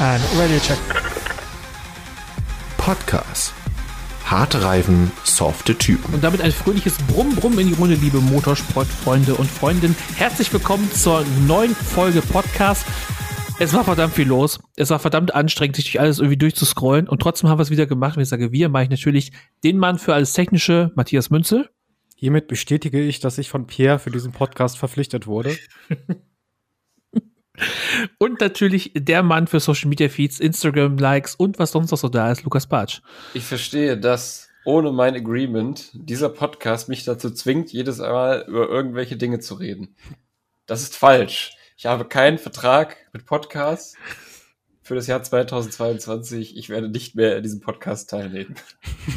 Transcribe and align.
And 0.00 0.22
radio 0.38 0.60
check. 0.60 0.78
Podcast. 2.76 3.52
Harte 4.24 4.62
Reifen, 4.62 5.10
softe 5.24 5.76
Typen. 5.76 6.14
Und 6.14 6.22
damit 6.22 6.40
ein 6.40 6.52
fröhliches 6.52 6.98
Brumm 7.08 7.34
Brumm 7.34 7.58
in 7.58 7.66
die 7.66 7.74
Runde, 7.74 7.96
liebe 7.96 8.20
Motorsportfreunde 8.20 9.34
und 9.34 9.50
Freundinnen. 9.50 9.96
Herzlich 10.14 10.52
willkommen 10.52 10.88
zur 10.92 11.24
neuen 11.48 11.74
Folge 11.74 12.22
Podcast. 12.22 12.86
Es 13.58 13.74
war 13.74 13.82
verdammt 13.82 14.14
viel 14.14 14.28
los. 14.28 14.60
Es 14.76 14.90
war 14.90 15.00
verdammt 15.00 15.34
anstrengend, 15.34 15.74
sich 15.74 15.86
durch 15.86 15.98
alles 15.98 16.20
irgendwie 16.20 16.36
durchzuscrollen. 16.36 17.08
Und 17.08 17.20
trotzdem 17.20 17.50
haben 17.50 17.58
wir 17.58 17.64
es 17.64 17.70
wieder 17.70 17.86
gemacht. 17.86 18.14
Wenn 18.14 18.22
ich 18.22 18.28
sage 18.28 18.52
wir, 18.52 18.68
mache 18.68 18.84
ich 18.84 18.90
natürlich 18.90 19.32
den 19.64 19.78
Mann 19.78 19.98
für 19.98 20.14
alles 20.14 20.32
Technische, 20.32 20.92
Matthias 20.94 21.30
Münzel. 21.30 21.70
Hiermit 22.14 22.46
bestätige 22.46 23.00
ich, 23.00 23.18
dass 23.18 23.36
ich 23.38 23.48
von 23.48 23.66
Pierre 23.66 23.98
für 23.98 24.12
diesen 24.12 24.30
Podcast 24.30 24.78
verpflichtet 24.78 25.26
wurde. 25.26 25.56
Und 28.18 28.40
natürlich 28.40 28.92
der 28.94 29.22
Mann 29.22 29.46
für 29.46 29.60
Social 29.60 29.88
Media 29.88 30.08
Feeds, 30.08 30.40
Instagram 30.40 30.98
Likes 30.98 31.34
und 31.34 31.58
was 31.58 31.72
sonst 31.72 31.90
noch 31.90 31.98
so 31.98 32.08
da 32.08 32.30
ist, 32.30 32.44
Lukas 32.44 32.66
Bartsch. 32.66 33.00
Ich 33.34 33.44
verstehe, 33.44 33.98
dass 33.98 34.48
ohne 34.64 34.92
mein 34.92 35.14
Agreement 35.14 35.90
dieser 35.94 36.28
Podcast 36.28 36.88
mich 36.88 37.04
dazu 37.04 37.30
zwingt, 37.30 37.72
jedes 37.72 37.98
Mal 37.98 38.44
über 38.46 38.68
irgendwelche 38.68 39.16
Dinge 39.16 39.40
zu 39.40 39.54
reden. 39.54 39.96
Das 40.66 40.82
ist 40.82 40.96
falsch. 40.96 41.56
Ich 41.76 41.86
habe 41.86 42.04
keinen 42.04 42.38
Vertrag 42.38 42.96
mit 43.12 43.24
Podcasts 43.24 43.96
für 44.82 44.94
das 44.94 45.06
Jahr 45.06 45.22
2022. 45.22 46.56
Ich 46.56 46.68
werde 46.68 46.88
nicht 46.88 47.14
mehr 47.14 47.36
in 47.36 47.42
diesem 47.42 47.60
Podcast 47.60 48.10
teilnehmen. 48.10 48.56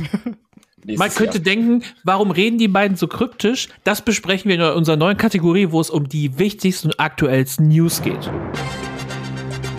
Man 0.85 1.09
könnte 1.09 1.38
Jahr. 1.38 1.44
denken, 1.44 1.84
warum 2.03 2.31
reden 2.31 2.58
die 2.58 2.67
beiden 2.67 2.98
so 2.98 3.08
kryptisch? 3.08 3.70
Das 3.84 4.02
besprechen 4.02 4.49
wir 4.49 4.55
in 4.55 4.62
unserer 4.62 4.98
neuen 4.98 5.17
Kategorie, 5.17 5.71
wo 5.71 5.80
es 5.80 5.90
um 5.90 6.07
die 6.09 6.38
wichtigsten 6.40 6.88
und 6.88 6.99
aktuellsten 6.99 7.67
News 7.67 8.02
geht. 8.02 8.30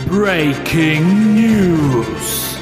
Breaking 0.08 1.34
News. 1.34 2.58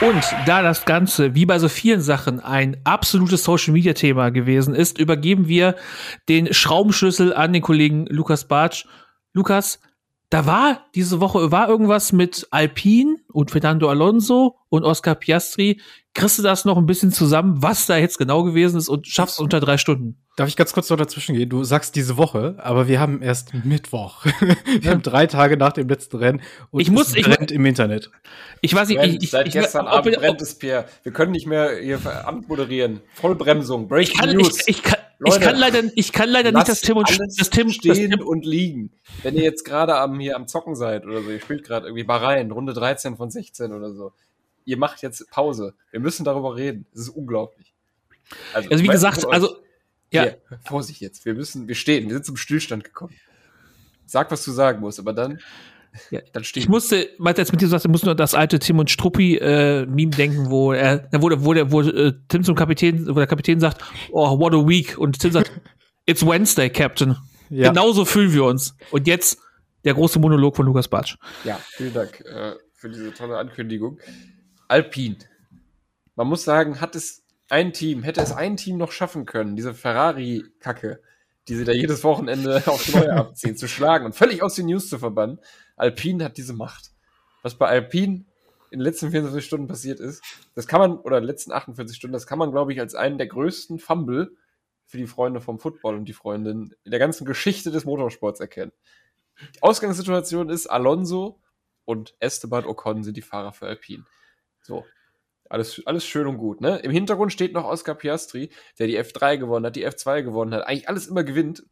Und 0.00 0.22
da 0.46 0.62
das 0.62 0.84
Ganze, 0.84 1.34
wie 1.34 1.44
bei 1.44 1.58
so 1.58 1.68
vielen 1.68 2.00
Sachen, 2.00 2.38
ein 2.38 2.76
absolutes 2.84 3.42
Social-Media-Thema 3.42 4.30
gewesen 4.30 4.74
ist, 4.74 4.98
übergeben 4.98 5.48
wir 5.48 5.74
den 6.28 6.54
Schraubenschlüssel 6.54 7.34
an 7.34 7.52
den 7.52 7.62
Kollegen 7.62 8.06
Lukas 8.06 8.46
Bartsch. 8.46 8.86
Lukas, 9.32 9.80
da 10.30 10.44
war 10.44 10.86
diese 10.94 11.20
Woche 11.20 11.50
war 11.50 11.68
irgendwas 11.68 12.12
mit 12.12 12.46
Alpine 12.50 13.16
und 13.32 13.50
Fernando 13.50 13.88
Alonso 13.88 14.56
und 14.68 14.84
Oscar 14.84 15.14
Piastri. 15.14 15.80
Kriegst 16.12 16.38
du 16.38 16.42
das 16.42 16.64
noch 16.64 16.76
ein 16.76 16.84
bisschen 16.84 17.12
zusammen, 17.12 17.62
was 17.62 17.86
da 17.86 17.96
jetzt 17.96 18.18
genau 18.18 18.42
gewesen 18.42 18.76
ist 18.76 18.88
und 18.88 19.06
schaffst 19.06 19.40
unter 19.40 19.60
drei 19.60 19.78
Stunden? 19.78 20.18
Darf 20.36 20.48
ich 20.48 20.56
ganz 20.56 20.72
kurz 20.72 20.90
noch 20.90 20.98
dazwischen 20.98 21.34
gehen? 21.34 21.48
Du 21.48 21.64
sagst 21.64 21.96
diese 21.96 22.16
Woche, 22.16 22.56
aber 22.58 22.88
wir 22.88 23.00
haben 23.00 23.22
erst 23.22 23.54
Mittwoch. 23.64 24.24
wir 24.80 24.90
haben 24.90 25.02
drei 25.02 25.26
Tage 25.26 25.56
nach 25.56 25.72
dem 25.72 25.88
letzten 25.88 26.18
Rennen 26.18 26.42
und 26.70 26.80
ich 26.80 26.90
muss, 26.90 27.16
es 27.16 27.22
brennt 27.22 27.50
ich, 27.50 27.56
im 27.56 27.64
Internet. 27.64 28.10
Ich 28.60 28.74
weiß 28.74 28.88
nicht, 28.88 29.02
ich, 29.02 29.22
ich, 29.22 29.30
seit 29.30 29.46
ich, 29.46 29.54
gestern 29.54 29.86
ich, 29.86 29.92
Abend 29.92 30.16
brennt 30.16 30.42
es, 30.42 30.58
Pierre. 30.58 30.84
Wir 31.04 31.12
können 31.12 31.32
nicht 31.32 31.46
mehr 31.46 31.78
hier 31.78 31.98
moderieren. 32.46 33.00
Vollbremsung, 33.14 33.88
Breaking 33.88 34.36
News. 34.36 34.64
Ich, 34.66 34.82
kann, 34.82 34.98
Leute, 35.18 35.36
ich 35.36 35.40
kann 35.42 35.56
leider, 35.56 35.82
ich 35.96 36.12
kann 36.12 36.28
leider 36.28 36.52
nicht 36.52 36.68
das 36.68 36.80
Tim 36.80 36.96
und 36.96 37.18
das 37.36 37.50
Tim 37.50 37.70
stehen 37.70 38.10
das 38.10 38.18
Tim 38.18 38.26
und 38.26 38.44
liegen. 38.44 38.92
Wenn 39.22 39.34
ihr 39.34 39.42
jetzt 39.42 39.64
gerade 39.64 39.96
am 39.96 40.20
hier 40.20 40.36
am 40.36 40.46
Zocken 40.46 40.76
seid 40.76 41.04
oder 41.04 41.22
so, 41.22 41.30
ihr 41.30 41.40
spielt 41.40 41.64
gerade 41.64 41.86
irgendwie 41.86 42.04
Bahrain, 42.04 42.52
Runde 42.52 42.72
13 42.72 43.16
von 43.16 43.30
16 43.30 43.72
oder 43.72 43.92
so 43.92 44.12
ihr 44.68 44.76
macht 44.76 45.00
jetzt 45.00 45.30
Pause. 45.30 45.74
Wir 45.90 45.98
müssen 45.98 46.24
darüber 46.24 46.54
reden. 46.54 46.86
Das 46.92 47.02
ist 47.02 47.08
unglaublich. 47.08 47.72
Also, 48.52 48.68
also 48.68 48.84
wie 48.84 48.88
gesagt, 48.88 49.24
also 49.24 49.56
ja. 50.10 50.22
Hier, 50.22 50.38
Vorsicht 50.64 51.00
jetzt. 51.00 51.24
Wir 51.24 51.34
müssen, 51.34 51.68
wir 51.68 51.74
stehen, 51.74 52.04
wir 52.08 52.14
sind 52.14 52.26
zum 52.26 52.36
Stillstand 52.36 52.84
gekommen. 52.84 53.14
Sag, 54.04 54.30
was 54.30 54.44
du 54.44 54.52
sagen 54.52 54.80
musst, 54.80 54.98
aber 54.98 55.14
dann, 55.14 55.40
ja. 56.10 56.20
dann 56.32 56.44
stehen. 56.44 56.62
Ich 56.62 56.68
musste, 56.68 57.08
meinte 57.18 57.40
jetzt 57.40 57.52
mit 57.52 57.60
dir 57.60 57.68
sagst, 57.68 57.84
du 57.84 57.88
musst 57.88 58.04
nur 58.04 58.14
das 58.14 58.34
alte 58.34 58.58
Tim 58.58 58.78
und 58.78 58.90
Struppi 58.90 59.36
äh, 59.36 59.86
Meme 59.86 60.10
denken, 60.10 60.50
wo 60.50 60.72
er, 60.72 61.08
wo 61.12 61.28
der, 61.28 61.44
wo 61.44 61.54
der, 61.54 61.72
wo 61.72 61.82
äh, 61.82 62.12
Tim 62.28 62.44
zum 62.44 62.54
Kapitän, 62.54 63.06
wo 63.08 63.14
der 63.14 63.26
Kapitän 63.26 63.60
sagt, 63.60 63.82
oh, 64.12 64.38
what 64.38 64.54
a 64.54 64.66
week, 64.66 64.98
und 64.98 65.18
Tim 65.18 65.32
sagt, 65.32 65.50
it's 66.06 66.24
Wednesday, 66.24 66.70
Captain. 66.70 67.16
Ja. 67.50 67.68
Genauso 67.70 68.04
fühlen 68.04 68.32
wir 68.32 68.44
uns. 68.44 68.76
Und 68.90 69.06
jetzt 69.06 69.38
der 69.84 69.94
große 69.94 70.18
Monolog 70.18 70.56
von 70.56 70.66
Lukas 70.66 70.88
Batsch. 70.88 71.16
Ja, 71.44 71.58
vielen 71.76 71.94
Dank 71.94 72.20
äh, 72.20 72.54
für 72.74 72.88
diese 72.88 73.12
tolle 73.14 73.38
Ankündigung. 73.38 73.98
Alpine. 74.68 75.16
Man 76.14 76.26
muss 76.26 76.44
sagen, 76.44 76.80
hat 76.80 76.94
es 76.94 77.24
ein 77.48 77.72
Team, 77.72 78.02
hätte 78.02 78.20
es 78.20 78.32
ein 78.32 78.56
Team 78.56 78.76
noch 78.76 78.92
schaffen 78.92 79.24
können, 79.24 79.56
diese 79.56 79.74
Ferrari-Kacke, 79.74 81.00
die 81.48 81.54
sie 81.54 81.64
da 81.64 81.72
jedes 81.72 82.04
Wochenende 82.04 82.62
aufs 82.66 82.92
Neue 82.92 83.12
abziehen, 83.16 83.56
zu 83.56 83.68
schlagen 83.68 84.04
und 84.04 84.14
völlig 84.14 84.42
aus 84.42 84.54
den 84.54 84.66
News 84.66 84.88
zu 84.88 84.98
verbannen. 84.98 85.38
Alpine 85.78 86.24
hat 86.24 86.36
diese 86.36 86.52
Macht. 86.52 86.90
Was 87.42 87.54
bei 87.54 87.68
Alpine 87.68 88.24
in 88.70 88.80
den 88.80 88.80
letzten 88.80 89.10
24 89.10 89.44
Stunden 89.44 89.66
passiert 89.66 90.00
ist, 90.00 90.22
das 90.54 90.66
kann 90.66 90.80
man, 90.80 90.98
oder 90.98 91.18
in 91.18 91.22
den 91.22 91.28
letzten 91.28 91.52
48 91.52 91.96
Stunden, 91.96 92.12
das 92.12 92.26
kann 92.26 92.38
man, 92.38 92.50
glaube 92.50 92.72
ich, 92.72 92.80
als 92.80 92.94
einen 92.94 93.18
der 93.18 93.26
größten 93.26 93.78
Fumble 93.78 94.36
für 94.84 94.98
die 94.98 95.06
Freunde 95.06 95.40
vom 95.40 95.58
Football 95.58 95.96
und 95.96 96.06
die 96.06 96.12
Freundinnen 96.12 96.74
in 96.84 96.90
der 96.90 97.00
ganzen 97.00 97.24
Geschichte 97.24 97.70
des 97.70 97.84
Motorsports 97.84 98.40
erkennen. 98.40 98.72
Die 99.54 99.62
Ausgangssituation 99.62 100.50
ist, 100.50 100.66
Alonso 100.66 101.40
und 101.84 102.14
Esteban 102.20 102.64
Ocon 102.64 103.04
sind 103.04 103.16
die 103.16 103.22
Fahrer 103.22 103.52
für 103.52 103.66
Alpine. 103.66 104.04
So. 104.62 104.84
Alles, 105.48 105.80
alles 105.86 106.04
schön 106.04 106.26
und 106.26 106.36
gut, 106.36 106.60
ne? 106.60 106.76
Im 106.80 106.90
Hintergrund 106.90 107.32
steht 107.32 107.54
noch 107.54 107.64
Oscar 107.64 107.94
Piastri, 107.94 108.50
der 108.78 108.86
die 108.86 108.98
F3 108.98 109.38
gewonnen 109.38 109.64
hat, 109.64 109.76
die 109.76 109.86
F2 109.86 110.22
gewonnen 110.22 110.52
hat, 110.52 110.66
eigentlich 110.66 110.90
alles 110.90 111.06
immer 111.06 111.24
gewinnt 111.24 111.64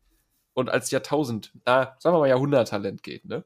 und 0.55 0.71
als 0.71 0.91
Jahrtausend, 0.91 1.53
na, 1.67 1.95
sagen 1.99 2.15
wir 2.15 2.21
mal 2.21 2.29
Jahrhunderttalent 2.29 3.03
geht, 3.03 3.27
ne? 3.27 3.45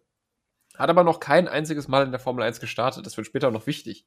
Hat 0.81 0.91
aber 0.91 1.05
noch 1.05 1.21
kein 1.21 1.47
einziges 1.49 1.89
Mal 1.89 2.05
in 2.05 2.11
der 2.11 2.21
Formel 2.21 2.43
1 2.43 2.61
gestartet. 2.61 3.07
Das 3.07 3.17
wird 3.17 3.27
später 3.27 3.51
noch 3.51 3.67
wichtig. 3.67 4.07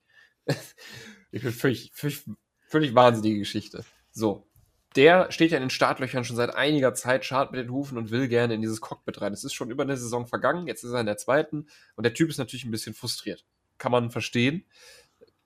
ich 1.31 1.43
völlig, 1.43 1.91
völlig, 1.93 2.23
völlig 2.67 2.95
wahnsinnige 2.95 3.39
Geschichte. 3.39 3.85
So. 4.11 4.47
Der 4.95 5.31
steht 5.31 5.51
ja 5.51 5.57
in 5.57 5.63
den 5.63 5.69
Startlöchern 5.71 6.23
schon 6.23 6.35
seit 6.35 6.53
einiger 6.55 6.93
Zeit, 6.93 7.25
schart 7.25 7.51
mit 7.51 7.59
den 7.59 7.71
Hufen 7.71 7.97
und 7.97 8.11
will 8.11 8.27
gerne 8.27 8.53
in 8.53 8.61
dieses 8.61 8.79
Cockpit 8.79 9.21
rein. 9.21 9.33
Es 9.33 9.43
ist 9.43 9.53
schon 9.53 9.71
über 9.71 9.83
eine 9.83 9.97
Saison 9.97 10.27
vergangen, 10.27 10.67
jetzt 10.67 10.83
ist 10.83 10.91
er 10.91 10.99
in 10.99 11.07
der 11.07 11.17
zweiten 11.17 11.67
und 11.95 12.03
der 12.03 12.13
Typ 12.13 12.29
ist 12.29 12.37
natürlich 12.37 12.63
ein 12.63 12.69
bisschen 12.69 12.93
frustriert. 12.93 13.43
Kann 13.79 13.91
man 13.91 14.11
verstehen 14.11 14.65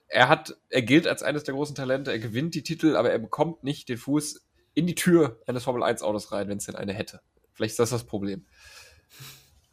er 0.08 0.30
hat, 0.30 0.58
er 0.70 0.82
gilt 0.82 1.08
als 1.08 1.24
eines 1.24 1.44
der 1.44 1.54
großen 1.54 1.76
Talente, 1.76 2.12
er 2.12 2.20
gewinnt 2.20 2.56
die 2.56 2.64
Titel, 2.64 2.96
aber 2.96 3.12
er 3.12 3.20
bekommt 3.20 3.64
nicht 3.64 3.90
den 3.90 3.98
Fuß 3.98 4.48
in 4.74 4.88
die 4.88 4.96
Tür 4.96 5.42
eines 5.48 5.64
Formel 5.64 5.84
1 5.84 6.02
Autos 6.02 6.32
rein, 6.32 6.48
wenn 6.48 6.58
es 6.58 6.66
denn 6.66 6.76
eine 6.76 6.94
hätte. 6.94 7.22
Vielleicht 7.54 7.72
ist 7.72 7.80
das 7.80 7.90
das 7.90 8.06
Problem. 8.06 8.46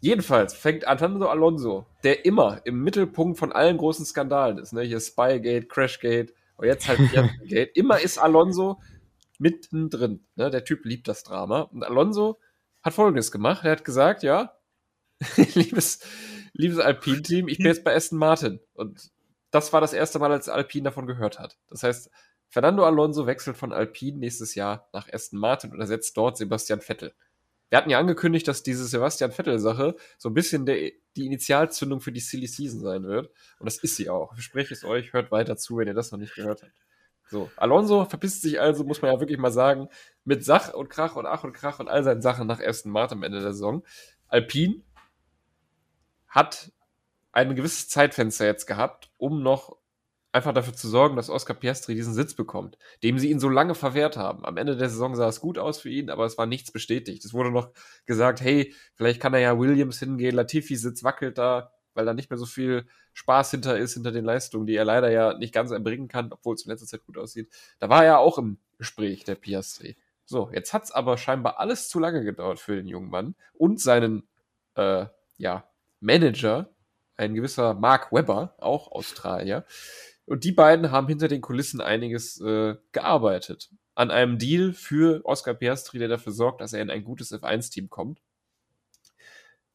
Jedenfalls 0.04 0.53
fängt 0.53 0.87
Antonio 0.87 1.28
Alonso, 1.31 1.87
der 2.03 2.26
immer 2.26 2.60
im 2.66 2.82
Mittelpunkt 2.82 3.38
von 3.38 3.53
allen 3.53 3.78
großen 3.78 4.04
Skandalen 4.04 4.59
ist, 4.59 4.75
ne, 4.75 4.82
hier 4.82 5.00
Spygate, 5.00 5.66
Crashgate, 5.66 6.34
und 6.56 6.66
jetzt 6.66 6.87
halt 6.87 6.98
Gate, 7.48 7.75
immer 7.75 7.98
ist 7.98 8.19
Alonso 8.19 8.82
mittendrin. 9.38 10.22
Ne? 10.37 10.50
Der 10.50 10.62
Typ 10.62 10.84
liebt 10.84 11.09
das 11.09 11.22
Drama. 11.22 11.62
Und 11.62 11.84
Alonso 11.84 12.38
hat 12.82 12.93
folgendes 12.93 13.32
gemacht: 13.32 13.64
Er 13.64 13.70
hat 13.70 13.87
gesagt, 13.87 14.22
ja, 14.22 14.53
liebes, 15.54 16.00
liebes 16.53 16.81
Alpine-Team, 16.81 17.48
ich 17.48 17.56
bin 17.56 17.69
jetzt 17.69 17.82
bei 17.82 17.97
Aston 17.97 18.19
Martin. 18.19 18.60
Und 18.75 19.10
das 19.53 19.72
war 19.72 19.81
das 19.81 19.94
erste 19.94 20.19
Mal, 20.19 20.32
als 20.32 20.50
Alpine 20.50 20.84
davon 20.84 21.06
gehört 21.06 21.38
hat. 21.38 21.56
Das 21.70 21.82
heißt, 21.82 22.10
Fernando 22.50 22.84
Alonso 22.84 23.26
wechselt 23.26 23.56
von 23.56 23.72
Alpine 23.72 24.19
nächstes 24.19 24.54
Jahr 24.54 24.87
nach 24.93 25.10
Aston 25.10 25.38
Martin 25.38 25.72
und 25.72 25.81
ersetzt 25.81 26.14
dort 26.19 26.37
Sebastian 26.37 26.82
Vettel. 26.82 27.14
Wir 27.74 27.78
hatten 27.78 27.90
ja 27.90 27.98
angekündigt, 27.98 28.46
dass 28.46 28.62
diese 28.62 28.86
Sebastian 28.86 29.32
Vettel-Sache 29.32 29.96
so 30.16 30.28
ein 30.28 30.34
bisschen 30.34 30.64
der, 30.64 30.92
die 31.16 31.26
Initialzündung 31.26 32.00
für 32.00 32.12
die 32.12 32.20
Silly 32.20 32.46
Season 32.46 32.78
sein 32.78 33.02
wird. 33.02 33.32
Und 33.58 33.66
das 33.66 33.78
ist 33.78 33.96
sie 33.96 34.08
auch. 34.08 34.30
Ich 34.30 34.44
verspreche 34.44 34.72
es 34.72 34.84
euch, 34.84 35.12
hört 35.12 35.32
weiter 35.32 35.56
zu, 35.56 35.78
wenn 35.78 35.88
ihr 35.88 35.92
das 35.94 36.12
noch 36.12 36.20
nicht 36.20 36.36
gehört 36.36 36.62
habt. 36.62 36.72
So, 37.26 37.50
Alonso 37.56 38.04
verpisst 38.04 38.42
sich 38.42 38.60
also, 38.60 38.84
muss 38.84 39.02
man 39.02 39.12
ja 39.12 39.18
wirklich 39.18 39.40
mal 39.40 39.50
sagen, 39.50 39.88
mit 40.24 40.44
Sach 40.44 40.72
und 40.72 40.88
Krach 40.88 41.16
und 41.16 41.26
Ach 41.26 41.42
und 41.42 41.52
Krach 41.52 41.80
und 41.80 41.88
all 41.88 42.04
seinen 42.04 42.22
Sachen 42.22 42.46
nach 42.46 42.60
Aston 42.60 42.92
Martin 42.92 43.18
am 43.18 43.24
Ende 43.24 43.40
der 43.40 43.54
Saison. 43.54 43.84
Alpine 44.28 44.80
hat 46.28 46.70
ein 47.32 47.56
gewisses 47.56 47.88
Zeitfenster 47.88 48.46
jetzt 48.46 48.66
gehabt, 48.66 49.10
um 49.19 49.43
noch 49.43 49.76
einfach 50.34 50.52
dafür 50.52 50.75
zu 50.75 50.88
sorgen, 50.88 51.14
dass 51.14 51.31
Oscar 51.31 51.54
Piastri 51.54 51.94
diesen 51.94 52.12
Sitz 52.12 52.34
bekommt, 52.34 52.76
dem 53.04 53.19
sie 53.19 53.31
ihn 53.31 53.38
so 53.38 53.48
lange 53.48 53.76
verwehrt 53.76 54.16
haben. 54.16 54.44
Am 54.44 54.56
Ende 54.56 54.76
der 54.76 54.88
Saison 54.88 55.14
sah 55.14 55.28
es 55.28 55.40
gut 55.40 55.58
aus 55.58 55.81
für 55.81 55.90
ihn, 55.90 56.10
aber 56.10 56.25
es 56.25 56.36
war 56.36 56.46
nichts 56.46 56.72
bestätigt. 56.72 57.25
Es 57.25 57.32
wurde 57.32 57.52
noch 57.52 57.70
gesagt, 58.04 58.40
hey, 58.40 58.75
vielleicht 58.94 59.20
kann 59.20 59.32
er 59.32 59.40
ja 59.40 59.58
Williams 59.58 60.00
hingehen, 60.00 60.34
Latifi 60.34 60.75
Sitz 60.75 61.04
wackelt 61.04 61.38
da, 61.38 61.72
weil 61.94 62.04
da 62.04 62.14
nicht 62.14 62.31
mehr 62.31 62.38
so 62.38 62.46
viel 62.46 62.86
Spaß 63.12 63.52
hinter 63.52 63.78
ist, 63.78 63.94
hinter 63.94 64.10
den 64.10 64.25
Leistungen, 64.25 64.66
die 64.66 64.75
er 64.75 64.84
leider 64.84 65.08
ja 65.08 65.34
nicht 65.38 65.54
ganz 65.54 65.70
erbringen 65.70 66.08
kann, 66.08 66.32
obwohl 66.32 66.56
es 66.56 66.64
in 66.64 66.70
letzter 66.72 66.88
Zeit 66.88 67.06
gut 67.06 67.16
aussieht. 67.16 67.48
Da 67.78 67.88
war 67.88 68.00
er 68.00 68.04
ja 68.04 68.19
auch 68.19 68.37
im 68.37 68.58
Gespräch, 68.76 69.22
der 69.22 69.37
Piastri. 69.37 69.96
So, 70.25 70.50
jetzt 70.52 70.72
hat 70.72 70.82
es 70.82 70.90
aber 70.90 71.16
scheinbar 71.16 71.60
alles 71.60 71.88
zu 71.88 72.00
lange 72.00 72.25
gedauert 72.25 72.58
für 72.58 72.75
den 72.75 72.88
jungen 72.88 73.08
Mann 73.08 73.37
und 73.52 73.80
seinen, 73.80 74.26
äh, 74.75 75.06
ja, 75.37 75.69
Manager, 76.00 76.70
ein 77.16 77.34
gewisser 77.34 77.75
Mark 77.75 78.10
Webber, 78.10 78.56
auch 78.58 78.90
Australier. 78.90 79.64
Und 80.26 80.44
die 80.44 80.53
beiden 80.53 80.91
haben 80.91 81.09
hinter 81.09 81.29
den 81.29 81.41
Kulissen 81.41 81.81
einiges 81.81 82.41
äh, 82.41 82.76
gearbeitet. 82.93 83.71
An 83.94 84.11
einem 84.11 84.38
Deal 84.38 84.73
für 84.73 85.21
Oscar 85.25 85.55
Piastri, 85.55 85.99
der 85.99 86.09
dafür 86.09 86.32
sorgt, 86.32 86.61
dass 86.61 86.73
er 86.73 86.82
in 86.82 86.91
ein 86.91 87.05
gutes 87.05 87.32
F1-Team 87.32 87.91
kommt. 87.91 88.21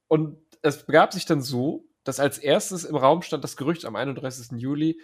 Und 0.08 0.38
es 0.62 0.86
begab 0.86 1.14
sich 1.14 1.26
dann 1.26 1.42
so, 1.42 1.86
dass 2.04 2.20
als 2.20 2.40
erstes 2.40 2.84
im 2.84 2.96
Raum 2.96 3.22
stand 3.22 3.44
das 3.44 3.58
Gerücht 3.58 3.86
am 3.86 3.96
31. 3.96 4.60
Juli, 4.60 5.00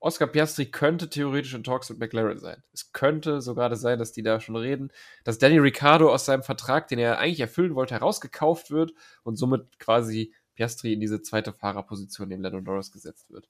Oscar 0.00 0.28
Piastri 0.28 0.70
könnte 0.70 1.10
theoretisch 1.10 1.54
in 1.54 1.64
Talks 1.64 1.90
mit 1.90 1.98
McLaren 1.98 2.38
sein. 2.38 2.62
Es 2.72 2.92
könnte 2.92 3.40
so 3.40 3.54
gerade 3.54 3.76
sein, 3.76 3.98
dass 3.98 4.12
die 4.12 4.22
da 4.22 4.40
schon 4.40 4.56
reden, 4.56 4.92
dass 5.24 5.38
Danny 5.38 5.58
Ricciardo 5.58 6.12
aus 6.12 6.24
seinem 6.24 6.44
Vertrag, 6.44 6.86
den 6.86 7.00
er 7.00 7.18
eigentlich 7.18 7.40
erfüllen 7.40 7.74
wollte, 7.74 7.94
herausgekauft 7.94 8.70
wird 8.70 8.92
und 9.24 9.36
somit 9.36 9.78
quasi 9.80 10.32
Piastri 10.54 10.92
in 10.92 11.00
diese 11.00 11.20
zweite 11.22 11.52
Fahrerposition 11.52 12.28
neben 12.28 12.42
Lando 12.42 12.60
Norris 12.60 12.92
gesetzt 12.92 13.30
wird. 13.30 13.48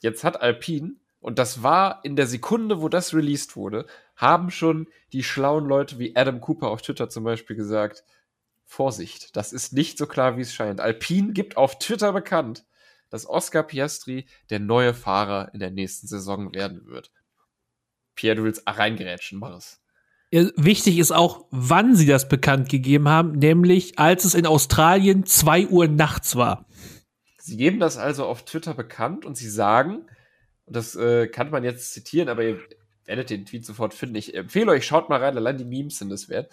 Jetzt 0.00 0.24
hat 0.24 0.40
Alpine, 0.40 0.94
und 1.20 1.38
das 1.38 1.62
war 1.62 2.00
in 2.04 2.16
der 2.16 2.26
Sekunde, 2.26 2.80
wo 2.80 2.88
das 2.88 3.14
released 3.14 3.56
wurde, 3.56 3.86
haben 4.14 4.50
schon 4.50 4.88
die 5.12 5.24
schlauen 5.24 5.66
Leute 5.66 5.98
wie 5.98 6.14
Adam 6.14 6.40
Cooper 6.40 6.68
auf 6.68 6.82
Twitter 6.82 7.08
zum 7.08 7.24
Beispiel 7.24 7.56
gesagt, 7.56 8.04
Vorsicht, 8.64 9.36
das 9.36 9.52
ist 9.52 9.72
nicht 9.72 9.96
so 9.96 10.06
klar, 10.06 10.36
wie 10.36 10.42
es 10.42 10.52
scheint. 10.52 10.80
Alpine 10.80 11.32
gibt 11.32 11.56
auf 11.56 11.78
Twitter 11.78 12.12
bekannt, 12.12 12.64
dass 13.10 13.28
Oscar 13.28 13.62
Piastri 13.62 14.26
der 14.50 14.58
neue 14.58 14.92
Fahrer 14.92 15.50
in 15.54 15.60
der 15.60 15.70
nächsten 15.70 16.08
Saison 16.08 16.52
werden 16.52 16.86
wird. 16.86 17.12
Pierre, 18.16 18.36
du 18.36 18.44
willst 18.44 18.62
reingerätschen, 18.66 19.38
mach 19.38 19.56
es. 19.56 19.80
Wichtig 20.32 20.98
ist 20.98 21.12
auch, 21.12 21.46
wann 21.50 21.94
sie 21.94 22.06
das 22.06 22.28
bekannt 22.28 22.68
gegeben 22.68 23.08
haben, 23.08 23.32
nämlich 23.32 23.98
als 23.98 24.24
es 24.24 24.34
in 24.34 24.44
Australien 24.44 25.24
2 25.24 25.68
Uhr 25.68 25.86
nachts 25.86 26.34
war. 26.34 26.66
Sie 27.46 27.56
geben 27.56 27.78
das 27.78 27.96
also 27.96 28.26
auf 28.26 28.44
Twitter 28.44 28.74
bekannt 28.74 29.24
und 29.24 29.36
sie 29.36 29.48
sagen, 29.48 30.06
und 30.64 30.74
das 30.76 30.96
äh, 30.96 31.28
kann 31.28 31.50
man 31.50 31.62
jetzt 31.64 31.92
zitieren, 31.92 32.28
aber 32.28 32.42
ihr 32.42 32.58
werdet 33.04 33.30
den 33.30 33.46
Tweet 33.46 33.64
sofort 33.64 33.94
finden. 33.94 34.16
Ich 34.16 34.34
empfehle 34.34 34.72
euch, 34.72 34.84
schaut 34.84 35.08
mal 35.08 35.22
rein, 35.22 35.36
allein 35.36 35.56
die 35.56 35.64
Memes 35.64 35.98
sind 35.98 36.10
es 36.10 36.28
wert. 36.28 36.52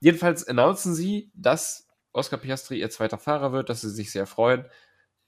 Jedenfalls 0.00 0.46
announcen 0.48 0.94
sie, 0.94 1.30
dass 1.34 1.86
Oscar 2.12 2.38
Piastri 2.38 2.80
ihr 2.80 2.88
zweiter 2.88 3.18
Fahrer 3.18 3.52
wird, 3.52 3.68
dass 3.68 3.82
sie 3.82 3.90
sich 3.90 4.10
sehr 4.10 4.26
freuen 4.26 4.64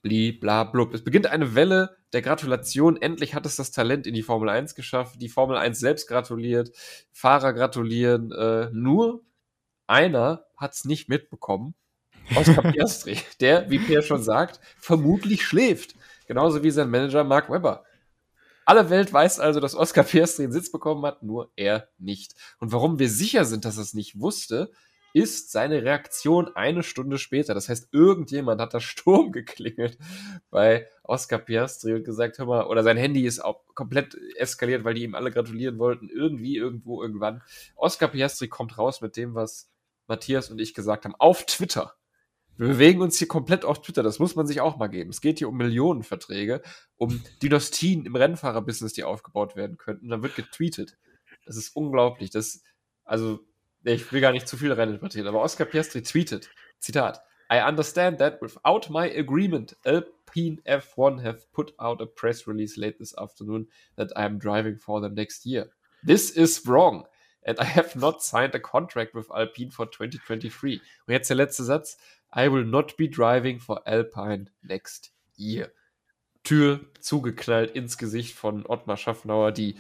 bli, 0.03 0.33
bla, 0.33 0.65
blub. 0.65 0.95
Es 0.95 1.05
beginnt 1.05 1.27
eine 1.27 1.55
Welle 1.55 1.97
der 2.13 2.23
Gratulation. 2.23 2.97
Endlich 2.97 3.35
hat 3.35 3.47
es 3.47 3.57
das 3.57 3.71
Talent 3.71 4.07
in 4.07 4.15
die 4.15 4.23
Formel 4.23 4.49
1 4.49 4.75
geschafft. 4.75 5.21
Die 5.21 5.29
Formel 5.29 5.57
1 5.57 5.79
selbst 5.79 6.09
gratuliert, 6.09 6.71
Fahrer 7.13 7.53
gratulieren. 7.53 8.33
Äh, 8.33 8.71
nur 8.73 9.25
einer 9.87 10.47
hat 10.57 10.73
es 10.73 10.85
nicht 10.85 11.09
mitbekommen. 11.09 11.75
Oscar 12.35 12.63
Piastri, 12.73 13.19
der, 13.41 13.69
wie 13.71 13.79
Pierre 13.79 14.03
schon 14.03 14.23
sagt, 14.23 14.61
vermutlich 14.79 15.45
schläft. 15.45 15.95
Genauso 16.27 16.63
wie 16.63 16.71
sein 16.71 16.91
Manager 16.91 17.25
Mark 17.25 17.51
Webber. 17.51 17.85
Alle 18.65 18.89
Welt 18.89 19.13
weiß 19.13 19.41
also, 19.41 19.59
dass 19.59 19.75
Oscar 19.75 20.05
Piastri 20.05 20.45
einen 20.45 20.53
Sitz 20.53 20.71
bekommen 20.71 21.05
hat, 21.05 21.23
nur 21.23 21.51
er 21.57 21.89
nicht. 21.99 22.35
Und 22.61 22.71
warum 22.73 22.99
wir 22.99 23.09
sicher 23.09 23.45
sind, 23.45 23.65
dass 23.65 23.79
er 23.79 23.83
es 23.83 23.95
nicht 23.95 24.21
wusste, 24.21 24.71
ist 25.13 25.51
seine 25.51 25.83
Reaktion 25.83 26.55
eine 26.55 26.83
Stunde 26.83 27.19
später. 27.19 27.55
Das 27.55 27.69
heißt, 27.69 27.89
irgendjemand 27.93 28.61
hat 28.61 28.75
da 28.75 28.81
Sturm 28.81 29.33
geklingelt 29.33 29.99
bei 30.51 30.87
Oscar 31.03 31.39
Piastri 31.39 31.95
und 31.95 32.05
gesagt, 32.05 32.39
hör 32.39 32.47
mal, 32.47 32.67
oder 32.67 32.83
sein 32.83 32.97
Handy 32.97 33.27
ist 33.27 33.41
auch 33.41 33.65
komplett 33.75 34.17
eskaliert, 34.37 34.85
weil 34.85 34.95
die 34.95 35.03
ihm 35.03 35.15
alle 35.15 35.31
gratulieren 35.31 35.79
wollten. 35.79 36.09
Irgendwie, 36.09 36.57
irgendwo, 36.57 37.03
irgendwann. 37.03 37.43
Oscar 37.75 38.09
Piastri 38.09 38.49
kommt 38.49 38.79
raus 38.79 39.01
mit 39.01 39.17
dem, 39.17 39.35
was 39.35 39.71
Matthias 40.07 40.51
und 40.51 40.61
ich 40.61 40.75
gesagt 40.75 41.05
haben, 41.05 41.15
auf 41.19 41.45
Twitter. 41.47 41.95
Wir 42.61 42.69
bewegen 42.69 43.01
uns 43.01 43.17
hier 43.17 43.27
komplett 43.27 43.65
auf 43.65 43.81
Twitter. 43.81 44.03
Das 44.03 44.19
muss 44.19 44.37
man 44.37 44.47
sich 44.47 44.61
auch 44.61 44.77
mal 44.77 44.89
geben. 44.89 45.09
Es 45.09 45.23
geht 45.23 45.39
hier 45.39 45.49
um 45.49 45.57
Millionenverträge, 45.57 46.61
um 46.99 47.25
Dynastien 47.43 48.05
im 48.05 48.15
Rennfahrerbusiness, 48.15 48.93
die 48.93 49.03
aufgebaut 49.03 49.57
werden 49.57 49.79
könnten. 49.79 50.05
Und 50.05 50.11
dann 50.11 50.23
wird 50.23 50.37
getweetet. 50.37 50.99
Das 51.47 51.57
ist 51.57 51.75
unglaublich. 51.75 52.29
Das, 52.29 52.63
also, 53.03 53.41
ich 53.83 54.13
will 54.13 54.21
gar 54.21 54.33
nicht 54.33 54.47
zu 54.47 54.59
viel 54.59 54.73
reininterpretieren, 54.73 55.27
aber 55.27 55.41
Oscar 55.41 55.65
Piastri 55.65 56.03
tweetet, 56.03 56.51
Zitat, 56.81 57.23
I 57.51 57.67
understand 57.67 58.19
that 58.19 58.43
without 58.43 58.93
my 58.93 59.11
agreement, 59.19 59.75
Alpine 59.87 60.61
F1 60.67 61.23
have 61.23 61.51
put 61.53 61.73
out 61.79 62.03
a 62.03 62.05
press 62.05 62.47
release 62.47 62.79
late 62.79 62.99
this 62.99 63.17
afternoon 63.17 63.71
that 63.97 64.11
I 64.19 64.27
am 64.27 64.39
driving 64.39 64.77
for 64.77 65.01
them 65.01 65.15
next 65.15 65.47
year. 65.47 65.71
This 66.05 66.29
is 66.29 66.67
wrong. 66.67 67.07
And 67.43 67.59
I 67.59 67.65
have 67.65 67.97
not 67.97 68.23
signed 68.23 68.55
a 68.55 68.61
contract 68.61 69.15
with 69.15 69.31
Alpine 69.31 69.71
for 69.71 69.91
2023. 69.91 70.83
Und 71.07 71.13
jetzt 71.13 71.31
der 71.31 71.37
letzte 71.37 71.65
Satz. 71.65 71.97
I 72.35 72.51
will 72.51 72.65
not 72.65 72.97
be 72.97 73.09
driving 73.09 73.59
for 73.59 73.87
Alpine 73.87 74.51
next 74.63 75.13
year. 75.37 75.73
Tür 76.43 76.81
zugeknallt 77.01 77.73
ins 77.73 77.99
Gesicht 77.99 78.35
von 78.35 78.65
Ottmar 78.67 78.97
Schaffnauer, 78.97 79.53
die 79.53 79.77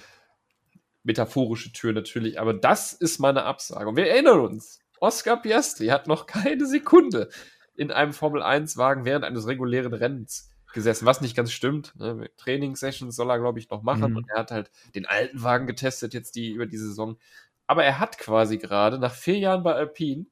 metaphorische 1.02 1.72
Tür 1.72 1.92
natürlich, 1.92 2.38
aber 2.38 2.52
das 2.52 2.92
ist 2.92 3.18
meine 3.18 3.44
Absage. 3.44 3.88
Und 3.88 3.96
wir 3.96 4.08
erinnern 4.08 4.40
uns, 4.40 4.80
Oscar 5.00 5.40
Piastri 5.40 5.86
hat 5.86 6.06
noch 6.06 6.26
keine 6.26 6.66
Sekunde 6.66 7.30
in 7.74 7.90
einem 7.90 8.12
Formel-1-Wagen 8.12 9.04
während 9.04 9.24
eines 9.24 9.46
regulären 9.46 9.94
Rennens 9.94 10.50
gesessen, 10.72 11.06
was 11.06 11.20
nicht 11.20 11.36
ganz 11.36 11.52
stimmt. 11.52 11.94
Ne? 11.98 12.30
Training-Sessions 12.36 13.16
soll 13.16 13.30
er, 13.30 13.38
glaube 13.38 13.58
ich, 13.58 13.70
noch 13.70 13.82
machen 13.82 14.10
mhm. 14.10 14.16
und 14.18 14.28
er 14.28 14.40
hat 14.40 14.50
halt 14.50 14.70
den 14.94 15.06
alten 15.06 15.42
Wagen 15.42 15.66
getestet 15.66 16.14
jetzt 16.14 16.36
die 16.36 16.50
über 16.50 16.66
die 16.66 16.76
Saison. 16.76 17.18
Aber 17.66 17.84
er 17.84 17.98
hat 17.98 18.18
quasi 18.18 18.58
gerade 18.58 18.98
nach 18.98 19.14
vier 19.14 19.38
Jahren 19.38 19.62
bei 19.62 19.74
Alpine, 19.74 20.26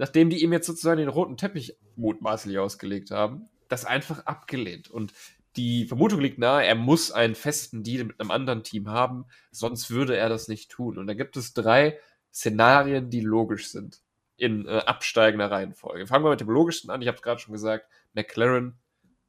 nachdem 0.00 0.30
die 0.30 0.42
ihm 0.42 0.54
jetzt 0.54 0.66
sozusagen 0.66 0.96
den 0.96 1.10
roten 1.10 1.36
Teppich 1.36 1.76
mutmaßlich 1.94 2.58
ausgelegt 2.58 3.10
haben, 3.10 3.50
das 3.68 3.84
einfach 3.84 4.24
abgelehnt. 4.24 4.90
Und 4.90 5.12
die 5.56 5.84
Vermutung 5.84 6.20
liegt 6.20 6.38
nahe, 6.38 6.64
er 6.64 6.74
muss 6.74 7.12
einen 7.12 7.34
festen 7.34 7.84
Deal 7.84 8.04
mit 8.04 8.18
einem 8.18 8.30
anderen 8.30 8.64
Team 8.64 8.88
haben, 8.88 9.26
sonst 9.50 9.90
würde 9.90 10.16
er 10.16 10.30
das 10.30 10.48
nicht 10.48 10.70
tun. 10.70 10.96
Und 10.96 11.06
da 11.06 11.12
gibt 11.12 11.36
es 11.36 11.52
drei 11.52 11.98
Szenarien, 12.32 13.10
die 13.10 13.20
logisch 13.20 13.68
sind 13.68 14.00
in 14.38 14.66
äh, 14.66 14.78
absteigender 14.86 15.50
Reihenfolge. 15.50 16.06
Fangen 16.06 16.24
wir 16.24 16.30
mit 16.30 16.40
dem 16.40 16.48
logischsten 16.48 16.88
an. 16.88 17.02
Ich 17.02 17.08
habe 17.08 17.16
es 17.16 17.22
gerade 17.22 17.38
schon 17.38 17.52
gesagt, 17.52 17.86
McLaren 18.14 18.78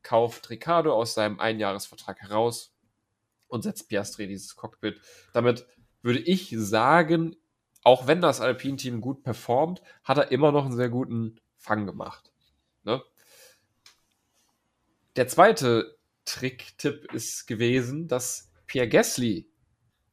kauft 0.04 0.50
Ricardo 0.50 0.94
aus 0.94 1.16
seinem 1.16 1.42
Einjahresvertrag 1.42 2.22
heraus 2.22 2.74
und 3.48 3.64
setzt 3.64 3.90
Piastri 3.90 4.24
in 4.24 4.30
dieses 4.30 4.56
Cockpit. 4.56 5.02
Damit 5.34 5.66
würde 6.02 6.20
ich 6.20 6.56
sagen, 6.58 7.36
auch 7.84 8.08
wenn 8.08 8.22
das 8.22 8.42
Alpine-Team 8.42 9.02
gut 9.02 9.24
performt, 9.24 9.82
hat 10.04 10.18
er 10.18 10.32
immer 10.32 10.52
noch 10.52 10.66
einen 10.66 10.76
sehr 10.76 10.90
guten 10.90 11.40
Fang 11.58 11.86
gemacht. 11.86 12.32
Ne? 12.84 13.02
Der 15.16 15.28
zweite 15.28 15.98
Trick-Tipp 16.26 17.12
ist 17.14 17.48
gewesen, 17.48 18.08
dass 18.08 18.52
Pierre 18.68 18.88
Gasly 18.88 19.52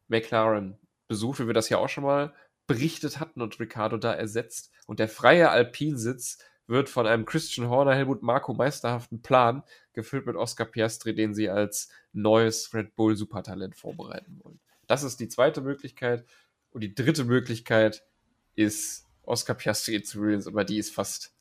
McLaren 0.09 0.79
besucht, 1.07 1.41
wie 1.41 1.47
wir 1.47 1.55
das 1.55 1.69
ja 1.69 1.79
auch 1.79 1.89
schon 1.89 2.05
mal 2.05 2.35
berichtet 2.67 3.21
hatten 3.21 3.41
und 3.41 3.59
Ricardo 3.61 3.97
da 3.97 4.13
ersetzt. 4.13 4.73
Und 4.87 4.99
der 4.99 5.09
freie 5.09 5.51
Alpinsitz 5.51 6.39
wird 6.67 6.89
von 6.89 7.07
einem 7.07 7.25
Christian 7.25 7.69
Horner, 7.69 7.95
Helmut 7.95 8.23
Marko 8.23 8.53
meisterhaften 8.53 9.23
Plan 9.23 9.63
gefüllt 9.95 10.27
mit 10.27 10.37
Oscar 10.37 10.67
Piastri, 10.67 11.15
den 11.15 11.35
sie 11.35 11.49
als 11.49 11.89
neues 12.13 12.75
Red 12.75 12.95
Bull 12.95 13.17
Supertalent 13.17 13.75
vorbereiten 13.75 14.39
wollen. 14.43 14.61
Das 14.87 15.03
ist 15.03 15.19
die 15.21 15.29
zweite 15.29 15.61
Möglichkeit. 15.61 16.27
Und 16.71 16.83
die 16.83 16.95
dritte 16.95 17.25
Möglichkeit 17.25 18.05
ist 18.55 19.07
Oscar 19.23 19.55
Piastri 19.55 20.03
zu 20.03 20.21
Williams, 20.21 20.47
aber 20.47 20.65
die 20.65 20.79
ist 20.79 20.95
fast 20.95 21.33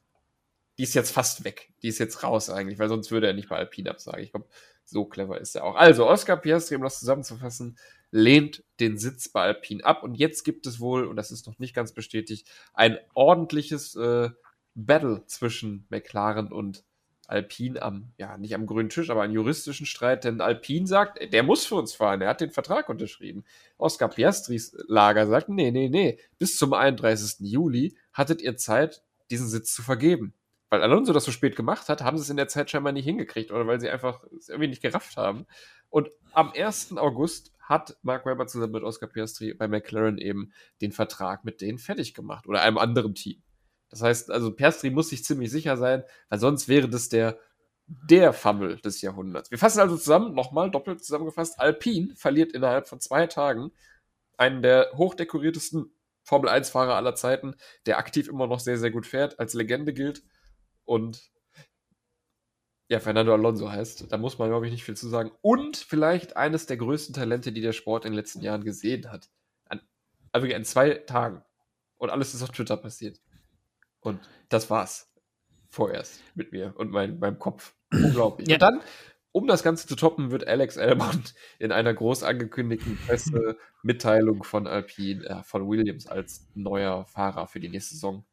die 0.78 0.84
ist 0.84 0.94
jetzt 0.94 1.12
fast 1.12 1.44
weg. 1.44 1.74
Die 1.82 1.88
ist 1.88 1.98
jetzt 1.98 2.24
raus 2.24 2.50
eigentlich, 2.50 2.80
weil 2.80 2.90
sonst 2.90 3.12
würde 3.12 3.28
er 3.28 3.34
nicht 3.34 3.50
bei 3.50 3.58
Alpine 3.58 3.90
absagen. 3.90 4.24
Ich 4.24 4.32
glaube, 4.32 4.48
so 4.84 5.06
clever 5.06 5.40
ist 5.40 5.56
er 5.56 5.64
auch. 5.64 5.76
Also, 5.76 6.08
Oscar 6.08 6.38
Piastri, 6.38 6.76
um 6.76 6.84
das 6.84 7.00
zusammenzufassen, 7.00 7.78
lehnt 8.12 8.64
den 8.80 8.98
Sitz 8.98 9.30
bei 9.30 9.42
Alpine 9.42 9.84
ab. 9.84 10.04
Und 10.04 10.16
jetzt 10.16 10.44
gibt 10.44 10.68
es 10.68 10.80
wohl, 10.80 11.06
und 11.06 11.16
das 11.16 11.32
ist 11.32 11.48
noch 11.48 11.58
nicht 11.60 11.74
ganz 11.74 11.94
bestätigt, 11.94 12.50
ein 12.74 12.98
ordentliches 13.16 13.96
äh, 13.96 14.30
Battle 14.76 15.26
zwischen 15.26 15.88
McLaren 15.90 16.52
und 16.52 16.84
Alpine 17.28 17.82
am, 17.82 18.14
ja, 18.18 18.38
nicht 18.38 18.56
am 18.56 18.66
grünen 18.66 18.90
Tisch, 18.90 19.10
aber 19.10 19.22
einen 19.22 19.34
juristischen 19.34 19.86
Streit, 19.86 20.24
denn 20.24 20.42
Alpine 20.42 20.88
sagt, 20.88 21.34
der 21.34 21.44
muss 21.44 21.66
für 21.66 21.76
uns 21.76 21.94
fahren, 21.94 22.22
er 22.22 22.30
hat 22.30 22.42
den 22.42 22.52
Vertrag 22.52 22.90
unterschrieben. 22.90 23.44
Oscar 23.78 24.08
Piastris 24.08 24.76
Lager 24.88 25.28
sagt, 25.28 25.50
nee, 25.50 25.72
nee, 25.72 25.90
nee, 25.90 26.18
bis 26.40 26.58
zum 26.58 26.74
31. 26.74 27.40
Juli 27.40 27.96
hattet 28.14 28.42
ihr 28.42 28.58
Zeit, 28.58 29.04
diesen 29.30 29.48
Sitz 29.48 29.74
zu 29.74 29.84
vergeben 29.84 30.34
weil 30.70 30.82
Alonso 30.82 31.14
das 31.14 31.26
so 31.26 31.32
spät 31.32 31.56
gemacht 31.56 31.90
hat, 31.90 32.02
haben 32.02 32.18
sie 32.18 32.24
es 32.24 32.30
in 32.30 32.38
der 32.38 32.48
Zeit 32.48 32.70
scheinbar 32.70 32.94
nicht 32.94 33.06
hingekriegt 33.06 33.52
oder 33.52 33.68
weil 33.68 33.80
sie 33.80 33.90
einfach 33.90 34.24
es 34.38 34.50
irgendwie 34.50 34.68
nicht 34.70 34.82
gerafft 34.82 35.18
haben. 35.18 35.46
Und 35.90 36.10
am 36.34 36.52
1. 36.56 36.98
August 36.98 37.54
hat 37.60 37.98
Mark 38.02 38.26
Webber 38.26 38.48
zusammen 38.48 38.74
mit 38.74 38.84
Oscar 38.84 39.08
Piastri 39.08 39.54
bei 39.54 39.68
McLaren 39.68 40.18
eben 40.18 40.52
den 40.82 40.92
Vertrag 40.92 41.46
mit 41.46 41.62
denen 41.62 41.78
fertig 41.78 42.14
gemacht 42.14 42.48
oder 42.48 42.62
einem 42.62 42.78
anderen 42.78 43.16
Team. 43.16 43.42
Das 43.90 44.02
heißt, 44.02 44.32
also 44.32 44.52
Piastri 44.54 44.90
muss 44.90 45.10
sich 45.10 45.24
ziemlich 45.24 45.52
sicher 45.52 45.78
sein, 45.78 46.04
weil 46.30 46.40
sonst 46.40 46.68
wäre 46.68 46.90
das 46.90 47.10
der 47.10 47.40
der 47.90 48.34
Fummel 48.34 48.78
des 48.82 49.02
Jahrhunderts. 49.02 49.50
Wir 49.50 49.58
fassen 49.58 49.80
also 49.80 49.96
zusammen, 49.96 50.34
nochmal 50.36 50.70
doppelt 50.70 51.04
zusammengefasst, 51.04 51.58
Alpine 51.60 52.14
verliert 52.18 52.52
innerhalb 52.52 52.88
von 52.88 53.00
zwei 53.00 53.28
Tagen 53.28 53.72
einen 54.36 54.62
der 54.62 54.92
hochdekoriertesten 54.96 55.94
Formel-1-Fahrer 56.24 56.96
aller 56.96 57.16
Zeiten, 57.16 57.56
der 57.86 57.98
aktiv 57.98 58.28
immer 58.28 58.48
noch 58.48 58.60
sehr, 58.60 58.78
sehr 58.78 58.92
gut 58.92 59.06
fährt, 59.06 59.40
als 59.40 59.54
Legende 59.54 59.94
gilt 59.94 60.24
und 60.84 61.32
ja, 62.90 63.00
Fernando 63.02 63.34
Alonso 63.34 63.70
heißt. 63.70 64.12
Da 64.12 64.18
muss 64.18 64.38
man, 64.38 64.50
glaube 64.50 64.66
ich, 64.66 64.72
nicht 64.72 64.86
viel 64.86 64.96
zu 64.96 65.10
sagen. 65.10 65.32
Und 65.42 65.76
vielleicht 65.76 66.38
eines 66.38 66.68
der 66.68 66.78
größten 66.78 67.14
Talente, 67.14 67.52
die 67.52 67.62
der 67.62 67.74
Sport 67.74 68.06
in 68.06 68.12
den 68.12 68.18
letzten 68.18 68.42
Jahren 68.42 68.64
gesehen 68.64 69.12
hat. 69.12 69.30
An, 69.66 69.82
also 70.32 70.48
in 70.48 70.64
zwei 70.64 70.92
Tagen. 70.92 71.44
Und 71.98 72.12
alles 72.12 72.34
ist 72.34 72.44
auf 72.44 72.52
Twitter 72.52 72.78
passiert. 72.78 73.20
Und 74.08 74.22
das 74.48 74.70
war's. 74.70 75.12
Vorerst 75.68 76.22
mit 76.34 76.54
mir 76.54 76.74
und 76.78 76.92
mein, 76.92 77.20
meinem 77.20 77.40
Kopf. 77.40 77.76
Unglaublich. 77.92 78.48
Ja. 78.48 78.56
Und 78.56 78.62
dann, 78.62 78.82
um 79.34 79.48
das 79.48 79.64
Ganze 79.64 79.86
zu 79.86 79.98
toppen, 79.98 80.32
wird 80.32 80.48
Alex 80.48 80.78
Albon 80.78 81.24
in 81.60 81.74
einer 81.74 81.94
groß 81.94 82.24
angekündigten 82.24 82.98
Pressemitteilung 83.06 84.44
von 84.44 84.66
Alpine, 84.66 85.26
äh, 85.26 85.44
von 85.44 85.68
Williams 85.68 86.08
als 86.08 86.48
neuer 86.56 87.06
Fahrer 87.06 87.48
für 87.48 87.60
die 87.60 87.68
nächste 87.68 87.96
Saison 87.96 88.26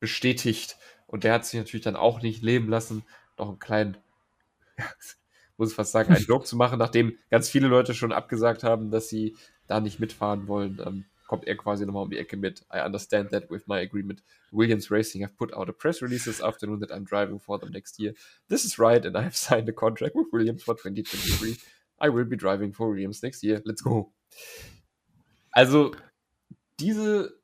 bestätigt. 0.00 0.78
Und 1.06 1.24
der 1.24 1.34
hat 1.34 1.44
sich 1.44 1.60
natürlich 1.60 1.84
dann 1.84 1.96
auch 1.96 2.22
nicht 2.22 2.42
leben 2.42 2.70
lassen, 2.70 3.04
noch 3.36 3.48
einen 3.48 3.58
kleinen, 3.58 3.98
muss 5.58 5.70
ich 5.70 5.76
fast 5.76 5.92
sagen, 5.92 6.14
einen 6.14 6.24
Joke 6.24 6.46
zu 6.46 6.56
machen, 6.56 6.78
nachdem 6.78 7.18
ganz 7.30 7.50
viele 7.50 7.68
Leute 7.68 7.92
schon 7.92 8.12
abgesagt 8.12 8.64
haben, 8.64 8.90
dass 8.90 9.10
sie 9.10 9.36
da 9.66 9.80
nicht 9.80 10.00
mitfahren 10.00 10.48
wollen. 10.48 10.80
Ähm, 10.84 11.04
kommt 11.28 11.46
er 11.46 11.56
quasi 11.56 11.86
nochmal 11.86 12.02
um 12.02 12.10
die 12.10 12.18
Ecke 12.18 12.36
mit. 12.36 12.66
I 12.72 12.80
understand 12.80 13.30
that 13.30 13.48
with 13.50 13.68
my 13.68 13.78
agreement. 13.78 14.22
Williams 14.50 14.90
Racing 14.90 15.22
have 15.22 15.36
put 15.36 15.54
out 15.54 15.68
a 15.68 15.72
press 15.72 16.02
release 16.02 16.24
this 16.24 16.42
afternoon 16.42 16.80
that 16.80 16.90
I'm 16.90 17.04
driving 17.04 17.38
for 17.38 17.60
them 17.60 17.70
next 17.70 18.00
year. 18.00 18.14
This 18.48 18.64
is 18.64 18.78
right, 18.78 19.04
and 19.04 19.16
I 19.16 19.22
have 19.22 19.36
signed 19.36 19.68
a 19.68 19.72
contract 19.72 20.16
with 20.16 20.26
Williams 20.32 20.64
for 20.64 20.74
2023. 20.74 21.56
I 22.00 22.08
will 22.08 22.24
be 22.24 22.36
driving 22.36 22.72
for 22.72 22.88
Williams 22.90 23.22
next 23.22 23.44
year. 23.44 23.62
Let's 23.64 23.82
go. 23.82 24.12
Also, 25.52 25.92
diese, 26.80 27.38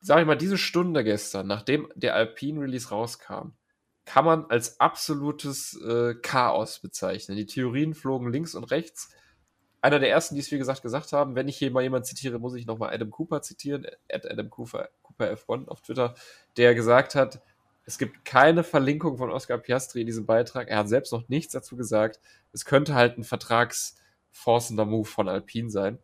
sag 0.00 0.20
ich 0.20 0.26
mal, 0.26 0.36
diese 0.36 0.58
Stunde 0.58 1.04
gestern, 1.04 1.46
nachdem 1.46 1.88
der 1.94 2.14
Alpine 2.14 2.60
Release 2.60 2.88
rauskam, 2.88 3.52
kann 4.04 4.24
man 4.24 4.46
als 4.46 4.80
absolutes 4.80 5.78
äh, 5.82 6.14
Chaos 6.22 6.80
bezeichnen. 6.80 7.36
Die 7.36 7.46
Theorien 7.46 7.92
flogen 7.92 8.32
links 8.32 8.54
und 8.54 8.64
rechts 8.64 9.12
einer 9.80 9.98
der 9.98 10.10
ersten, 10.10 10.34
die 10.34 10.40
es 10.40 10.50
wie 10.50 10.58
gesagt 10.58 10.82
gesagt 10.82 11.12
haben, 11.12 11.34
wenn 11.34 11.48
ich 11.48 11.56
hier 11.56 11.70
mal 11.70 11.82
jemanden 11.82 12.04
zitiere, 12.04 12.38
muss 12.38 12.54
ich 12.54 12.66
nochmal 12.66 12.92
Adam 12.92 13.10
Cooper 13.10 13.42
zitieren, 13.42 13.86
at 14.12 14.30
Adam 14.30 14.50
Cooper, 14.50 14.88
Cooper 15.02 15.32
F1 15.32 15.68
auf 15.68 15.80
Twitter, 15.80 16.14
der 16.56 16.74
gesagt 16.74 17.14
hat, 17.14 17.40
es 17.84 17.96
gibt 17.96 18.24
keine 18.26 18.64
Verlinkung 18.64 19.16
von 19.16 19.30
Oscar 19.30 19.56
Piastri 19.56 20.02
in 20.02 20.06
diesem 20.06 20.26
Beitrag. 20.26 20.68
Er 20.68 20.78
hat 20.78 20.90
selbst 20.90 21.10
noch 21.10 21.26
nichts 21.30 21.54
dazu 21.54 21.74
gesagt. 21.74 22.20
Es 22.52 22.66
könnte 22.66 22.94
halt 22.94 23.16
ein 23.16 23.24
vertragsforcender 23.24 24.84
Move 24.84 25.08
von 25.08 25.26
Alpine 25.26 25.70
sein. 25.70 25.98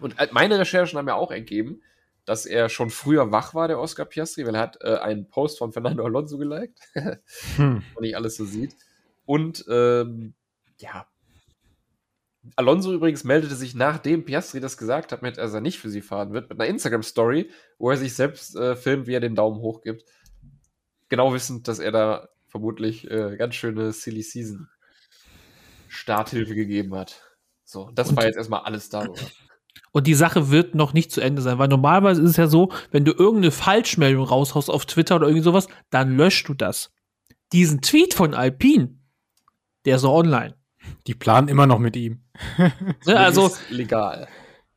Und 0.00 0.18
äh, 0.18 0.28
meine 0.32 0.58
Recherchen 0.58 0.98
haben 0.98 1.08
ja 1.08 1.14
auch 1.14 1.30
ergeben, 1.30 1.82
dass 2.24 2.46
er 2.46 2.70
schon 2.70 2.88
früher 2.88 3.30
wach 3.30 3.52
war, 3.52 3.68
der 3.68 3.78
Oscar 3.78 4.06
Piastri, 4.06 4.46
weil 4.46 4.54
er 4.54 4.62
hat 4.62 4.78
äh, 4.80 4.96
einen 4.96 5.28
Post 5.28 5.58
von 5.58 5.72
Fernando 5.72 6.02
Alonso 6.02 6.38
geliked. 6.38 6.78
hm. 7.56 7.82
Und 7.94 8.00
nicht 8.00 8.16
alles 8.16 8.36
so 8.36 8.46
sieht. 8.46 8.74
Und 9.26 9.66
ähm, 9.68 10.32
ja, 10.78 11.06
Alonso 12.56 12.92
übrigens 12.92 13.22
meldete 13.24 13.54
sich, 13.54 13.74
nachdem 13.74 14.24
Piastri 14.24 14.60
das 14.60 14.76
gesagt 14.76 15.12
hat, 15.12 15.22
mit, 15.22 15.38
dass 15.38 15.54
er 15.54 15.60
nicht 15.60 15.78
für 15.78 15.90
sie 15.90 16.02
fahren 16.02 16.32
wird, 16.32 16.50
mit 16.50 16.58
einer 16.58 16.68
Instagram-Story, 16.68 17.50
wo 17.78 17.90
er 17.90 17.96
sich 17.96 18.14
selbst 18.14 18.56
äh, 18.56 18.74
filmt, 18.74 19.06
wie 19.06 19.14
er 19.14 19.20
den 19.20 19.36
Daumen 19.36 19.60
hoch 19.60 19.82
gibt. 19.82 20.04
Genau 21.08 21.32
wissend, 21.32 21.68
dass 21.68 21.78
er 21.78 21.92
da 21.92 22.28
vermutlich 22.48 23.08
äh, 23.10 23.36
ganz 23.36 23.54
schöne 23.54 23.92
Silly 23.92 24.22
Season 24.22 24.68
Starthilfe 25.88 26.54
gegeben 26.54 26.94
hat. 26.94 27.22
So, 27.64 27.90
das 27.94 28.10
und, 28.10 28.16
war 28.16 28.24
jetzt 28.24 28.36
erstmal 28.36 28.62
alles 28.62 28.88
darüber. 28.88 29.20
Und 29.92 30.06
die 30.06 30.14
Sache 30.14 30.50
wird 30.50 30.74
noch 30.74 30.94
nicht 30.94 31.12
zu 31.12 31.20
Ende 31.20 31.42
sein, 31.42 31.58
weil 31.58 31.68
normalerweise 31.68 32.22
ist 32.22 32.30
es 32.30 32.36
ja 32.36 32.46
so, 32.46 32.72
wenn 32.90 33.04
du 33.04 33.12
irgendeine 33.12 33.52
Falschmeldung 33.52 34.24
raushaust 34.24 34.70
auf 34.70 34.86
Twitter 34.86 35.16
oder 35.16 35.26
irgendwie 35.26 35.44
sowas, 35.44 35.68
dann 35.90 36.16
löscht 36.16 36.48
du 36.48 36.54
das. 36.54 36.90
Diesen 37.52 37.82
Tweet 37.82 38.14
von 38.14 38.34
Alpine, 38.34 38.98
der 39.84 39.96
ist 39.96 40.02
so 40.02 40.12
online. 40.12 40.54
Die 41.06 41.14
planen 41.14 41.48
immer 41.48 41.66
noch 41.66 41.78
mit 41.78 41.96
ihm. 41.96 42.22
ja, 43.06 43.16
also 43.16 43.50
legal. 43.70 44.28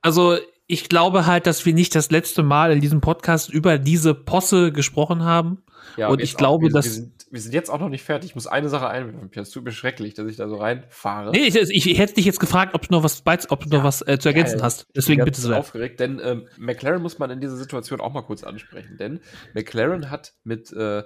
Also 0.02 0.38
ich 0.68 0.90
glaube 0.90 1.26
halt, 1.26 1.48
dass 1.48 1.66
wir 1.66 1.74
nicht 1.74 1.94
das 1.96 2.12
letzte 2.12 2.44
Mal 2.44 2.72
in 2.72 2.82
diesem 2.82 3.02
Podcast 3.02 3.50
über 3.50 3.78
diese 3.78 4.14
Posse 4.14 4.72
gesprochen 4.72 5.24
haben. 5.24 5.64
Ja, 5.98 6.08
und 6.08 6.22
ich 6.22 6.36
glaube, 6.36 6.66
auch, 6.66 6.70
wir, 6.70 6.74
dass. 6.74 6.86
Wir 6.86 6.92
sind, 6.92 7.26
wir 7.30 7.42
sind, 7.42 7.54
jetzt 7.54 7.70
auch 7.70 7.80
noch 7.80 7.90
nicht 7.90 8.04
fertig. 8.04 8.32
Ich 8.32 8.36
muss 8.36 8.48
eine 8.48 8.70
Sache 8.70 8.88
einwerfen. 8.88 9.30
Es 9.36 9.52
tut 9.52 9.64
mir 9.64 9.72
schrecklich, 9.72 10.16
dass 10.16 10.28
ich 10.28 10.38
da 10.38 10.50
so 10.50 10.56
reinfahre. 10.56 11.32
Nee, 11.32 11.48
ich, 11.48 11.56
ich, 11.56 11.98
hätte 11.98 12.16
dich 12.16 12.26
jetzt 12.26 12.40
gefragt, 12.40 12.74
ob 12.74 12.88
du 12.88 12.94
noch 12.94 13.04
was, 13.04 13.24
ob 13.50 13.64
du 13.64 13.70
ja, 13.70 13.78
noch 13.78 13.84
was 13.84 14.02
äh, 14.08 14.18
zu 14.18 14.30
ergänzen 14.30 14.60
ja, 14.60 14.66
hast. 14.66 14.88
Deswegen 14.96 15.24
bitte 15.24 15.40
so. 15.40 15.54
aufgeregt, 15.54 16.00
denn 16.00 16.20
ähm, 16.24 16.48
McLaren 16.58 17.02
muss 17.02 17.20
man 17.20 17.30
in 17.30 17.40
dieser 17.40 17.58
Situation 17.58 18.02
auch 18.02 18.14
mal 18.14 18.24
kurz 18.24 18.44
ansprechen. 18.44 18.98
Denn 18.98 19.20
McLaren 19.54 20.10
hat 20.10 20.34
mit 20.44 20.72
äh, 20.74 21.04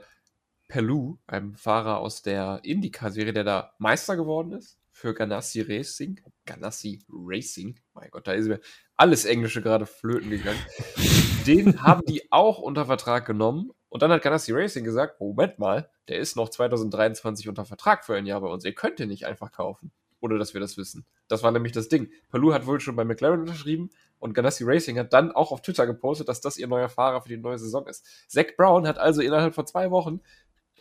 Pelou, 0.69 1.17
einem 1.27 1.55
Fahrer 1.55 1.97
aus 1.97 2.21
der 2.21 2.61
IndyCar-Serie, 2.63 3.33
der 3.33 3.43
da 3.43 3.73
Meister 3.79 4.15
geworden 4.15 4.53
ist, 4.53 4.78
für 4.99 5.13
Ganassi 5.13 5.61
Racing. 5.61 6.19
Ganassi 6.45 6.99
Racing, 7.09 7.79
mein 7.93 8.09
Gott, 8.11 8.27
da 8.27 8.33
ist 8.33 8.47
mir 8.47 8.59
alles 8.97 9.25
Englische 9.25 9.61
gerade 9.61 9.85
flöten 9.85 10.29
gegangen. 10.29 10.59
Den 11.47 11.81
haben 11.81 12.01
die 12.05 12.31
auch 12.31 12.59
unter 12.59 12.85
Vertrag 12.85 13.25
genommen. 13.25 13.71
Und 13.87 14.01
dann 14.01 14.11
hat 14.11 14.21
Ganassi 14.21 14.51
Racing 14.51 14.83
gesagt: 14.83 15.19
Moment 15.21 15.57
mal, 15.57 15.89
der 16.09 16.19
ist 16.19 16.35
noch 16.35 16.49
2023 16.49 17.47
unter 17.47 17.65
Vertrag 17.65 18.05
für 18.05 18.15
ein 18.15 18.25
Jahr 18.25 18.41
bei 18.41 18.47
uns. 18.47 18.65
Ihr 18.65 18.75
könnt 18.75 18.99
ihn 18.99 19.07
nicht 19.07 19.25
einfach 19.25 19.51
kaufen. 19.51 19.91
Ohne 20.19 20.37
dass 20.37 20.53
wir 20.53 20.59
das 20.59 20.75
wissen. 20.75 21.05
Das 21.29 21.43
war 21.43 21.51
nämlich 21.53 21.71
das 21.71 21.87
Ding. 21.87 22.11
Palou 22.27 22.51
hat 22.51 22.65
wohl 22.65 22.81
schon 22.81 22.97
bei 22.97 23.05
McLaren 23.05 23.39
unterschrieben 23.39 23.89
und 24.19 24.33
Ganassi 24.33 24.65
Racing 24.65 24.99
hat 24.99 25.13
dann 25.13 25.31
auch 25.31 25.53
auf 25.53 25.61
Twitter 25.61 25.87
gepostet, 25.87 26.27
dass 26.27 26.41
das 26.41 26.57
ihr 26.57 26.67
neuer 26.67 26.89
Fahrer 26.89 27.21
für 27.21 27.29
die 27.29 27.37
neue 27.37 27.57
Saison 27.57 27.87
ist. 27.87 28.05
Zach 28.27 28.47
Brown 28.57 28.85
hat 28.85 28.97
also 28.97 29.21
innerhalb 29.21 29.55
von 29.55 29.65
zwei 29.65 29.91
Wochen 29.91 30.19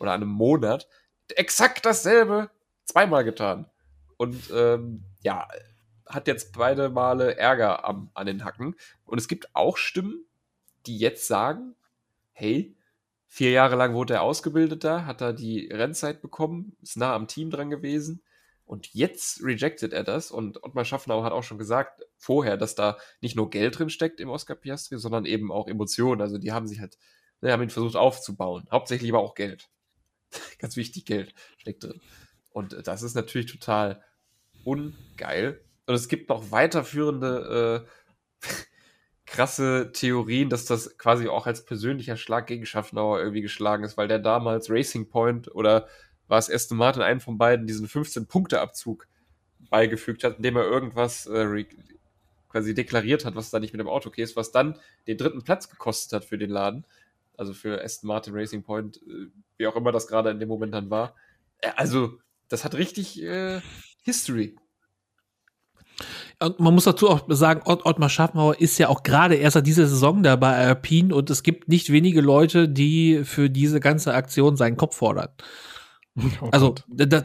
oder 0.01 0.13
einem 0.13 0.29
Monat 0.29 0.89
exakt 1.37 1.87
dasselbe 1.87 2.51
zweimal 2.85 3.23
getan. 3.23 3.71
Und 4.19 4.51
ähm, 4.53 5.05
ja, 5.23 5.49
hat 6.07 6.27
jetzt 6.27 6.53
beide 6.53 6.91
Male 6.91 7.37
Ärger 7.37 7.87
am, 7.87 8.11
an 8.15 8.27
den 8.27 8.45
Hacken. 8.45 8.75
Und 9.05 9.19
es 9.19 9.29
gibt 9.29 9.55
auch 9.55 9.79
Stimmen, 9.79 10.27
die 10.87 10.99
jetzt 10.99 11.27
sagen, 11.27 11.75
hey, 12.33 12.77
vier 13.27 13.51
Jahre 13.51 13.77
lang 13.77 13.95
wurde 13.95 14.15
er 14.15 14.23
ausgebildet 14.23 14.85
da, 14.85 15.07
hat 15.07 15.21
er 15.21 15.33
die 15.33 15.69
Rennzeit 15.71 16.21
bekommen, 16.21 16.77
ist 16.83 16.97
nah 16.97 17.15
am 17.15 17.29
Team 17.29 17.51
dran 17.51 17.71
gewesen. 17.71 18.23
Und 18.65 18.93
jetzt 18.93 19.43
rejected 19.43 19.95
er 19.95 20.05
das. 20.05 20.31
Und 20.31 20.63
Ottmar 20.63 20.85
Schaffnauer 20.85 21.25
hat 21.25 21.33
auch 21.33 21.43
schon 21.43 21.57
gesagt 21.57 22.05
vorher, 22.19 22.59
dass 22.59 22.75
da 22.75 22.99
nicht 23.23 23.35
nur 23.35 23.49
Geld 23.49 23.79
drin 23.79 23.89
steckt 23.89 24.21
im 24.21 24.29
Oscar 24.29 24.57
Piastri, 24.57 24.99
sondern 24.99 25.25
eben 25.25 25.51
auch 25.51 25.69
Emotionen. 25.69 26.21
Also 26.21 26.37
die 26.37 26.53
haben 26.53 26.67
sich 26.67 26.81
halt, 26.81 26.99
die 27.41 27.51
haben 27.51 27.63
ihn 27.63 27.71
versucht 27.71 27.97
aufzubauen. 27.97 28.67
Hauptsächlich 28.71 29.11
aber 29.11 29.23
auch 29.23 29.35
Geld. 29.35 29.71
Ganz 30.59 30.77
wichtig, 30.77 31.07
Geld 31.07 31.35
steckt 31.57 31.85
drin. 31.85 32.01
Und 32.51 32.87
das 32.87 33.03
ist 33.03 33.15
natürlich 33.15 33.51
total 33.51 34.03
ungeil. 34.69 35.61
Und 35.87 35.95
es 35.95 36.09
gibt 36.09 36.29
noch 36.29 36.51
weiterführende 36.51 37.87
äh, 38.43 38.47
krasse 39.27 39.91
Theorien, 39.93 40.51
dass 40.51 40.65
das 40.65 40.99
quasi 40.99 41.29
auch 41.29 41.47
als 41.47 41.65
persönlicher 41.65 42.17
Schlag 42.17 42.47
gegen 42.47 42.67
Schaffnauer 42.67 43.19
irgendwie 43.19 43.43
geschlagen 43.43 43.85
ist, 43.85 43.97
weil 43.97 44.09
der 44.09 44.19
damals 44.19 44.71
Racing 44.71 45.09
Point 45.09 45.55
oder 45.55 45.89
war 46.29 46.39
es 46.39 46.51
Aston 46.51 46.77
Martin, 46.77 47.03
einen 47.03 47.21
von 47.21 47.39
beiden, 47.39 47.67
diesen 47.67 47.89
15-Punkte-Abzug 47.89 49.07
beigefügt 49.71 50.25
hat, 50.25 50.37
indem 50.37 50.57
er 50.57 50.65
irgendwas 50.65 51.27
äh, 51.27 51.65
quasi 52.51 52.75
deklariert 52.75 53.25
hat, 53.25 53.35
was 53.35 53.51
da 53.51 53.61
nicht 53.61 53.73
mit 53.73 53.81
dem 53.81 53.89
Auto 53.89 54.11
ist, 54.15 54.37
was 54.37 54.53
dann 54.53 54.79
den 55.07 55.17
dritten 55.17 55.43
Platz 55.43 55.71
gekostet 55.71 56.13
hat 56.13 56.25
für 56.27 56.39
den 56.39 56.51
Laden. 56.51 56.85
Also 57.37 57.55
für 57.55 57.83
Aston 57.83 58.09
Martin 58.09 58.35
Racing 58.35 58.63
Point, 58.63 58.99
äh, 58.99 59.29
wie 59.57 59.67
auch 59.67 59.77
immer 59.77 59.93
das 59.93 60.07
gerade 60.07 60.31
in 60.31 60.41
dem 60.41 60.49
Moment 60.49 60.75
dann 60.75 60.91
war. 60.91 61.15
Äh, 61.61 61.71
also, 61.77 62.19
das 62.49 62.65
hat 62.65 62.75
richtig 62.75 63.23
äh, 63.23 63.61
History. 64.09 64.57
Und 66.41 66.61
man 66.61 66.73
muss 66.73 66.85
dazu 66.85 67.11
auch 67.11 67.25
sagen, 67.29 67.63
Ott 67.65 67.85
Ottmar 67.85 68.09
Schaffmauer 68.09 68.59
ist 68.59 68.79
ja 68.79 68.89
auch 68.89 69.03
gerade 69.03 69.35
erst 69.35 69.55
seit 69.55 69.67
dieser 69.67 69.87
Saison 69.87 70.23
da 70.23 70.37
bei 70.37 70.55
Alpine 70.55 71.15
und 71.15 71.29
es 71.31 71.43
gibt 71.43 71.69
nicht 71.69 71.93
wenige 71.93 72.21
Leute, 72.21 72.69
die 72.69 73.23
für 73.25 73.51
diese 73.51 73.81
ganze 73.81 74.15
Aktion 74.15 74.57
seinen 74.57 74.77
Kopf 74.77 74.97
fordern. 74.97 75.29
Oh 76.41 76.49
also, 76.53 76.75
da, 76.89 77.25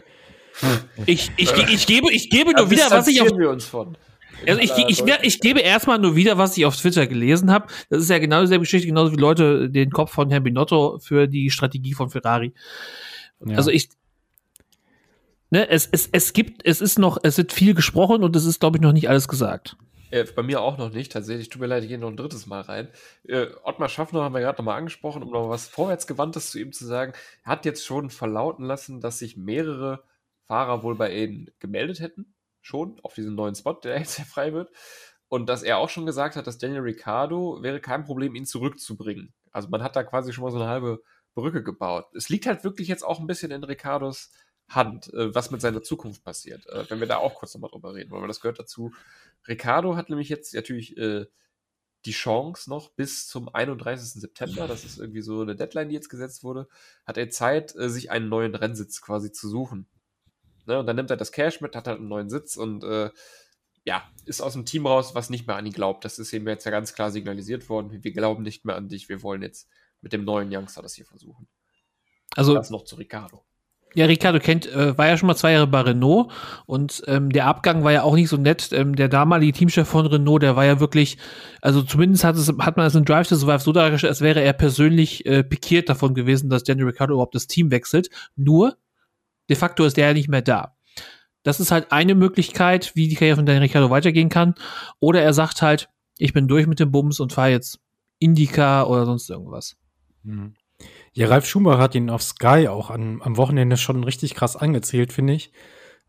ich, 1.06 1.32
ich, 1.38 1.52
ich, 1.52 1.88
gebe, 1.88 2.12
ich 2.12 2.30
gebe 2.30 2.52
nur 2.52 2.70
wieder, 2.70 2.92
was 2.92 3.08
ich 3.08 3.22
auf. 3.22 3.30
Also 4.46 4.62
ich, 4.62 4.72
ich, 4.72 5.00
ich, 5.00 5.04
ich 5.22 5.40
gebe 5.40 5.62
erstmal 5.62 6.00
nur 6.00 6.16
wieder, 6.16 6.38
was 6.38 6.58
ich 6.58 6.66
auf 6.66 6.76
Twitter 6.76 7.08
gelesen 7.08 7.50
habe. 7.52 7.68
Das 7.90 8.02
ist 8.02 8.10
ja 8.10 8.18
genau 8.18 8.42
dieselbe 8.42 8.64
Geschichte, 8.64 8.88
genauso 8.88 9.12
wie 9.14 9.22
Leute 9.22 9.70
den 9.70 9.92
Kopf 9.92 10.12
von 10.12 10.30
Herrn 10.30 10.44
Binotto 10.44 11.00
für 11.00 11.28
die 11.28 11.50
Strategie 11.50 11.94
von 11.94 12.10
Ferrari. 12.10 12.54
Ja. 13.46 13.58
Also 13.58 13.72
ich, 13.72 13.90
ne, 15.54 15.70
es, 15.70 15.88
es, 15.92 16.10
es 16.12 16.34
gibt, 16.34 16.66
es 16.66 16.82
ist 16.82 17.00
noch, 17.00 17.18
es 17.22 17.38
wird 17.38 17.54
viel 17.54 17.76
gesprochen 17.76 18.24
und 18.24 18.36
es 18.36 18.46
ist, 18.46 18.60
glaube 18.60 18.78
ich, 18.78 18.82
noch 18.82 18.92
nicht 18.92 19.08
alles 19.08 19.28
gesagt. 19.28 19.78
Äh, 20.10 20.26
bei 20.36 20.42
mir 20.42 20.62
auch 20.62 20.78
noch 20.78 20.92
nicht, 20.92 21.12
tatsächlich. 21.12 21.50
Tut 21.50 21.62
mir 21.62 21.68
leid, 21.68 21.84
ich 21.84 21.90
gehe 21.90 22.00
noch 22.00 22.10
ein 22.10 22.18
drittes 22.18 22.48
Mal 22.48 22.62
rein. 22.62 22.90
Äh, 23.24 23.48
Ottmar 23.64 23.88
Schaffner 23.88 24.24
haben 24.24 24.34
wir 24.34 24.42
gerade 24.42 24.58
nochmal 24.58 24.78
angesprochen, 24.78 25.22
um 25.22 25.32
noch 25.32 25.50
was 25.50 25.68
Vorwärtsgewandtes 25.68 26.50
zu 26.52 26.60
ihm 26.60 26.72
zu 26.72 26.86
sagen. 26.86 27.14
Er 27.44 27.52
hat 27.52 27.66
jetzt 27.66 27.86
schon 27.86 28.10
verlauten 28.10 28.66
lassen, 28.66 29.00
dass 29.00 29.20
sich 29.20 29.38
mehrere 29.38 30.04
Fahrer 30.46 30.82
wohl 30.84 30.96
bei 30.96 31.14
ihnen 31.16 31.52
gemeldet 31.60 32.00
hätten. 32.00 32.34
Schon 32.62 33.00
auf 33.04 33.14
diesen 33.14 33.36
neuen 33.36 33.56
Spot, 33.56 33.74
der 33.74 33.98
jetzt 34.00 34.18
ja 34.18 34.26
frei 34.26 34.54
wird. 34.54 34.72
Und 35.28 35.48
dass 35.50 35.62
er 35.62 35.78
auch 35.78 35.90
schon 35.90 36.08
gesagt 36.08 36.36
hat, 36.36 36.48
dass 36.48 36.58
Daniel 36.58 36.82
Ricciardo 36.82 37.62
wäre 37.62 37.80
kein 37.80 38.06
Problem, 38.06 38.36
ihn 38.36 38.46
zurückzubringen. 38.46 39.34
Also 39.52 39.70
man 39.70 39.84
hat 39.84 39.96
da 39.96 40.04
quasi 40.04 40.34
schon 40.34 40.44
mal 40.44 40.52
so 40.52 40.58
eine 40.58 40.68
halbe 40.68 41.02
Brücke 41.36 41.64
gebaut. 41.64 42.06
Es 42.16 42.30
liegt 42.30 42.48
halt 42.48 42.64
wirklich 42.64 42.88
jetzt 42.88 43.04
auch 43.04 43.20
ein 43.20 43.28
bisschen 43.28 43.52
in 43.52 43.64
Ricardos 43.64 44.32
Hand, 44.76 45.14
äh, 45.14 45.34
was 45.34 45.52
mit 45.52 45.62
seiner 45.62 45.84
Zukunft 45.84 46.24
passiert. 46.24 46.68
Äh, 46.68 46.90
wenn 46.90 47.00
wir 47.00 47.08
da 47.08 47.18
auch 47.18 47.36
kurz 47.36 47.54
nochmal 47.54 47.72
drüber 47.72 47.94
reden 47.94 48.12
wollen, 48.12 48.22
weil 48.22 48.28
das 48.28 48.42
gehört 48.42 48.60
dazu. 48.60 48.94
Ricardo 49.48 49.96
hat 49.96 50.10
nämlich 50.10 50.30
jetzt 50.30 50.54
natürlich 50.54 50.98
äh, 50.98 51.26
die 52.06 52.12
Chance 52.12 52.70
noch 52.70 52.90
bis 52.92 53.28
zum 53.28 53.54
31. 53.54 54.22
September, 54.22 54.68
das 54.68 54.84
ist 54.84 55.00
irgendwie 55.00 55.22
so 55.22 55.42
eine 55.42 55.56
Deadline, 55.56 55.90
die 55.90 55.96
jetzt 55.96 56.10
gesetzt 56.10 56.44
wurde, 56.44 56.68
hat 57.06 57.18
er 57.18 57.30
Zeit, 57.30 57.76
äh, 57.76 57.90
sich 57.90 58.12
einen 58.12 58.30
neuen 58.30 58.56
Rennsitz 58.56 59.02
quasi 59.02 59.32
zu 59.32 59.48
suchen. 59.50 59.88
Ne? 60.66 60.80
Und 60.80 60.86
dann 60.86 60.96
nimmt 60.96 61.10
er 61.10 61.18
das 61.18 61.32
Cash 61.32 61.62
mit, 61.62 61.76
hat 61.76 61.88
halt 61.88 62.00
einen 62.00 62.10
neuen 62.10 62.30
Sitz 62.30 62.58
und 62.58 62.84
äh, 62.84 63.10
ja, 63.86 64.10
ist 64.26 64.42
aus 64.42 64.54
dem 64.54 64.66
Team 64.66 64.86
raus, 64.86 65.14
was 65.14 65.30
nicht 65.30 65.46
mehr 65.48 65.58
an 65.58 65.66
ihn 65.66 65.74
glaubt. 65.74 66.06
Das 66.06 66.20
ist 66.20 66.32
ihm 66.32 66.48
jetzt 66.48 66.66
ja 66.66 66.72
ganz 66.72 66.94
klar 66.94 67.12
signalisiert 67.12 67.68
worden. 67.70 68.04
Wir 68.04 68.14
glauben 68.14 68.44
nicht 68.44 68.66
mehr 68.66 68.76
an 68.76 68.88
dich, 68.88 69.10
wir 69.10 69.22
wollen 69.24 69.42
jetzt 69.42 69.70
mit 70.02 70.14
dem 70.14 70.24
neuen 70.24 70.54
Youngster 70.54 70.82
das 70.82 70.94
hier 70.94 71.06
versuchen. 71.06 71.48
Also 72.36 72.54
Das 72.54 72.70
noch 72.70 72.86
zu 72.86 72.96
Ricardo. 72.96 73.46
Ja, 73.96 74.06
Ricardo 74.06 74.40
kennt, 74.40 74.66
äh, 74.72 74.98
war 74.98 75.08
ja 75.08 75.18
schon 75.18 75.28
mal 75.28 75.36
zwei 75.36 75.52
Jahre 75.52 75.68
bei 75.68 75.82
Renault 75.82 76.32
und 76.66 77.04
ähm, 77.08 77.32
der 77.32 77.46
Abgang 77.46 77.84
war 77.84 77.92
ja 77.92 78.04
auch 78.04 78.16
nicht 78.16 78.30
so 78.30 78.38
nett. 78.38 78.70
Ähm, 78.72 78.96
der 78.96 79.08
damalige 79.08 79.54
Teamchef 79.54 79.88
von 79.88 80.08
Renault, 80.08 80.42
der 80.42 80.56
war 80.56 80.66
ja 80.66 80.80
wirklich, 80.80 81.18
also 81.62 81.84
zumindest 81.84 82.24
hat, 82.24 82.36
es, 82.36 82.52
hat 82.60 82.78
man 82.78 82.88
es 82.88 82.96
in 82.96 83.06
Drive 83.06 83.28
to 83.28 83.36
Survive 83.36 83.60
so 83.60 83.72
dargestellt, 83.72 84.10
als 84.10 84.22
wäre 84.22 84.42
er 84.42 84.54
persönlich 84.54 85.26
äh, 85.26 85.44
pikiert 85.44 85.90
davon 85.90 86.16
gewesen, 86.16 86.50
dass 86.50 86.64
Daniel 86.64 86.88
Ricardo 86.88 87.14
überhaupt 87.14 87.36
das 87.36 87.48
Team 87.48 87.70
wechselt. 87.70 88.10
Nur, 88.36 88.78
de 89.50 89.56
facto 89.56 89.86
ist 89.86 89.98
der 89.98 90.08
ja 90.08 90.14
nicht 90.14 90.30
mehr 90.30 90.42
da. 90.42 90.76
Das 91.44 91.60
ist 91.60 91.72
halt 91.72 91.92
eine 91.92 92.16
Möglichkeit, 92.16 92.96
wie 92.96 93.08
die 93.08 93.16
Karriere 93.16 93.36
von 93.36 93.46
Daniel 93.46 93.64
Ricardo 93.64 93.90
weitergehen 93.90 94.30
kann. 94.30 94.56
Oder 95.00 95.22
er 95.22 95.34
sagt 95.34 95.62
halt, 95.62 95.90
ich 96.18 96.34
bin 96.34 96.48
durch 96.48 96.68
mit 96.68 96.80
dem 96.80 96.92
Bums 96.92 97.20
und 97.20 97.34
fahre 97.34 97.52
jetzt 97.52 97.80
Indica 98.18 98.84
oder 98.84 99.06
sonst 99.06 99.30
irgendwas. 99.30 99.76
Mhm. 100.24 100.56
Ja, 101.14 101.28
Ralf 101.28 101.46
Schumacher 101.46 101.80
hat 101.80 101.96
ihn 101.96 102.10
auf 102.10 102.24
Sky 102.24 102.68
auch 102.68 102.90
an, 102.90 103.22
am 103.24 103.38
Wochenende 103.38 103.78
schon 103.78 104.04
richtig 104.04 104.34
krass 104.34 104.56
angezählt, 104.56 105.14
finde 105.14 105.34
ich. 105.34 105.52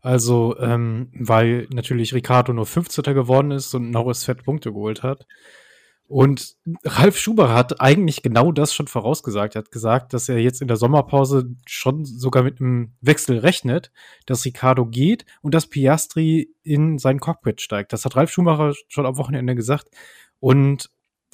Also, 0.01 0.57
ähm, 0.59 1.09
weil 1.13 1.67
natürlich 1.71 2.13
Ricardo 2.13 2.53
nur 2.53 2.65
15. 2.65 3.03
geworden 3.13 3.51
ist 3.51 3.73
und 3.75 3.91
Norris 3.91 4.23
fett 4.23 4.43
Punkte 4.43 4.71
geholt 4.71 5.03
hat. 5.03 5.27
Und 6.07 6.55
Ralf 6.83 7.17
Schumacher 7.17 7.55
hat 7.55 7.81
eigentlich 7.81 8.21
genau 8.21 8.51
das 8.51 8.73
schon 8.73 8.87
vorausgesagt. 8.87 9.55
Er 9.55 9.59
hat 9.59 9.71
gesagt, 9.71 10.13
dass 10.13 10.29
er 10.29 10.37
jetzt 10.37 10.61
in 10.61 10.67
der 10.67 10.77
Sommerpause 10.77 11.55
schon 11.65 12.05
sogar 12.05 12.43
mit 12.43 12.59
einem 12.61 12.93
Wechsel 13.01 13.39
rechnet, 13.39 13.91
dass 14.27 14.45
Ricardo 14.45 14.85
geht 14.85 15.25
und 15.41 15.55
dass 15.55 15.67
Piastri 15.67 16.49
in 16.61 16.99
sein 16.99 17.19
Cockpit 17.19 17.61
steigt. 17.61 17.91
Das 17.91 18.05
hat 18.05 18.15
Ralf 18.15 18.31
Schumacher 18.31 18.73
schon 18.87 19.07
am 19.07 19.17
Wochenende 19.17 19.55
gesagt. 19.55 19.87
Und 20.39 20.91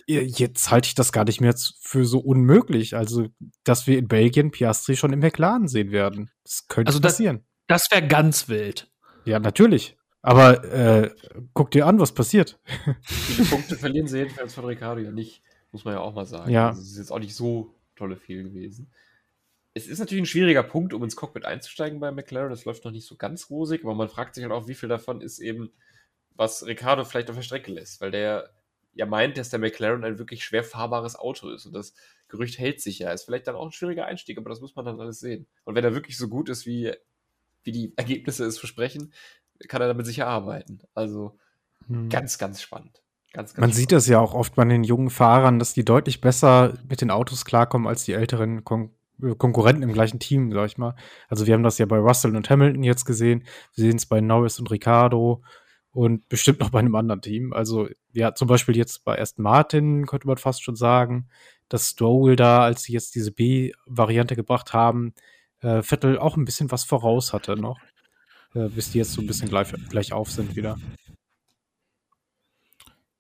jetzt 0.08 0.72
halte 0.72 0.88
ich 0.88 0.96
das 0.96 1.12
gar 1.12 1.26
nicht 1.26 1.42
mehr 1.42 1.56
für 1.82 2.06
so 2.06 2.20
unmöglich. 2.20 2.96
Also, 2.96 3.28
dass 3.64 3.88
wir 3.88 3.98
in 3.98 4.08
Belgien 4.08 4.52
Piastri 4.52 4.96
schon 4.96 5.14
im 5.14 5.20
McLaren 5.20 5.68
sehen 5.68 5.92
werden. 5.92 6.32
Das 6.44 6.68
könnte 6.68 6.90
Also 6.90 7.00
das- 7.00 7.14
passieren. 7.14 7.46
Das 7.68 7.90
wäre 7.92 8.06
ganz 8.06 8.50
wild. 8.50 8.92
Ja, 9.26 9.40
natürlich. 9.40 9.96
Aber 10.22 10.64
äh, 10.66 11.10
guck 11.54 11.72
dir 11.72 11.86
an, 11.88 12.00
was 12.00 12.14
passiert. 12.14 12.60
Viele 13.04 13.48
Punkte 13.48 13.76
verlieren 13.78 14.08
sie 14.08 14.18
jedenfalls 14.20 14.54
von 14.54 14.66
Ricardo 14.66 15.02
ja 15.02 15.12
nicht, 15.12 15.42
muss 15.72 15.86
man 15.86 15.94
ja 15.96 16.00
auch 16.02 16.14
mal 16.14 16.26
sagen. 16.26 16.52
Ja. 16.52 16.70
Also 16.70 16.82
es 16.82 16.92
ist 16.92 16.98
jetzt 16.98 17.12
auch 17.12 17.20
nicht 17.20 17.34
so 17.36 17.74
tolle 17.96 18.18
viel 18.18 18.44
gewesen. 18.44 18.92
Es 19.74 19.88
ist 19.88 20.00
natürlich 20.00 20.24
ein 20.24 20.28
schwieriger 20.28 20.64
Punkt, 20.64 20.94
um 20.94 21.04
ins 21.04 21.16
Cockpit 21.16 21.46
einzusteigen 21.46 22.00
bei 22.00 22.12
McLaren. 22.12 22.50
Das 22.50 22.66
läuft 22.66 22.84
noch 22.84 22.92
nicht 22.92 23.08
so 23.08 23.16
ganz 23.16 23.50
rosig, 23.50 23.84
aber 23.84 23.96
man 23.96 24.10
fragt 24.10 24.36
sich 24.36 24.44
halt 24.44 24.52
auch, 24.54 24.68
wie 24.68 24.74
viel 24.76 24.90
davon 24.90 25.22
ist 25.22 25.40
eben, 25.40 25.72
was 26.36 26.66
Ricardo 26.66 27.06
vielleicht 27.06 27.30
auf 27.30 27.36
der 27.38 27.44
Strecke 27.44 27.72
lässt, 27.72 28.02
weil 28.02 28.12
der 28.12 28.50
ja 28.94 29.06
meint, 29.06 29.38
dass 29.38 29.50
der 29.50 29.60
McLaren 29.60 30.04
ein 30.04 30.20
wirklich 30.20 30.44
schwer 30.44 30.64
fahrbares 30.64 31.16
Auto 31.16 31.50
ist 31.50 31.66
und 31.66 31.74
das 31.74 31.94
Gerücht 32.28 32.60
hält 32.60 32.82
sich 32.82 33.00
ja. 33.00 33.12
Ist 33.12 33.24
vielleicht 33.26 33.48
dann 33.48 33.56
auch 33.56 33.66
ein 33.66 33.72
schwieriger 33.72 34.06
Einstieg, 34.06 34.38
aber 34.38 34.50
das 34.50 34.62
muss 34.62 34.76
man 34.76 34.86
dann 34.86 35.00
alles 35.00 35.20
sehen. 35.20 35.48
Und 35.66 35.76
wenn 35.76 35.84
er 35.84 35.94
wirklich 35.94 36.18
so 36.18 36.30
gut 36.30 36.50
ist, 36.50 36.66
wie, 36.66 36.94
wie 37.64 37.72
die 37.72 37.94
Ergebnisse 37.98 38.46
es 38.46 38.58
versprechen, 38.58 39.14
kann 39.68 39.82
er 39.82 39.88
damit 39.88 40.06
sicher 40.06 40.28
arbeiten. 40.28 40.80
Also 40.94 41.38
ganz, 42.10 42.38
ganz 42.38 42.62
spannend. 42.62 43.02
Ganz, 43.34 43.54
ganz 43.54 43.58
Man 43.58 43.70
spannend. 43.70 43.76
sieht 43.76 43.92
das 43.92 44.08
ja 44.08 44.20
auch 44.20 44.34
oft 44.34 44.56
bei 44.56 44.66
den 44.66 44.84
jungen 44.84 45.10
Fahrern, 45.10 45.60
dass 45.60 45.74
die 45.74 45.86
deutlich 45.86 46.22
besser 46.22 46.78
mit 46.90 47.02
den 47.02 47.12
Autos 47.12 47.46
klarkommen 47.46 47.88
als 47.88 48.04
die 48.04 48.14
älteren 48.14 48.64
Kon 48.64 48.92
äh, 49.22 49.36
Konkurrenten 49.36 49.84
im 49.84 49.94
gleichen 49.94 50.20
Team, 50.20 50.52
sag 50.52 50.66
ich 50.66 50.78
mal. 50.78 50.96
Also 51.28 51.48
wir 51.48 51.54
haben 51.54 51.64
das 51.64 51.78
ja 51.78 51.86
bei 51.86 51.98
Russell 51.98 52.36
und 52.36 52.50
Hamilton 52.50 52.84
jetzt 52.84 53.06
gesehen. 53.06 53.46
Wir 53.76 53.86
sehen 53.86 53.98
es 53.98 54.06
bei 54.06 54.20
Norris 54.22 54.60
und 54.60 54.72
Ricardo 54.72 55.44
und 55.92 56.28
bestimmt 56.30 56.60
noch 56.60 56.70
bei 56.70 56.80
einem 56.80 56.96
anderen 56.96 57.22
Team. 57.22 57.54
Also 57.54 57.90
ja, 58.14 58.34
zum 58.34 58.48
Beispiel 58.48 58.78
jetzt 58.78 59.04
bei 59.04 59.20
Aston 59.20 59.44
Martin 59.44 60.06
könnte 60.06 60.28
man 60.28 60.38
fast 60.38 60.64
schon 60.64 60.76
sagen, 60.76 61.28
dass 61.70 61.90
Stroll 61.90 62.36
da, 62.36 62.64
als 62.64 62.84
sie 62.84 62.94
jetzt 62.94 63.16
diese 63.16 63.32
B-Variante 63.32 64.36
gebracht 64.36 64.74
haben, 64.74 65.14
äh, 65.62 65.82
Vettel 65.82 66.18
auch 66.18 66.38
ein 66.38 66.46
bisschen 66.46 66.72
was 66.72 66.84
voraus 66.84 67.34
hatte 67.34 67.56
noch. 67.56 67.80
Äh, 68.54 68.70
bis 68.70 68.92
die 68.92 69.00
jetzt 69.00 69.14
so 69.14 69.22
ein 69.22 69.28
bisschen 69.28 69.50
gleich, 69.50 69.72
gleich 69.90 70.14
auf 70.14 70.32
sind 70.32 70.56
wieder. 70.56 70.78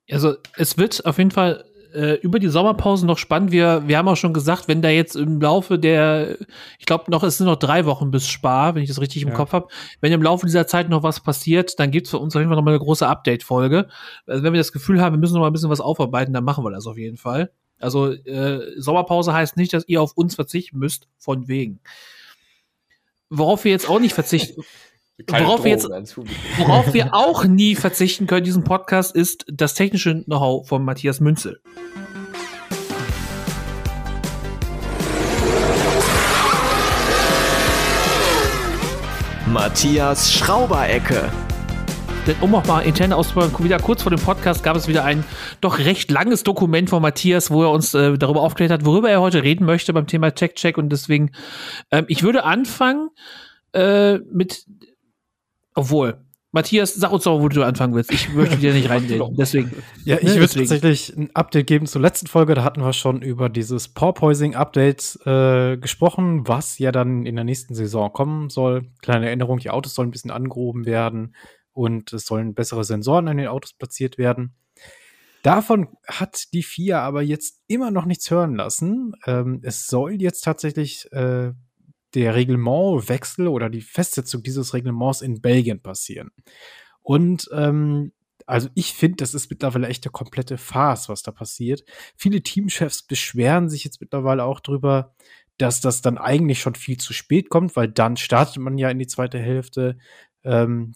Also 0.09 0.35
es 0.57 0.77
wird 0.77 1.05
auf 1.05 1.17
jeden 1.17 1.31
Fall 1.31 1.63
äh, 1.93 2.15
über 2.15 2.39
die 2.39 2.47
Sommerpause 2.47 3.05
noch 3.05 3.17
spannend. 3.17 3.51
Wir, 3.51 3.83
wir 3.87 3.97
haben 3.97 4.07
auch 4.07 4.17
schon 4.17 4.33
gesagt, 4.33 4.67
wenn 4.67 4.81
da 4.81 4.89
jetzt 4.89 5.15
im 5.15 5.39
Laufe 5.41 5.79
der, 5.79 6.37
ich 6.79 6.85
glaube 6.85 7.09
noch, 7.11 7.23
es 7.23 7.37
sind 7.37 7.47
noch 7.47 7.57
drei 7.57 7.85
Wochen 7.85 8.11
bis 8.11 8.27
Spa, 8.27 8.75
wenn 8.75 8.83
ich 8.83 8.89
das 8.89 9.01
richtig 9.01 9.21
im 9.23 9.29
Ja. 9.29 9.35
Kopf 9.35 9.53
habe. 9.53 9.67
Wenn 9.99 10.11
im 10.11 10.21
Laufe 10.21 10.45
dieser 10.45 10.67
Zeit 10.67 10.89
noch 10.89 11.03
was 11.03 11.19
passiert, 11.19 11.79
dann 11.79 11.91
gibt's 11.91 12.09
für 12.09 12.19
uns 12.19 12.35
auf 12.35 12.39
jeden 12.39 12.49
Fall 12.49 12.57
noch 12.57 12.63
mal 12.63 12.71
eine 12.71 12.79
große 12.79 13.07
Update-Folge. 13.07 13.87
Also 14.25 14.43
wenn 14.43 14.53
wir 14.53 14.59
das 14.59 14.71
Gefühl 14.71 15.01
haben, 15.01 15.13
wir 15.15 15.19
müssen 15.19 15.33
noch 15.33 15.41
mal 15.41 15.47
ein 15.47 15.53
bisschen 15.53 15.69
was 15.69 15.81
aufarbeiten, 15.81 16.33
dann 16.33 16.43
machen 16.43 16.63
wir 16.63 16.71
das 16.71 16.87
auf 16.87 16.97
jeden 16.97 17.17
Fall. 17.17 17.51
Also 17.79 18.11
äh, 18.11 18.59
Sommerpause 18.77 19.33
heißt 19.33 19.57
nicht, 19.57 19.73
dass 19.73 19.87
ihr 19.87 20.01
auf 20.01 20.13
uns 20.15 20.35
verzichten 20.35 20.77
müsst, 20.77 21.07
von 21.17 21.47
wegen. 21.47 21.79
Worauf 23.29 23.63
wir 23.63 23.71
jetzt 23.71 23.89
auch 23.89 23.99
nicht 23.99 24.13
verzichten, 24.13 24.61
worauf 25.27 25.63
wir 25.63 25.77
Publikum. 25.77 26.35
Worauf 26.57 26.93
wir 26.93 27.09
auch 27.13 27.45
nie 27.45 27.75
verzichten 27.75 28.27
können, 28.27 28.43
diesen 28.43 28.63
Podcast, 28.63 29.15
ist 29.15 29.45
das 29.51 29.73
technische 29.73 30.23
Know-how 30.23 30.67
von 30.67 30.83
Matthias 30.83 31.19
Münzel. 31.19 31.59
Matthias 39.47 40.31
Schrauberecke. 40.31 41.29
Denn 42.25 42.35
um 42.39 42.53
auch 42.55 42.65
mal 42.67 42.81
interne 42.81 43.15
auszubauen, 43.15 43.51
wieder 43.59 43.79
kurz 43.79 44.03
vor 44.03 44.11
dem 44.11 44.19
Podcast 44.19 44.63
gab 44.63 44.77
es 44.77 44.87
wieder 44.87 45.03
ein 45.03 45.23
doch 45.59 45.79
recht 45.79 46.11
langes 46.11 46.43
Dokument 46.43 46.89
von 46.89 47.01
Matthias, 47.01 47.49
wo 47.49 47.63
er 47.63 47.71
uns 47.71 47.93
äh, 47.93 48.17
darüber 48.17 48.41
aufgeklärt 48.41 48.71
hat, 48.71 48.85
worüber 48.85 49.09
er 49.09 49.21
heute 49.21 49.43
reden 49.43 49.65
möchte 49.65 49.91
beim 49.91 50.07
Thema 50.07 50.33
Check-Check. 50.33 50.77
Und 50.77 50.89
deswegen, 50.89 51.31
ähm, 51.91 52.05
ich 52.07 52.21
würde 52.21 52.43
anfangen 52.43 53.09
äh, 53.73 54.19
mit, 54.19 54.65
obwohl, 55.75 56.23
Matthias, 56.53 56.93
sag 56.95 57.13
uns 57.13 57.23
doch, 57.23 57.39
wo 57.39 57.47
du 57.47 57.63
anfangen 57.63 57.93
willst. 57.95 58.11
Ich 58.11 58.33
möchte 58.33 58.57
dir 58.57 58.73
nicht 58.73 58.89
reinreden. 58.89 59.35
Deswegen. 59.37 59.71
Ja, 60.03 60.17
ich 60.17 60.23
Ne, 60.23 60.35
würde 60.35 60.53
tatsächlich 60.53 61.15
ein 61.15 61.29
Update 61.33 61.67
geben 61.67 61.85
zur 61.85 62.01
letzten 62.01 62.27
Folge. 62.27 62.55
Da 62.55 62.63
hatten 62.63 62.81
wir 62.81 62.91
schon 62.91 63.21
über 63.21 63.47
dieses 63.47 63.87
Porpoising-Update 63.87 65.19
äh, 65.25 65.77
gesprochen, 65.77 66.47
was 66.47 66.77
ja 66.77 66.91
dann 66.91 67.25
in 67.25 67.35
der 67.35 67.45
nächsten 67.45 67.73
Saison 67.73 68.11
kommen 68.11 68.49
soll. 68.49 68.91
Kleine 69.01 69.27
Erinnerung, 69.27 69.59
die 69.59 69.69
Autos 69.69 69.95
sollen 69.95 70.09
ein 70.09 70.11
bisschen 70.11 70.31
angehoben 70.31 70.85
werden 70.85 71.35
und 71.71 72.11
es 72.11 72.25
sollen 72.25 72.53
bessere 72.53 72.83
Sensoren 72.83 73.29
an 73.29 73.37
den 73.37 73.47
Autos 73.47 73.71
platziert 73.73 74.17
werden. 74.17 74.53
Davon 75.43 75.87
hat 76.05 76.53
die 76.53 76.63
FIA 76.63 77.01
aber 77.01 77.21
jetzt 77.21 77.63
immer 77.67 77.91
noch 77.91 78.05
nichts 78.05 78.29
hören 78.29 78.55
lassen. 78.55 79.13
Ähm, 79.25 79.61
es 79.63 79.87
soll 79.87 80.21
jetzt 80.21 80.41
tatsächlich 80.41 81.11
äh, 81.13 81.53
der 82.13 82.35
Reglementwechsel 82.35 83.47
oder 83.47 83.69
die 83.69 83.81
Festsetzung 83.81 84.43
dieses 84.43 84.73
Reglements 84.73 85.21
in 85.21 85.41
Belgien 85.41 85.81
passieren. 85.81 86.31
Und 87.01 87.49
ähm, 87.53 88.11
also 88.45 88.69
ich 88.75 88.93
finde, 88.93 89.17
das 89.17 89.33
ist 89.33 89.49
mittlerweile 89.49 89.87
echt 89.87 90.05
eine 90.05 90.11
komplette 90.11 90.57
Farce, 90.57 91.09
was 91.09 91.23
da 91.23 91.31
passiert. 91.31 91.83
Viele 92.15 92.41
Teamchefs 92.41 93.03
beschweren 93.03 93.69
sich 93.69 93.83
jetzt 93.83 94.01
mittlerweile 94.01 94.43
auch 94.43 94.59
drüber, 94.59 95.15
dass 95.57 95.79
das 95.79 96.01
dann 96.01 96.17
eigentlich 96.17 96.59
schon 96.59 96.75
viel 96.75 96.97
zu 96.97 97.13
spät 97.13 97.49
kommt, 97.49 97.75
weil 97.75 97.87
dann 97.87 98.17
startet 98.17 98.57
man 98.57 98.77
ja 98.77 98.89
in 98.89 98.99
die 98.99 99.07
zweite 99.07 99.39
Hälfte. 99.39 99.97
Ähm, 100.43 100.93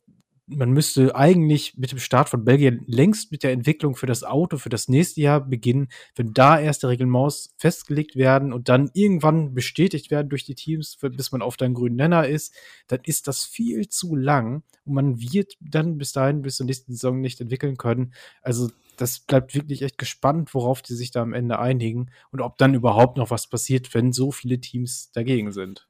man 0.47 0.71
müsste 0.71 1.15
eigentlich 1.15 1.75
mit 1.77 1.91
dem 1.91 1.99
Start 1.99 2.29
von 2.29 2.45
Belgien 2.45 2.84
längst 2.88 3.31
mit 3.31 3.43
der 3.43 3.51
Entwicklung 3.51 3.95
für 3.95 4.05
das 4.05 4.23
Auto 4.23 4.58
für 4.58 4.69
das 4.69 4.88
nächste 4.88 5.21
Jahr 5.21 5.41
beginnen, 5.41 5.88
wenn 6.15 6.34
da 6.34 6.60
erste 6.60 6.88
Reglements 6.88 7.53
festgelegt 7.58 8.15
werden 8.15 8.53
und 8.53 8.69
dann 8.69 8.91
irgendwann 8.93 9.53
bestätigt 9.53 10.12
werden 10.12 10.29
durch 10.29 10.45
die 10.45 10.55
Teams, 10.55 10.97
bis 11.01 11.31
man 11.31 11.41
auf 11.41 11.58
deinen 11.58 11.73
grünen 11.73 11.95
Nenner 11.95 12.27
ist, 12.27 12.53
dann 12.88 12.99
ist 13.03 13.27
das 13.27 13.43
viel 13.45 13.89
zu 13.89 14.15
lang 14.15 14.63
und 14.86 14.93
man 14.93 15.19
wird 15.19 15.53
dann 15.60 15.97
bis 15.97 16.12
dahin 16.12 16.41
bis 16.41 16.58
zur 16.58 16.67
nächsten 16.67 16.93
Saison 16.93 17.19
nicht 17.21 17.41
entwickeln 17.41 17.77
können. 17.77 18.13
Also 18.41 18.69
das 18.97 19.19
bleibt 19.19 19.55
wirklich 19.55 19.81
echt 19.81 19.97
gespannt, 19.97 20.53
worauf 20.53 20.81
die 20.81 20.93
sich 20.93 21.12
da 21.12 21.21
am 21.21 21.34
Ende 21.34 21.60
einigen 21.60 22.12
und 22.31 22.41
ob 22.41 22.58
dann 22.58 22.75
überhaupt 22.75 23.17
noch 23.17 23.31
was 23.31 23.49
passiert, 23.49 23.93
wenn 23.93 24.13
so 24.13 24.31
viele 24.31 24.60
Teams 24.60 25.12
dagegen 25.12 25.51
sind. 25.51 25.88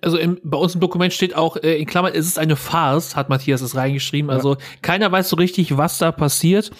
Also 0.00 0.16
im, 0.16 0.40
bei 0.42 0.56
uns 0.56 0.74
im 0.74 0.80
Dokument 0.80 1.12
steht 1.12 1.36
auch, 1.36 1.56
äh, 1.58 1.76
in 1.76 1.84
Klammern, 1.84 2.14
es 2.14 2.26
ist 2.26 2.38
eine 2.38 2.56
Farce, 2.56 3.14
hat 3.14 3.28
Matthias 3.28 3.60
es 3.60 3.76
reingeschrieben. 3.76 4.30
Also 4.30 4.56
keiner 4.80 5.12
weiß 5.12 5.28
so 5.28 5.36
richtig, 5.36 5.76
was 5.76 5.98
da 5.98 6.12
passiert. 6.12 6.70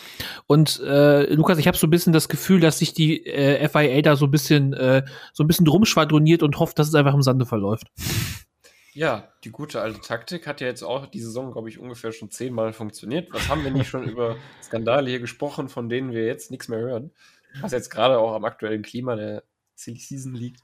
Und 0.46 0.80
äh, 0.80 1.32
Lukas, 1.34 1.58
ich 1.58 1.66
habe 1.66 1.76
so 1.76 1.86
ein 1.86 1.90
bisschen 1.90 2.14
das 2.14 2.28
Gefühl, 2.28 2.58
dass 2.58 2.78
sich 2.78 2.94
die 2.94 3.26
äh, 3.26 3.68
FIA 3.68 4.00
da 4.00 4.16
so 4.16 4.24
ein 4.24 4.30
bisschen, 4.30 4.72
äh, 4.72 5.04
so 5.34 5.44
ein 5.44 5.46
bisschen 5.46 5.66
drum 5.66 5.84
schwadroniert 5.84 6.42
und 6.42 6.58
hofft, 6.58 6.78
dass 6.78 6.88
es 6.88 6.94
einfach 6.94 7.12
im 7.12 7.22
Sande 7.22 7.44
verläuft. 7.44 7.88
Ja, 8.94 9.30
die 9.44 9.50
gute 9.50 9.82
alte 9.82 10.00
Taktik 10.00 10.46
hat 10.46 10.62
ja 10.62 10.66
jetzt 10.66 10.82
auch 10.82 11.06
die 11.06 11.20
Saison, 11.20 11.52
glaube 11.52 11.68
ich, 11.68 11.78
ungefähr 11.78 12.12
schon 12.12 12.30
zehnmal 12.30 12.72
funktioniert. 12.72 13.28
Was 13.30 13.50
haben 13.50 13.62
wir 13.62 13.70
nicht 13.70 13.90
schon 13.90 14.04
über 14.04 14.36
Skandale 14.62 15.10
hier 15.10 15.20
gesprochen, 15.20 15.68
von 15.68 15.90
denen 15.90 16.12
wir 16.12 16.24
jetzt 16.24 16.50
nichts 16.50 16.68
mehr 16.68 16.78
hören? 16.78 17.10
Was 17.60 17.72
jetzt 17.72 17.90
gerade 17.90 18.18
auch 18.18 18.34
am 18.34 18.46
aktuellen 18.46 18.80
Klima 18.80 19.14
der 19.14 19.42
Silly 19.74 19.98
Season 19.98 20.34
liegt. 20.34 20.62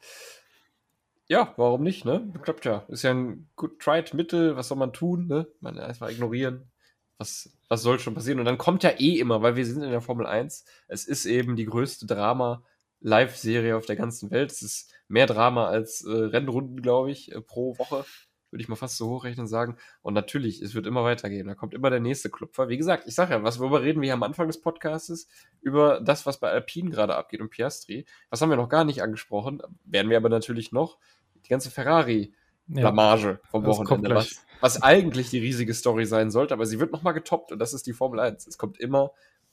Ja, 1.28 1.54
warum 1.56 1.82
nicht, 1.82 2.04
ne? 2.04 2.32
Klappt 2.42 2.64
ja. 2.64 2.84
Ist 2.88 3.02
ja 3.02 3.12
ein 3.12 3.48
gut 3.56 3.80
tried 3.80 4.12
Mittel. 4.14 4.56
Was 4.56 4.68
soll 4.68 4.78
man 4.78 4.92
tun, 4.92 5.26
ne? 5.26 5.46
Man 5.60 5.78
einfach 5.78 6.10
ignorieren. 6.10 6.70
Was, 7.18 7.56
was 7.68 7.82
soll 7.82 7.98
schon 7.98 8.14
passieren? 8.14 8.40
Und 8.40 8.44
dann 8.46 8.58
kommt 8.58 8.82
ja 8.82 8.90
eh 8.98 9.18
immer, 9.18 9.42
weil 9.42 9.56
wir 9.56 9.64
sind 9.64 9.82
in 9.82 9.90
der 9.90 10.00
Formel 10.00 10.26
1. 10.26 10.64
Es 10.88 11.04
ist 11.04 11.24
eben 11.24 11.56
die 11.56 11.66
größte 11.66 12.06
Drama-Live-Serie 12.06 13.76
auf 13.76 13.86
der 13.86 13.96
ganzen 13.96 14.30
Welt. 14.30 14.50
Es 14.50 14.62
ist 14.62 14.92
mehr 15.08 15.26
Drama 15.26 15.68
als 15.68 16.04
äh, 16.04 16.10
Rennrunden, 16.10 16.82
glaube 16.82 17.10
ich, 17.10 17.32
äh, 17.32 17.40
pro 17.40 17.78
Woche. 17.78 18.04
Würde 18.52 18.62
ich 18.62 18.68
mal 18.68 18.76
fast 18.76 18.98
so 18.98 19.08
hochrechnen 19.08 19.48
sagen. 19.48 19.76
Und 20.02 20.14
natürlich, 20.14 20.62
es 20.62 20.74
wird 20.74 20.86
immer 20.86 21.02
weitergehen. 21.02 21.48
Da 21.48 21.54
kommt 21.54 21.74
immer 21.74 21.90
der 21.90 22.00
nächste 22.00 22.30
Klupfer. 22.30 22.68
Wie 22.68 22.76
gesagt, 22.76 23.04
ich 23.08 23.14
sage 23.14 23.32
ja, 23.32 23.42
was 23.42 23.58
worüber 23.58 23.82
reden 23.82 24.00
wir 24.00 24.06
hier 24.06 24.14
am 24.14 24.22
Anfang 24.22 24.46
des 24.46 24.60
Podcasts? 24.60 25.26
Über 25.62 26.00
das, 26.00 26.26
was 26.26 26.38
bei 26.38 26.50
Alpine 26.50 26.90
gerade 26.90 27.16
abgeht 27.16 27.40
und 27.40 27.50
Piastri. 27.50 28.04
Was 28.30 28.40
haben 28.40 28.50
wir 28.50 28.56
noch 28.56 28.68
gar 28.68 28.84
nicht 28.84 29.02
angesprochen? 29.02 29.62
Werden 29.84 30.10
wir 30.10 30.18
aber 30.18 30.28
natürlich 30.28 30.70
noch. 30.70 30.98
Die 31.44 31.48
ganze 31.48 31.70
Ferrari. 31.70 32.34
Blamage 32.66 33.40
vom 33.50 33.64
das 33.64 33.76
kommt 33.78 33.90
Wochenende, 33.90 34.14
was, 34.14 34.44
was 34.60 34.82
eigentlich 34.82 35.30
die 35.30 35.38
riesige 35.38 35.74
Story 35.74 36.06
sein 36.06 36.30
sollte, 36.30 36.54
aber 36.54 36.66
sie 36.66 36.78
wird 36.80 36.92
nochmal 36.92 37.12
getoppt 37.12 37.52
und 37.52 37.58
das 37.58 37.74
ist 37.74 37.86
die 37.86 37.92
Formel 37.92 38.20
1. 38.20 38.46
Es 38.46 38.58
kommt 38.58 38.78
immer 38.78 39.12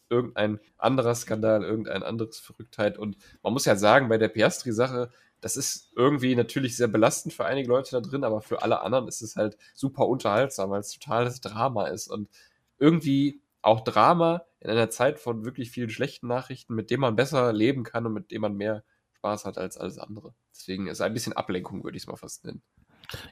irgendein 0.09 0.59
anderer 0.77 1.15
Skandal, 1.15 1.63
irgendein 1.63 2.03
anderes 2.03 2.39
Verrücktheit 2.39 2.97
und 2.97 3.17
man 3.43 3.53
muss 3.53 3.65
ja 3.65 3.75
sagen, 3.75 4.09
bei 4.09 4.17
der 4.17 4.27
Piastri-Sache, 4.27 5.11
das 5.41 5.57
ist 5.57 5.91
irgendwie 5.95 6.35
natürlich 6.35 6.75
sehr 6.75 6.87
belastend 6.87 7.33
für 7.33 7.45
einige 7.45 7.69
Leute 7.69 7.91
da 7.91 8.01
drin, 8.01 8.23
aber 8.23 8.41
für 8.41 8.61
alle 8.61 8.81
anderen 8.81 9.07
ist 9.07 9.21
es 9.21 9.35
halt 9.35 9.57
super 9.73 10.07
unterhaltsam, 10.07 10.69
weil 10.69 10.81
es 10.81 10.91
totales 10.91 11.41
Drama 11.41 11.87
ist 11.87 12.07
und 12.07 12.29
irgendwie 12.77 13.41
auch 13.61 13.81
Drama 13.81 14.43
in 14.59 14.69
einer 14.69 14.89
Zeit 14.89 15.19
von 15.19 15.45
wirklich 15.45 15.71
vielen 15.71 15.89
schlechten 15.89 16.27
Nachrichten, 16.27 16.75
mit 16.75 16.91
dem 16.91 17.01
man 17.01 17.15
besser 17.15 17.53
leben 17.53 17.83
kann 17.83 18.05
und 18.05 18.13
mit 18.13 18.31
dem 18.31 18.41
man 18.41 18.55
mehr 18.55 18.83
Spaß 19.13 19.45
hat 19.45 19.57
als 19.57 19.77
alles 19.77 19.97
andere. 19.97 20.33
Deswegen 20.53 20.87
ist 20.87 21.01
ein 21.01 21.13
bisschen 21.13 21.33
Ablenkung, 21.33 21.83
würde 21.83 21.97
ich 21.97 22.03
es 22.03 22.07
mal 22.07 22.15
fast 22.15 22.45
nennen. 22.45 22.61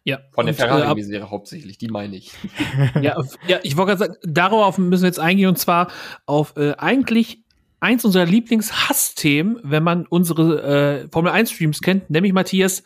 Ja. 0.04 0.20
Von 0.32 0.46
der 0.46 0.56
äh, 0.56 0.58
Ferrari-Misere 0.58 1.30
hauptsächlich, 1.30 1.78
die 1.78 1.88
meine 1.88 2.16
ich. 2.16 2.34
ja, 3.02 3.22
ja, 3.48 3.60
ich 3.64 3.78
wollte 3.78 3.96
gerade 3.96 4.14
sagen, 4.14 4.16
darauf 4.24 4.78
müssen 4.78 5.04
wir 5.04 5.08
jetzt 5.08 5.20
eingehen 5.20 5.50
und 5.50 5.58
zwar 5.58 5.92
auf 6.26 6.56
äh, 6.58 6.74
eigentlich 6.78 7.44
eins 7.80 8.06
unserer 8.06 8.26
Lieblingshassthemen, 8.26 9.60
wenn 9.64 9.84
man 9.84 10.06
unsere 10.08 11.04
äh, 11.04 11.08
Formel 11.12 11.32
1 11.32 11.52
Streams 11.52 11.82
kennt, 11.82 12.10
nämlich 12.10 12.34
Matthias, 12.34 12.84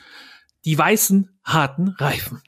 die 0.65 0.77
weißen, 0.77 1.29
harten 1.43 1.89
Reifen. 1.97 2.41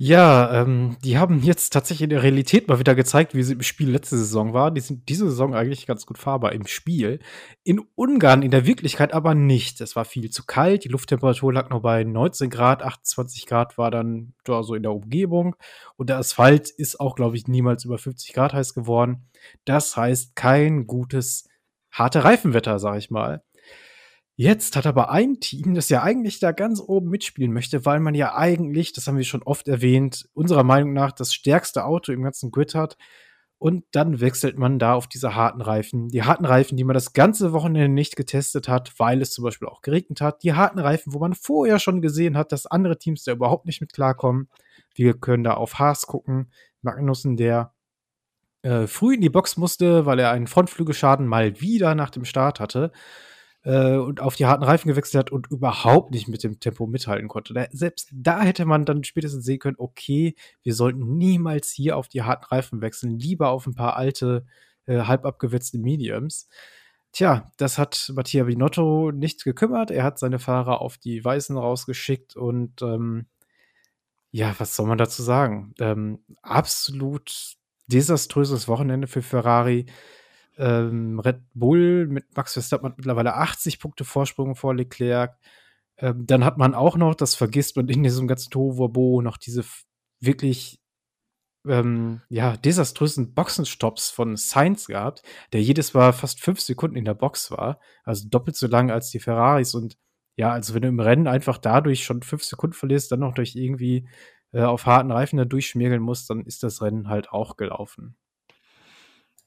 Ja, 0.00 0.62
ähm, 0.62 0.96
die 1.02 1.18
haben 1.18 1.42
jetzt 1.42 1.70
tatsächlich 1.72 2.04
in 2.04 2.10
der 2.10 2.22
Realität 2.22 2.68
mal 2.68 2.78
wieder 2.78 2.94
gezeigt, 2.94 3.34
wie 3.34 3.42
sie 3.42 3.54
im 3.54 3.62
Spiel 3.64 3.90
letzte 3.90 4.16
Saison 4.16 4.52
war. 4.52 4.70
Die 4.70 4.80
sind 4.80 5.08
diese 5.08 5.28
Saison 5.28 5.56
eigentlich 5.56 5.88
ganz 5.88 6.06
gut 6.06 6.18
fahrbar 6.18 6.52
im 6.52 6.68
Spiel. 6.68 7.18
In 7.64 7.80
Ungarn 7.96 8.42
in 8.42 8.52
der 8.52 8.64
Wirklichkeit 8.64 9.12
aber 9.12 9.34
nicht. 9.34 9.80
Es 9.80 9.96
war 9.96 10.04
viel 10.04 10.30
zu 10.30 10.44
kalt. 10.46 10.84
Die 10.84 10.88
Lufttemperatur 10.88 11.52
lag 11.52 11.68
noch 11.70 11.82
bei 11.82 12.04
19 12.04 12.48
Grad, 12.48 12.84
28 12.84 13.46
Grad 13.46 13.76
war 13.76 13.90
dann 13.90 14.34
da 14.44 14.62
so 14.62 14.76
in 14.76 14.84
der 14.84 14.92
Umgebung. 14.92 15.56
Und 15.96 16.10
der 16.10 16.18
Asphalt 16.18 16.70
ist 16.70 17.00
auch, 17.00 17.16
glaube 17.16 17.36
ich, 17.36 17.48
niemals 17.48 17.84
über 17.84 17.98
50 17.98 18.32
Grad 18.34 18.52
heiß 18.52 18.74
geworden. 18.74 19.26
Das 19.64 19.96
heißt 19.96 20.36
kein 20.36 20.86
gutes, 20.86 21.48
harte 21.90 22.22
Reifenwetter, 22.22 22.78
sag 22.78 22.98
ich 22.98 23.10
mal. 23.10 23.42
Jetzt 24.40 24.76
hat 24.76 24.86
aber 24.86 25.10
ein 25.10 25.40
Team, 25.40 25.74
das 25.74 25.88
ja 25.88 26.04
eigentlich 26.04 26.38
da 26.38 26.52
ganz 26.52 26.80
oben 26.80 27.10
mitspielen 27.10 27.52
möchte, 27.52 27.84
weil 27.84 27.98
man 27.98 28.14
ja 28.14 28.36
eigentlich, 28.36 28.92
das 28.92 29.08
haben 29.08 29.16
wir 29.16 29.24
schon 29.24 29.42
oft 29.42 29.66
erwähnt, 29.66 30.28
unserer 30.32 30.62
Meinung 30.62 30.92
nach 30.92 31.10
das 31.10 31.34
stärkste 31.34 31.84
Auto 31.84 32.12
im 32.12 32.22
ganzen 32.22 32.52
Grid 32.52 32.76
hat. 32.76 32.96
Und 33.58 33.84
dann 33.90 34.20
wechselt 34.20 34.56
man 34.56 34.78
da 34.78 34.94
auf 34.94 35.08
diese 35.08 35.34
harten 35.34 35.60
Reifen. 35.60 36.10
Die 36.10 36.22
harten 36.22 36.44
Reifen, 36.44 36.76
die 36.76 36.84
man 36.84 36.94
das 36.94 37.14
ganze 37.14 37.52
Wochenende 37.52 37.88
nicht 37.88 38.14
getestet 38.14 38.68
hat, 38.68 38.92
weil 38.98 39.20
es 39.22 39.32
zum 39.32 39.42
Beispiel 39.42 39.66
auch 39.66 39.82
geregnet 39.82 40.20
hat. 40.20 40.44
Die 40.44 40.52
harten 40.52 40.78
Reifen, 40.78 41.14
wo 41.14 41.18
man 41.18 41.34
vorher 41.34 41.80
schon 41.80 42.00
gesehen 42.00 42.36
hat, 42.36 42.52
dass 42.52 42.66
andere 42.66 42.96
Teams 42.96 43.24
da 43.24 43.32
überhaupt 43.32 43.66
nicht 43.66 43.80
mit 43.80 43.92
klarkommen. 43.92 44.48
Wir 44.94 45.14
können 45.14 45.42
da 45.42 45.54
auf 45.54 45.80
Haas 45.80 46.06
gucken. 46.06 46.52
Magnussen, 46.80 47.36
der 47.36 47.74
äh, 48.62 48.86
früh 48.86 49.16
in 49.16 49.20
die 49.20 49.30
Box 49.30 49.56
musste, 49.56 50.06
weil 50.06 50.20
er 50.20 50.30
einen 50.30 50.46
Frontflügelschaden 50.46 51.26
mal 51.26 51.60
wieder 51.60 51.96
nach 51.96 52.10
dem 52.10 52.24
Start 52.24 52.60
hatte 52.60 52.92
äh, 53.68 53.96
und 53.96 54.20
auf 54.20 54.34
die 54.34 54.46
harten 54.46 54.64
Reifen 54.64 54.88
gewechselt 54.88 55.26
hat 55.26 55.30
und 55.30 55.50
überhaupt 55.50 56.10
nicht 56.10 56.26
mit 56.26 56.42
dem 56.42 56.58
Tempo 56.58 56.86
mithalten 56.86 57.28
konnte. 57.28 57.52
Da, 57.52 57.66
selbst 57.70 58.08
da 58.12 58.40
hätte 58.40 58.64
man 58.64 58.86
dann 58.86 59.04
spätestens 59.04 59.44
sehen 59.44 59.58
können, 59.58 59.76
okay, 59.78 60.34
wir 60.62 60.74
sollten 60.74 61.18
niemals 61.18 61.70
hier 61.70 61.98
auf 61.98 62.08
die 62.08 62.22
harten 62.22 62.46
Reifen 62.46 62.80
wechseln, 62.80 63.18
lieber 63.18 63.50
auf 63.50 63.66
ein 63.66 63.74
paar 63.74 63.96
alte, 63.96 64.46
äh, 64.86 65.00
halb 65.02 65.26
abgewetzte 65.26 65.78
Mediums. 65.78 66.48
Tja, 67.12 67.52
das 67.58 67.76
hat 67.76 68.10
Mattia 68.14 68.44
Binotto 68.44 69.12
nicht 69.12 69.44
gekümmert. 69.44 69.90
Er 69.90 70.02
hat 70.02 70.18
seine 70.18 70.38
Fahrer 70.38 70.80
auf 70.80 70.96
die 70.96 71.22
Weißen 71.22 71.56
rausgeschickt 71.56 72.36
und 72.36 72.80
ähm, 72.80 73.26
ja, 74.30 74.54
was 74.58 74.76
soll 74.76 74.86
man 74.86 74.98
dazu 74.98 75.22
sagen? 75.22 75.74
Ähm, 75.78 76.20
absolut 76.40 77.56
desaströses 77.86 78.66
Wochenende 78.66 79.08
für 79.08 79.22
Ferrari. 79.22 79.86
Ähm, 80.58 81.20
Red 81.20 81.40
Bull 81.54 82.06
mit 82.08 82.36
Max 82.36 82.54
Verstappen 82.54 82.90
hat 82.90 82.98
mittlerweile 82.98 83.34
80 83.34 83.80
Punkte 83.80 84.04
Vorsprung 84.04 84.56
vor 84.56 84.74
Leclerc. 84.74 85.38
Ähm, 85.98 86.26
dann 86.26 86.44
hat 86.44 86.58
man 86.58 86.74
auch 86.74 86.96
noch, 86.96 87.14
das 87.14 87.34
vergisst 87.34 87.76
man 87.76 87.88
in 87.88 88.02
diesem 88.02 88.28
ganzen 88.28 88.50
Tohuwabo, 88.50 89.22
noch 89.22 89.36
diese 89.36 89.64
wirklich 90.20 90.80
ähm, 91.66 92.22
ja, 92.28 92.56
desaströsen 92.56 93.34
Boxenstopps 93.34 94.10
von 94.10 94.36
Sainz 94.36 94.86
gehabt, 94.86 95.22
der 95.52 95.62
jedes 95.62 95.94
Mal 95.94 96.12
fast 96.12 96.40
fünf 96.40 96.60
Sekunden 96.60 96.96
in 96.96 97.04
der 97.04 97.14
Box 97.14 97.50
war. 97.50 97.80
Also 98.04 98.28
doppelt 98.28 98.56
so 98.56 98.66
lang 98.66 98.90
als 98.90 99.10
die 99.10 99.20
Ferraris. 99.20 99.74
Und 99.74 99.96
ja, 100.36 100.52
also 100.52 100.74
wenn 100.74 100.82
du 100.82 100.88
im 100.88 101.00
Rennen 101.00 101.26
einfach 101.26 101.58
dadurch 101.58 102.04
schon 102.04 102.22
fünf 102.22 102.44
Sekunden 102.44 102.74
verlierst, 102.74 103.12
dann 103.12 103.20
noch 103.20 103.34
durch 103.34 103.56
irgendwie 103.56 104.08
äh, 104.52 104.62
auf 104.62 104.86
harten 104.86 105.10
Reifen 105.10 105.36
da 105.36 105.44
durchschmirgeln 105.44 106.02
musst, 106.02 106.30
dann 106.30 106.44
ist 106.44 106.62
das 106.62 106.80
Rennen 106.82 107.08
halt 107.08 107.30
auch 107.30 107.56
gelaufen. 107.56 108.16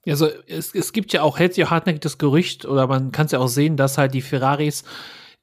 Also 0.08 0.28
es, 0.48 0.74
es 0.74 0.94
gibt 0.94 1.14
ja 1.14 1.22
auch, 1.22 1.38
hält 1.38 1.54
sich 1.54 1.64
auch 1.66 1.72
hartnäckig 1.72 2.02
das 2.02 2.18
Gerücht, 2.18 2.66
oder 2.66 2.88
man 2.88 3.12
kann 3.12 3.28
es 3.28 3.32
ja 3.32 3.40
auch 3.40 3.48
sehen, 3.48 3.78
dass 3.78 3.98
halt 3.98 4.14
die 4.14 4.22
Ferraris 4.22 4.84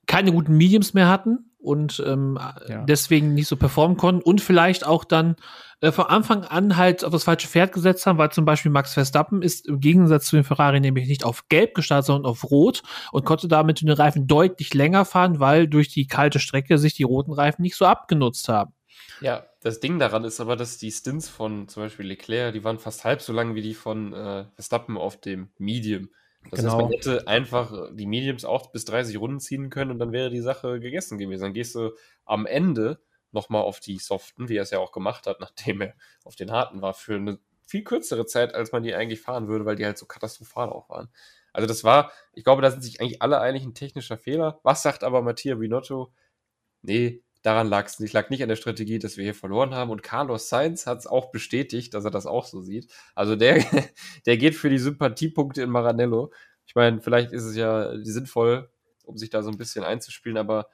keine 0.07 0.33
guten 0.33 0.57
Mediums 0.57 0.95
mehr 0.95 1.09
hatten 1.09 1.51
und 1.59 2.03
ähm, 2.07 2.39
Ja. 2.69 2.85
deswegen 2.85 3.35
nicht 3.35 3.47
so 3.49 3.57
performen 3.57 3.97
konnten 3.97 4.23
und 4.23 4.41
vielleicht 4.41 4.87
auch 4.87 5.05
dann 5.05 5.37
äh, 5.81 5.93
von 5.93 6.07
Anfang 6.07 6.43
an 6.45 6.77
halt 6.77 7.05
auf 7.05 7.13
das 7.13 7.25
falsche 7.25 7.47
Pferd 7.47 7.73
gesetzt 7.73 8.07
haben, 8.07 8.19
weil 8.19 8.33
zum 8.33 8.45
Beispiel 8.45 8.73
Max 8.73 8.95
Verstappen 8.95 9.43
ist 9.43 9.69
im 9.69 9.79
Gegensatz 9.81 10.27
zu 10.27 10.37
den 10.37 10.45
Ferrari 10.45 10.81
nämlich 10.81 11.07
nicht 11.09 11.25
auf 11.25 11.49
Gelb 11.49 11.75
gestartet, 11.75 12.07
sondern 12.07 12.31
auf 12.31 12.51
Rot 12.51 12.83
und 13.13 13.25
konnte 13.25 13.47
damit 13.49 13.81
den 13.81 13.91
Reifen 13.91 14.27
deutlich 14.27 14.73
länger 14.75 15.05
fahren, 15.05 15.39
weil 15.41 15.69
durch 15.69 15.89
die 15.89 16.07
kalte 16.07 16.41
Strecke 16.41 16.79
sich 16.79 16.95
die 16.95 17.05
roten 17.05 17.33
Reifen 17.33 17.63
nicht 17.63 17.77
so 17.77 17.85
abgenutzt 17.85 18.49
haben. 18.49 18.73
Ja, 19.21 19.47
das 19.61 19.81
Ding 19.81 19.99
daran 19.99 20.25
ist 20.25 20.41
aber, 20.41 20.57
dass 20.57 20.79
die 20.79 20.91
Stints 20.93 21.29
von 21.29 21.69
zum 21.69 21.83
Beispiel 21.83 22.07
Leclerc, 22.07 22.53
die 22.53 22.65
waren 22.65 22.79
fast 22.79 23.05
halb 23.05 23.21
so 23.21 23.33
lang 23.33 23.55
wie 23.55 23.63
die 23.63 23.75
von 23.75 24.13
äh, 24.13 24.45
Verstappen 24.55 24.97
auf 24.97 25.21
dem 25.21 25.51
Medium. 25.59 26.11
Das 26.51 26.65
heißt, 26.65 26.77
Genau. 26.77 26.83
man 26.85 26.93
hätte 26.93 27.27
einfach 27.27 27.91
die 27.93 28.07
Mediums 28.07 28.45
auch 28.45 28.71
bis 28.71 28.85
30 28.85 29.19
Runden 29.19 29.41
ziehen 29.41 29.71
können 29.71 29.91
und 29.91 29.99
dann 29.99 30.13
wäre 30.13 30.31
die 30.31 30.41
Sache 30.41 30.79
gegessen 30.81 31.19
gewesen. 31.19 31.43
Dann 31.43 31.53
gehst 31.53 31.75
du 31.75 31.95
am 32.25 32.47
Ende 32.47 33.01
nochmal 33.33 33.63
auf 33.63 33.81
die 33.81 33.99
Soften, 33.99 34.49
wie 34.49 34.57
er 34.57 34.63
es 34.63 34.71
ja 34.71 34.79
auch 34.79 34.93
gemacht 34.93 35.27
hat, 35.27 35.41
nachdem 35.41 35.81
er 35.83 35.95
auf 36.25 36.37
den 36.37 36.51
Harten 36.51 36.81
war, 36.81 36.95
für 36.95 37.17
eine 37.17 37.39
viel 37.67 37.83
kürzere 37.85 38.25
Zeit, 38.25 38.55
als 38.55 38.73
man 38.73 38.83
die 38.83 38.95
eigentlich 38.95 39.21
fahren 39.21 39.49
würde, 39.49 39.67
weil 39.67 39.77
die 39.77 39.85
halt 39.85 39.99
so 39.99 40.07
katastrophal 40.07 40.71
auch 40.71 40.89
waren. 40.89 41.11
Also 41.53 41.67
das 41.67 41.83
war, 41.85 42.13
ich 42.33 42.45
glaube, 42.45 42.63
da 42.63 42.71
sind 42.71 42.83
sich 42.83 43.01
eigentlich 43.01 43.21
alle 43.21 43.41
einig, 43.41 43.65
ein 43.65 43.75
technischer 43.75 44.17
Fehler. 44.17 44.61
Was 44.63 44.83
sagt 44.83 45.03
aber 45.05 45.23
Mattia 45.23 45.57
Binotto? 45.57 46.13
Nee, 46.83 47.23
daran 47.43 47.69
lag 47.69 47.87
es 47.87 48.01
nicht. 48.01 48.13
Lag 48.13 48.31
nicht 48.31 48.43
an 48.43 48.49
der 48.49 48.57
Strategie, 48.57 48.99
dass 48.99 49.17
wir 49.17 49.25
hier 49.25 49.35
verloren 49.35 49.75
haben. 49.75 49.91
Und 49.91 50.03
Carlos 50.03 50.49
Sainz 50.49 50.87
hat 50.87 50.99
es 50.99 51.07
auch 51.07 51.31
bestätigt, 51.31 51.95
dass 51.95 52.05
er 52.05 52.11
das 52.11 52.27
auch 52.27 52.47
so 52.47 52.61
sieht. 52.63 52.91
Also 53.15 53.37
der, 53.37 53.57
der 54.27 54.37
geht 54.37 54.55
für 54.55 54.71
die 54.71 54.79
Sympathiepunkte 54.79 55.63
in 55.63 55.71
Maranello. 55.71 56.33
Ich 56.67 56.75
meine, 56.75 57.01
vielleicht 57.01 57.33
ist 57.33 57.45
es 57.45 57.57
ja 57.57 57.93
sinnvoll, 58.03 58.69
um 59.05 59.17
sich 59.17 59.31
da 59.31 59.43
so 59.43 59.51
ein 59.51 59.57
bisschen 59.59 59.85
einzuspielen, 59.85 60.37
aber 60.37 60.69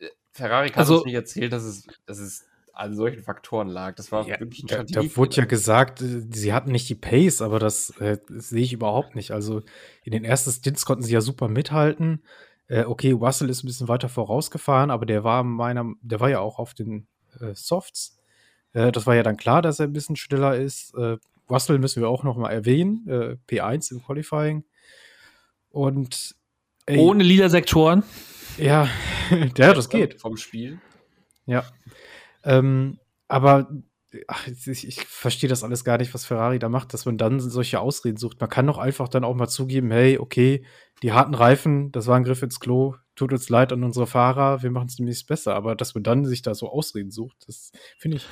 äh, 0.00 0.06
Ferrari 0.32 0.68
kann 0.70 0.80
Also- 0.80 0.96
uns 0.96 1.04
nicht 1.06 1.14
erzählen, 1.14 1.50
dass 1.50 1.64
es, 1.64 1.86
dass 2.06 2.18
es 2.18 2.46
an 2.72 2.94
solchen 2.94 3.22
Faktoren 3.22 3.68
lag. 3.68 3.96
Das 3.96 4.10
war 4.12 4.26
Ja, 4.26 4.38
wirklich 4.40 4.62
ein 4.62 4.68
da, 4.68 4.76
da 4.76 4.82
Strategiefehler. 4.84 5.16
wurde 5.16 5.36
ja 5.36 5.44
gesagt, 5.44 6.00
äh, 6.00 6.22
sie 6.30 6.52
hatten 6.52 6.70
nicht 6.70 6.88
die 6.88 6.94
Pace, 6.94 7.42
aber 7.42 7.58
das, 7.58 7.90
äh, 8.00 8.18
das 8.28 8.48
sehe 8.50 8.62
ich 8.62 8.72
überhaupt 8.72 9.16
nicht. 9.16 9.32
Also 9.32 9.62
in 10.04 10.12
den 10.12 10.24
ersten 10.24 10.50
Stints 10.52 10.86
konnten 10.86 11.02
sie 11.02 11.12
ja 11.12 11.20
super 11.20 11.48
mithalten. 11.48 12.22
Äh, 12.70 12.84
okay, 12.84 13.10
Russell 13.10 13.50
ist 13.50 13.64
ein 13.64 13.66
bisschen 13.66 13.88
weiter 13.88 14.08
vorausgefahren, 14.08 14.92
aber 14.92 15.04
der 15.04 15.24
war 15.24 15.42
meiner, 15.42 15.92
der 16.02 16.20
war 16.20 16.30
ja 16.30 16.38
auch 16.38 16.60
auf 16.60 16.72
den 16.72 17.08
äh, 17.40 17.52
Softs. 17.52 18.16
Äh, 18.72 18.92
das 18.92 19.08
war 19.08 19.16
ja 19.16 19.24
dann 19.24 19.36
klar, 19.36 19.60
dass 19.60 19.80
er 19.80 19.88
ein 19.88 19.92
bisschen 19.92 20.14
schneller 20.14 20.56
ist. 20.56 20.94
Äh, 20.94 21.16
Russell 21.50 21.80
müssen 21.80 22.00
wir 22.00 22.08
auch 22.08 22.22
noch 22.22 22.36
mal 22.36 22.50
erwähnen, 22.50 23.08
äh, 23.08 23.36
P1 23.48 23.90
im 23.90 24.04
Qualifying. 24.04 24.64
Und 25.70 26.36
ey, 26.86 26.98
Ohne 26.98 27.24
lila 27.24 27.48
Sektoren. 27.48 28.04
ja, 28.56 28.88
ja, 29.56 29.74
das 29.74 29.88
geht. 29.88 30.20
Vom 30.20 30.36
Spiel. 30.36 30.78
Ja. 31.46 31.64
Ähm, 32.44 33.00
aber 33.26 33.68
ach, 34.26 34.46
ich, 34.48 34.86
ich 34.86 35.04
verstehe 35.06 35.48
das 35.48 35.62
alles 35.64 35.84
gar 35.84 35.98
nicht, 35.98 36.12
was 36.14 36.24
Ferrari 36.24 36.58
da 36.58 36.68
macht, 36.68 36.92
dass 36.94 37.04
man 37.06 37.16
dann 37.18 37.38
solche 37.40 37.80
Ausreden 37.80 38.16
sucht. 38.16 38.40
Man 38.40 38.50
kann 38.50 38.66
doch 38.66 38.78
einfach 38.78 39.08
dann 39.08 39.24
auch 39.24 39.34
mal 39.34 39.48
zugeben, 39.48 39.90
hey, 39.90 40.18
okay, 40.18 40.64
die 41.02 41.12
harten 41.12 41.34
Reifen, 41.34 41.92
das 41.92 42.06
war 42.06 42.16
ein 42.16 42.24
Griff 42.24 42.42
ins 42.42 42.60
Klo, 42.60 42.96
tut 43.14 43.32
uns 43.32 43.48
leid 43.48 43.72
an 43.72 43.84
unsere 43.84 44.06
Fahrer, 44.06 44.62
wir 44.62 44.70
machen 44.70 44.86
es 44.88 44.96
demnächst 44.96 45.26
besser. 45.26 45.54
Aber 45.54 45.74
dass 45.76 45.94
man 45.94 46.02
dann 46.02 46.24
sich 46.24 46.42
da 46.42 46.54
so 46.54 46.68
Ausreden 46.70 47.10
sucht, 47.10 47.36
das 47.46 47.72
finde 47.98 48.16
ich 48.18 48.26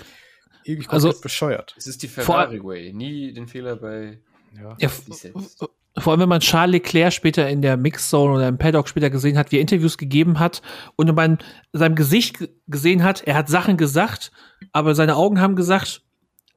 ewig 0.65 0.89
Also- 0.91 1.13
bescheuert. 1.21 1.75
Es 1.79 1.87
ist 1.87 2.03
die 2.03 2.09
Vor- 2.09 2.25
Ferrari 2.25 2.63
Way. 2.63 2.93
Nie 2.93 3.33
den 3.33 3.47
Fehler 3.49 3.77
bei 3.77 4.21
Ja. 4.57 4.77
Ja, 4.81 4.89
sich 4.89 5.15
selbst. 5.17 5.65
Vor 6.01 6.13
allem, 6.13 6.21
wenn 6.21 6.29
man 6.29 6.41
Charles 6.41 6.73
Leclerc 6.73 7.13
später 7.13 7.49
in 7.49 7.63
der 7.63 7.77
Mixzone 7.77 8.35
oder 8.35 8.49
im 8.49 8.59
Paddock 8.59 8.89
später 8.89 9.11
gesehen 9.11 9.39
hat, 9.39 9.53
wie 9.53 9.57
er 9.57 9.61
Interviews 9.63 9.99
gegeben 9.99 10.39
hat 10.39 10.63
und 10.97 11.15
man 11.15 11.39
seinem 11.73 11.95
Gesicht 11.95 12.49
gesehen 12.67 13.03
hat, 13.03 13.23
er 13.23 13.35
hat 13.35 13.49
Sachen 13.49 13.77
gesagt, 13.77 14.31
aber 14.73 14.95
seine 14.95 15.17
Augen 15.17 15.41
haben 15.41 15.57
gesagt, 15.57 16.03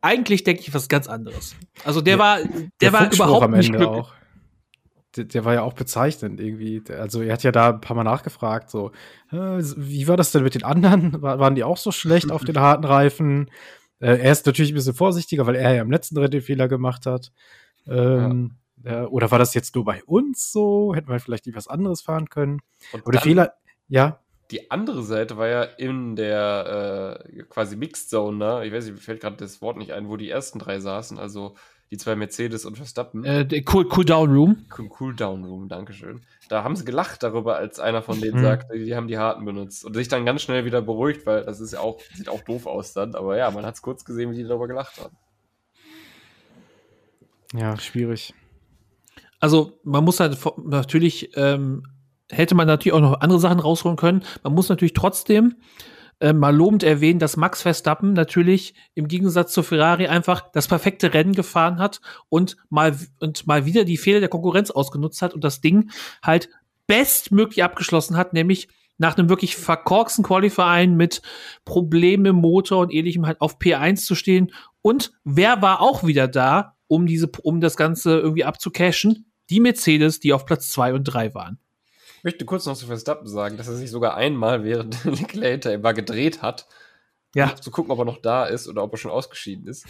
eigentlich 0.01 0.43
denke 0.43 0.62
ich 0.62 0.73
was 0.73 0.88
ganz 0.89 1.08
anderes. 1.08 1.56
Also 1.86 2.01
der 2.01 2.13
Ja, 2.13 2.19
war, 2.19 2.38
der, 2.82 2.93
war 2.93 3.01
Funkspruch 3.04 3.25
überhaupt 3.27 3.51
nicht 3.51 3.69
glücklich. 3.69 3.88
auch. 3.89 4.13
Der, 5.15 5.25
der 5.25 5.43
war 5.45 5.54
ja 5.54 5.62
auch 5.63 5.73
bezeichnend 5.73 6.39
irgendwie. 6.39 6.80
Der- 6.82 7.01
Also 7.01 7.21
er 7.21 7.34
hat 7.34 7.43
ja 7.43 7.51
da 7.51 7.69
ein 7.69 7.82
paar 7.82 7.95
Mal 7.97 8.04
nachgefragt, 8.06 8.69
so, 8.71 8.91
wie 9.30 10.08
war 10.08 10.17
das 10.17 10.32
denn 10.32 10.43
mit 10.43 10.56
den 10.56 10.63
anderen? 10.63 11.21
War, 11.21 11.38
waren 11.39 11.56
die 11.56 11.63
auch 11.63 11.77
so 11.77 11.91
schlecht 11.91 12.32
auf 12.32 12.43
den 12.45 12.58
harten 12.60 12.86
Reifen? 12.86 13.51
Äh, 13.99 14.17
er 14.17 14.32
ist 14.32 14.45
natürlich 14.45 14.71
ein 14.71 14.75
bisschen 14.75 14.93
vorsichtiger, 14.95 15.45
weil 15.45 15.56
er 15.56 15.75
ja 15.75 15.82
im 15.82 15.91
letzten 15.91 16.17
Rennen 16.17 16.32
den 16.32 16.41
Fehler 16.41 16.67
gemacht 16.67 17.06
hat. 17.06 17.32
Ähm, 17.88 18.56
äh, 18.84 19.02
oder 19.02 19.32
war 19.32 19.39
das 19.39 19.54
jetzt 19.54 19.76
nur 19.76 19.86
bei 19.86 20.04
uns 20.06 20.52
so? 20.52 20.94
Hätten 20.96 21.10
wir 21.10 21.20
vielleicht 21.20 21.46
nicht 21.46 21.56
was 21.56 21.67
anderes 21.67 22.02
fahren 22.02 22.30
können? 22.30 22.60
Und 22.94 23.02
Aber 23.04 23.12
der 23.12 23.22
dann- 23.22 23.28
Fehler, 23.30 23.54
ja, 23.88 24.20
Die 24.52 24.70
andere 24.70 25.02
Seite 25.04 25.38
war 25.38 25.48
ja 25.48 25.63
in 25.63 26.15
der 26.17 27.24
äh, 27.30 27.44
quasi 27.44 27.76
Mixed 27.78 28.10
Zone, 28.10 28.38
ne? 28.38 28.65
ich 28.65 28.74
weiß 28.74 28.84
nicht, 28.86 28.96
mir 28.96 29.00
fällt 29.00 29.22
gerade 29.22 29.38
das 29.38 29.62
Wort 29.62 29.78
nicht 29.78 29.94
ein, 29.94 30.10
wo 30.10 30.17
die 30.17 30.30
ersten 30.30 30.60
drei 30.60 30.80
saßen, 30.82 31.17
also 31.17 31.56
die 31.89 31.98
zwei 31.98 32.15
Mercedes 32.15 32.65
und 32.65 32.78
Verstappen. 32.78 33.24
Äh, 33.26 33.46
der 33.46 33.63
cool, 33.74 33.86
cool 33.96 34.06
Down 34.06 34.32
Room. 34.34 34.65
Cool 34.78 34.88
Cooldown 34.89 35.44
Room, 35.46 35.67
Dankeschön. 35.67 36.22
Da 36.50 36.63
haben 36.63 36.76
sie 36.78 36.86
gelacht 36.86 37.22
darüber, 37.24 37.58
als 37.58 37.80
einer 37.80 38.02
von 38.02 38.20
denen 38.22 38.39
Mhm. 38.39 38.44
sagte, 38.44 38.78
die 38.78 38.96
haben 38.96 39.08
die 39.08 39.17
harten 39.17 39.44
benutzt 39.46 39.84
und 39.86 39.94
sich 39.94 40.08
dann 40.08 40.26
ganz 40.26 40.41
schnell 40.41 40.63
wieder 40.65 40.82
beruhigt, 40.82 41.26
weil 41.26 41.44
das 41.44 41.60
ist 41.60 41.74
ja 41.74 41.80
auch, 41.82 42.00
sieht 42.13 42.30
auch 42.30 42.41
doof 42.41 42.65
aus 42.65 42.94
dann, 42.94 43.13
aber 43.15 43.38
ja, 43.38 43.52
man 43.52 43.65
hat 43.65 43.76
es 43.76 43.82
kurz 43.82 44.04
gesehen, 44.06 44.32
wie 44.32 44.38
die 44.38 44.44
darüber 44.48 44.67
gelacht 44.67 45.02
haben. 45.02 45.15
ja, 47.54 47.78
schwierig. 47.78 48.34
Also 49.41 49.80
man 49.84 50.06
muss 50.06 50.19
halt 50.21 50.38
natürlich, 50.63 51.36
ähm, 51.36 51.84
hätte 52.30 52.56
man 52.56 52.67
natürlich 52.67 52.93
auch 52.93 53.01
noch 53.01 53.19
andere 53.19 53.39
Sachen 53.39 53.60
rausholen 53.60 53.97
können. 53.97 54.23
Man 54.43 54.54
muss 54.54 54.69
natürlich 54.69 54.93
trotzdem 54.93 55.56
äh, 56.21 56.34
mal 56.34 56.56
lobend 56.56 56.84
erwähnen, 56.84 57.19
dass 57.19 57.36
Max 57.36 57.63
Verstappen 57.63 58.13
natürlich 58.13 58.75
im 58.93 59.08
Gegensatz 59.08 59.51
zu 59.51 59.63
Ferrari 59.63 60.08
einfach 60.08 60.51
das 60.54 60.67
perfekte 60.67 61.13
Rennen 61.13 61.34
gefahren 61.34 61.80
hat 61.80 61.99
und 62.30 62.56
mal, 62.69 62.95
und 63.19 63.47
mal 63.47 63.65
wieder 63.65 63.84
die 63.84 63.97
Fehler 63.97 64.19
der 64.19 64.30
Konkurrenz 64.30 64.69
ausgenutzt 64.69 65.21
hat 65.23 65.34
und 65.34 65.43
das 65.43 65.60
Ding 65.60 65.89
halt 66.23 66.49
bestmöglich 66.86 67.63
abgeschlossen 67.63 68.17
hat, 68.17 68.34
nämlich 68.34 68.69
nach 68.99 69.17
einem 69.17 69.30
wirklich 69.30 69.58
verkorksten 69.58 70.23
Qualifying 70.23 70.95
mit 70.95 71.23
Problemen 71.65 72.27
im 72.27 72.36
Motor 72.36 72.82
und 72.82 72.93
ähnlichem 72.93 73.25
halt 73.25 73.41
auf 73.41 73.58
P1 73.58 74.06
zu 74.06 74.13
stehen. 74.13 74.54
Und 74.84 75.12
wer 75.23 75.63
war 75.63 75.82
auch 75.82 76.04
wieder 76.04 76.27
da, 76.27 76.75
um 76.86 77.08
diese, 77.08 77.32
um 77.41 77.62
das 77.62 77.77
Ganze 77.77 78.19
irgendwie 78.19 78.43
abzucashen? 78.43 79.31
Die 79.52 79.60
Mercedes, 79.60 80.20
die 80.20 80.34
auf 80.34 80.46
Platz 80.46 80.70
zwei 80.70 80.94
und 80.94 81.04
drei 81.04 81.34
waren. 81.36 81.60
Ich 82.18 82.24
möchte 82.24 82.46
kurz 82.46 82.66
noch 82.66 82.76
zu 82.78 82.86
Verstappen 82.88 83.28
sagen, 83.28 83.58
dass 83.58 83.68
er 83.68 83.76
sich 83.76 83.92
sogar 83.92 84.16
einmal, 84.16 84.64
während 84.64 85.04
Leclerc 85.06 85.84
war, 85.84 85.94
gedreht 85.94 86.42
hat, 86.42 86.68
Ja, 87.36 87.50
um 87.52 87.62
zu 87.62 87.70
gucken, 87.72 87.92
ob 87.92 88.00
er 88.00 88.06
noch 88.06 88.22
da 88.22 88.46
ist 88.46 88.68
oder 88.68 88.82
ob 88.84 88.94
er 88.94 88.98
schon 88.98 89.12
ausgeschieden 89.12 89.68
ist. 89.68 89.86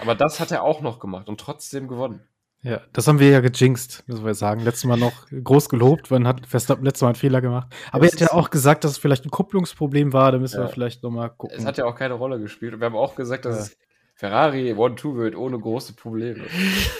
Aber 0.00 0.14
das 0.14 0.40
hat 0.40 0.50
er 0.50 0.62
auch 0.62 0.80
noch 0.80 0.98
gemacht 0.98 1.28
und 1.28 1.38
trotzdem 1.40 1.86
gewonnen. 1.88 2.20
Ja, 2.62 2.80
das 2.94 3.06
haben 3.06 3.18
wir 3.20 3.28
ja 3.28 3.40
gejinxt, 3.40 4.04
müssen 4.08 4.24
wir 4.24 4.32
sagen. 4.34 4.62
Letztes 4.62 4.84
Mal 4.84 4.96
noch 4.96 5.26
groß 5.30 5.68
gelobt, 5.68 6.10
wann 6.10 6.26
hat 6.26 6.46
Verstappen 6.46 6.82
letztes 6.84 7.02
Mal 7.02 7.08
einen 7.08 7.14
Fehler 7.16 7.42
gemacht. 7.42 7.68
Aber 7.92 8.06
er 8.06 8.10
hat 8.12 8.20
ja 8.20 8.32
auch 8.32 8.48
gesagt, 8.48 8.84
dass 8.84 8.92
es 8.92 8.98
vielleicht 8.98 9.26
ein 9.26 9.30
Kupplungsproblem 9.30 10.14
war, 10.14 10.32
da 10.32 10.38
müssen 10.38 10.56
Ja. 10.56 10.62
wir 10.62 10.68
vielleicht 10.70 11.02
noch 11.02 11.10
mal 11.10 11.28
gucken. 11.28 11.58
Es 11.58 11.66
hat 11.66 11.76
ja 11.76 11.84
auch 11.84 11.94
keine 11.94 12.14
Rolle 12.14 12.40
gespielt. 12.40 12.72
Und 12.72 12.80
wir 12.80 12.86
haben 12.86 12.96
auch 12.96 13.14
gesagt, 13.16 13.44
dass 13.44 13.56
Ja. 13.56 13.62
es 13.64 13.76
Ferrari 14.14 14.72
1-2 14.72 15.14
wird 15.16 15.36
ohne 15.36 15.58
große 15.60 15.92
Probleme. 15.92 16.44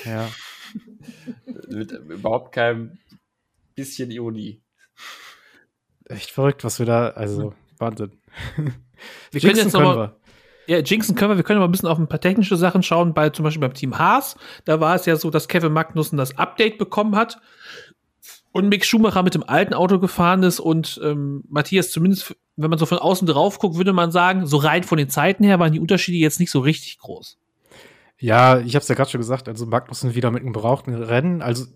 ja. 0.04 0.28
Mit 1.68 1.92
überhaupt 1.92 2.52
keinem 2.52 2.98
bisschen 3.74 4.10
Ironie. 4.10 4.60
Echt 6.06 6.30
verrückt, 6.30 6.64
was 6.64 6.78
wir 6.78 6.86
da, 6.86 7.08
also 7.08 7.54
Wahnsinn. 7.78 8.12
wir 8.56 9.40
können 9.40 9.56
Jinxen 9.56 9.56
jetzt 9.56 9.72
noch 9.72 9.80
mal, 9.80 10.16
ja, 10.66 10.78
Jinxen 10.78 11.14
können 11.14 11.32
wir, 11.32 11.36
wir 11.36 11.44
können 11.44 11.60
mal 11.60 11.66
ein 11.66 11.72
bisschen 11.72 11.88
auf 11.88 11.98
ein 11.98 12.08
paar 12.08 12.20
technische 12.20 12.56
Sachen 12.56 12.82
schauen, 12.82 13.14
bei 13.14 13.30
zum 13.30 13.44
Beispiel 13.44 13.60
beim 13.60 13.74
Team 13.74 13.98
Haas. 13.98 14.36
Da 14.64 14.80
war 14.80 14.94
es 14.94 15.06
ja 15.06 15.16
so, 15.16 15.30
dass 15.30 15.48
Kevin 15.48 15.72
Magnussen 15.72 16.16
das 16.16 16.38
Update 16.38 16.78
bekommen 16.78 17.16
hat 17.16 17.40
und 18.52 18.68
Mick 18.68 18.84
Schumacher 18.84 19.22
mit 19.22 19.34
dem 19.34 19.42
alten 19.42 19.74
Auto 19.74 19.98
gefahren 19.98 20.42
ist 20.42 20.60
und 20.60 21.00
ähm, 21.02 21.44
Matthias 21.48 21.90
zumindest, 21.90 22.36
wenn 22.56 22.70
man 22.70 22.78
so 22.78 22.86
von 22.86 22.98
außen 22.98 23.26
drauf 23.26 23.58
guckt, 23.58 23.76
würde 23.76 23.92
man 23.92 24.10
sagen, 24.10 24.46
so 24.46 24.56
rein 24.56 24.84
von 24.84 24.96
den 24.96 25.10
Zeiten 25.10 25.44
her 25.44 25.58
waren 25.58 25.72
die 25.72 25.80
Unterschiede 25.80 26.18
jetzt 26.18 26.40
nicht 26.40 26.50
so 26.50 26.60
richtig 26.60 26.98
groß. 26.98 27.38
Ja, 28.18 28.60
ich 28.60 28.74
habe 28.74 28.82
es 28.82 28.88
ja 28.88 28.94
gerade 28.94 29.10
schon 29.10 29.20
gesagt, 29.20 29.48
also 29.48 29.66
Magnussen 29.66 30.14
wieder 30.14 30.30
mit 30.30 30.42
einem 30.42 30.52
gebrauchten 30.52 30.94
Rennen. 30.94 31.42
Also 31.42 31.66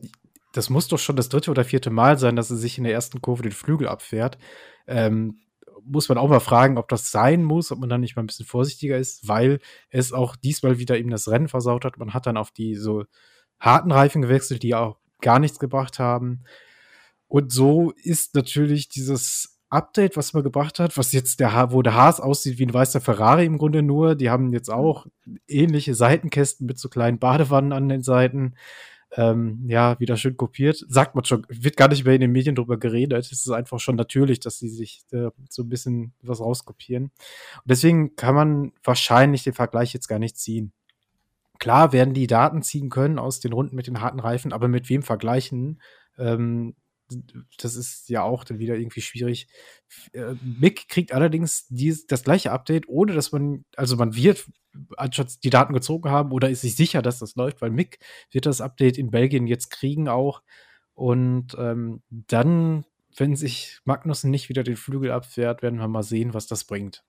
das 0.53 0.71
muss 0.71 0.89
doch 0.89 0.99
schon 0.99 1.17
das 1.17 1.29
dritte 1.29 1.51
oder 1.51 1.65
vierte 1.65 1.91
Mal 1.91 2.19
sein, 2.19 2.37
dass 2.37 2.51
er 2.51 2.57
sich 2.57 2.79
in 2.79 2.85
der 2.85 2.93
ersten 2.93 3.21
Kurve 3.21 3.43
den 3.43 3.53
Flügel 3.53 3.89
abfährt. 3.89 4.39
Ähm, 4.87 5.41
muss 5.85 6.09
man 6.09 6.19
auch 6.19 6.29
mal 6.29 6.41
fragen, 6.41 6.79
ob 6.79 6.89
das 6.89 7.11
sein 7.11 7.45
muss, 7.45 7.73
ob 7.73 7.79
man 7.79 7.89
dann 7.89 8.01
nicht 8.01 8.17
mal 8.17 8.23
ein 8.23 8.27
bisschen 8.27 8.47
vorsichtiger 8.47 8.99
ist, 8.99 9.27
weil 9.27 9.61
es 9.91 10.13
auch 10.13 10.37
diesmal 10.37 10.79
wieder 10.79 10.99
ihm 10.99 11.11
das 11.11 11.29
Rennen 11.29 11.49
versaut 11.49 11.85
hat. 11.85 11.99
Man 11.99 12.15
hat 12.15 12.27
dann 12.27 12.37
auf 12.37 12.51
die 12.51 12.75
so 12.75 13.05
harten 13.59 13.91
Reifen 13.91 14.23
gewechselt, 14.23 14.63
die 14.63 14.75
auch 14.75 14.99
gar 15.21 15.39
nichts 15.39 15.59
gebracht 15.59 15.99
haben. 15.99 16.45
Und 17.27 17.53
so 17.53 17.93
ist 18.03 18.35
natürlich 18.35 18.89
dieses 18.89 19.58
Update, 19.71 20.17
was 20.17 20.33
man 20.33 20.43
gebracht 20.43 20.79
hat, 20.79 20.97
was 20.97 21.13
jetzt 21.13 21.41
der, 21.41 21.53
Ha- 21.53 21.73
wo 21.73 21.83
der 21.83 21.95
Haas 21.95 22.21
aussieht 22.21 22.59
wie 22.59 22.67
ein 22.67 22.75
weißer 22.75 23.01
Ferrari 23.01 23.45
im 23.45 23.59
Grunde 23.59 23.83
nur. 23.83 24.15
Die 24.15 24.31
haben 24.31 24.53
jetzt 24.53 24.71
auch 24.71 25.07
ähnliche 25.47 25.95
Seitenkästen 25.95 26.67
mit 26.67 26.79
so 26.79 26.89
kleinen 26.89 27.19
Badewannen 27.19 27.73
an 27.73 27.89
den 27.89 28.03
Seiten. 28.03 28.55
Ähm, 29.13 29.65
ja, 29.67 29.99
wieder 30.01 30.17
schön 30.17 30.37
kopiert. 30.37 30.85
Sagt 30.89 31.15
man 31.15 31.25
schon, 31.25 31.47
wird 31.49 31.77
gar 31.77 31.89
nicht 31.89 32.05
mehr 32.05 32.15
in 32.15 32.21
den 32.21 32.33
Medien 32.33 32.55
drüber 32.55 32.79
geredet. 32.79 33.25
Es 33.25 33.33
ist 33.33 33.51
einfach 33.51 33.81
schon 33.81 33.97
natürlich, 33.97 34.41
dass 34.41 34.59
sie 34.59 34.69
sich 34.69 35.05
äh, 35.13 35.31
so 35.49 35.63
ein 35.63 35.69
bisschen 35.69 36.13
was 36.23 36.41
rauskopieren. 36.41 37.05
Und 37.05 37.65
deswegen 37.65 38.17
kann 38.17 38.35
man 38.35 38.73
wahrscheinlich 38.85 39.45
den 39.45 39.55
Vergleich 39.55 39.95
jetzt 39.95 40.09
gar 40.09 40.19
nicht 40.19 40.37
ziehen. 40.37 40.73
Klar 41.59 41.93
werden 41.93 42.15
die 42.15 42.27
Daten 42.27 42.63
ziehen 42.63 42.89
können 42.91 43.19
aus 43.19 43.41
den 43.41 43.53
Runden 43.53 43.77
mit 43.77 43.87
den 43.87 44.01
harten 44.01 44.21
Reifen, 44.21 44.53
aber 44.53 44.69
mit 44.69 44.89
wem 44.89 45.03
vergleichen? 45.03 45.81
Ähm, 46.19 46.75
das 47.59 47.77
ist 47.77 48.09
ja 48.09 48.23
auch 48.23 48.45
dann 48.45 48.59
wieder 48.59 48.77
irgendwie 48.77 49.01
schwierig. 49.01 49.49
Äh, 50.13 50.35
Mick 50.43 50.89
kriegt 50.89 51.13
allerdings 51.13 51.67
dies, 51.69 52.07
das 52.07 52.25
gleiche 52.25 52.53
Update, 52.53 52.89
ohne 52.89 53.15
dass 53.15 53.33
man, 53.33 53.65
also 53.77 53.97
man 53.97 54.15
wird 54.15 54.47
anstatt 54.97 55.43
die 55.45 55.51
Daten 55.51 55.73
gezogen 55.73 56.11
haben 56.11 56.33
oder 56.33 56.51
ist 56.51 56.61
sich 56.63 56.77
sicher, 56.77 57.03
dass 57.03 57.19
das 57.19 57.37
läuft, 57.37 57.61
weil 57.61 57.71
Mick 57.71 57.99
wird 58.31 58.47
das 58.47 58.61
Update 58.61 58.99
in 58.99 59.11
Belgien 59.11 59.47
jetzt 59.47 59.71
kriegen 59.71 60.09
auch. 60.09 60.43
Und 60.95 61.57
ähm, 61.59 62.03
dann, 62.11 62.85
wenn 63.17 63.37
sich 63.37 63.79
Magnussen 63.85 64.31
nicht 64.31 64.49
wieder 64.49 64.65
den 64.65 64.77
Flügel 64.77 65.13
abfährt, 65.13 65.63
werden 65.63 65.79
wir 65.79 65.89
mal 65.89 66.03
sehen, 66.03 66.35
was 66.35 66.47
das 66.47 66.65
bringt. 66.65 67.05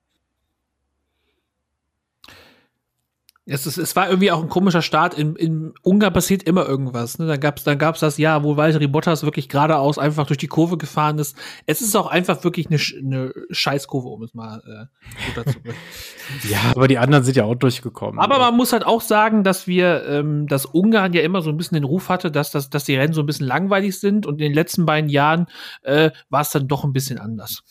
Es, 3.51 3.65
ist, 3.65 3.77
es 3.77 3.95
war 3.95 4.07
irgendwie 4.09 4.31
auch 4.31 4.41
ein 4.43 4.49
komischer 4.49 4.81
Start. 4.81 5.13
In, 5.17 5.35
in 5.35 5.73
Ungarn 5.81 6.13
passiert 6.13 6.43
immer 6.43 6.67
irgendwas. 6.67 7.17
Ne? 7.17 7.25
Dann 7.27 7.39
gab 7.39 7.57
es 7.57 7.63
dann 7.63 7.77
gab's 7.79 7.99
das 7.99 8.17
Jahr, 8.17 8.43
wo 8.43 8.57
Valtteri 8.57 8.87
Bottas 8.87 9.23
wirklich 9.23 9.49
geradeaus 9.49 9.97
einfach 9.97 10.27
durch 10.27 10.37
die 10.37 10.47
Kurve 10.47 10.77
gefahren 10.77 11.17
ist. 11.17 11.35
Es 11.65 11.81
ist 11.81 11.95
auch 11.95 12.07
einfach 12.07 12.43
wirklich 12.43 12.67
eine, 12.67 12.79
eine 12.99 13.33
Scheißkurve, 13.49 14.07
um 14.07 14.21
es 14.23 14.33
mal 14.33 14.61
äh, 14.65 15.25
runterzubringen. 15.27 15.77
Ja, 16.47 16.59
aber 16.75 16.87
die 16.87 16.99
anderen 16.99 17.23
sind 17.23 17.37
ja 17.37 17.43
auch 17.45 17.55
durchgekommen. 17.55 18.19
Aber 18.19 18.37
man 18.37 18.55
muss 18.55 18.71
halt 18.71 18.85
auch 18.85 19.01
sagen, 19.01 19.43
dass 19.43 19.65
wir, 19.65 20.05
ähm, 20.07 20.45
dass 20.45 20.65
Ungarn 20.67 21.11
ja 21.13 21.21
immer 21.21 21.41
so 21.41 21.49
ein 21.49 21.57
bisschen 21.57 21.73
den 21.73 21.83
Ruf 21.85 22.09
hatte, 22.09 22.29
dass, 22.29 22.51
dass, 22.51 22.69
dass 22.69 22.83
die 22.83 22.95
Rennen 22.95 23.13
so 23.13 23.21
ein 23.21 23.25
bisschen 23.25 23.47
langweilig 23.47 23.99
sind 23.99 24.27
und 24.27 24.33
in 24.35 24.49
den 24.49 24.53
letzten 24.53 24.85
beiden 24.85 25.09
Jahren 25.09 25.47
äh, 25.81 26.11
war 26.29 26.41
es 26.41 26.51
dann 26.51 26.67
doch 26.67 26.83
ein 26.83 26.93
bisschen 26.93 27.17
anders. 27.17 27.63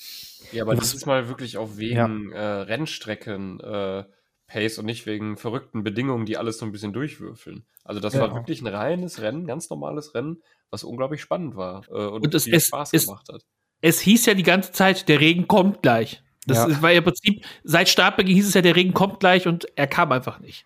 Ja, 0.50 0.64
aber 0.64 0.72
Was- 0.76 0.90
dieses 0.90 1.06
Mal 1.06 1.28
wirklich 1.28 1.56
auch 1.56 1.76
wegen 1.76 2.32
äh, 2.32 2.40
Rennstrecken 2.42 3.60
äh, 3.60 4.04
Pace 4.48 4.78
und 4.78 4.86
nicht 4.86 5.06
wegen 5.06 5.36
verrückten 5.36 5.84
Bedingungen, 5.84 6.26
die 6.26 6.36
alles 6.36 6.58
so 6.58 6.66
ein 6.66 6.72
bisschen 6.72 6.92
durchwürfeln. 6.92 7.64
Also 7.84 8.00
das 8.00 8.14
Ja. 8.14 8.22
war 8.22 8.34
wirklich 8.34 8.60
ein 8.60 8.66
reines 8.66 9.20
Rennen, 9.20 9.46
ganz 9.46 9.70
normales 9.70 10.14
Rennen, 10.14 10.42
was 10.70 10.84
unglaublich 10.84 11.20
spannend 11.20 11.54
war 11.56 11.84
äh, 11.90 11.92
und, 12.06 12.24
Und 12.24 12.34
es- 12.34 12.44
viel 12.44 12.54
es- 12.54 12.66
Spaß 12.66 12.90
es- 12.92 13.06
gemacht 13.06 13.28
hat. 13.32 13.44
Es 13.80 14.00
hieß 14.00 14.26
ja 14.26 14.34
die 14.34 14.42
ganze 14.42 14.72
Zeit, 14.72 15.08
der 15.08 15.20
Regen 15.20 15.46
kommt 15.46 15.82
gleich. 15.82 16.22
Das 16.46 16.66
Ja. 16.68 16.82
war 16.82 16.90
ja 16.90 16.98
im 16.98 17.04
Prinzip, 17.04 17.44
seit 17.62 17.88
Startbeginn 17.88 18.34
hieß 18.34 18.48
es 18.48 18.54
ja, 18.54 18.62
der 18.62 18.74
Regen 18.74 18.94
kommt 18.94 19.20
gleich 19.20 19.46
und 19.46 19.66
er 19.76 19.86
kam 19.86 20.10
einfach 20.12 20.40
nicht. 20.40 20.64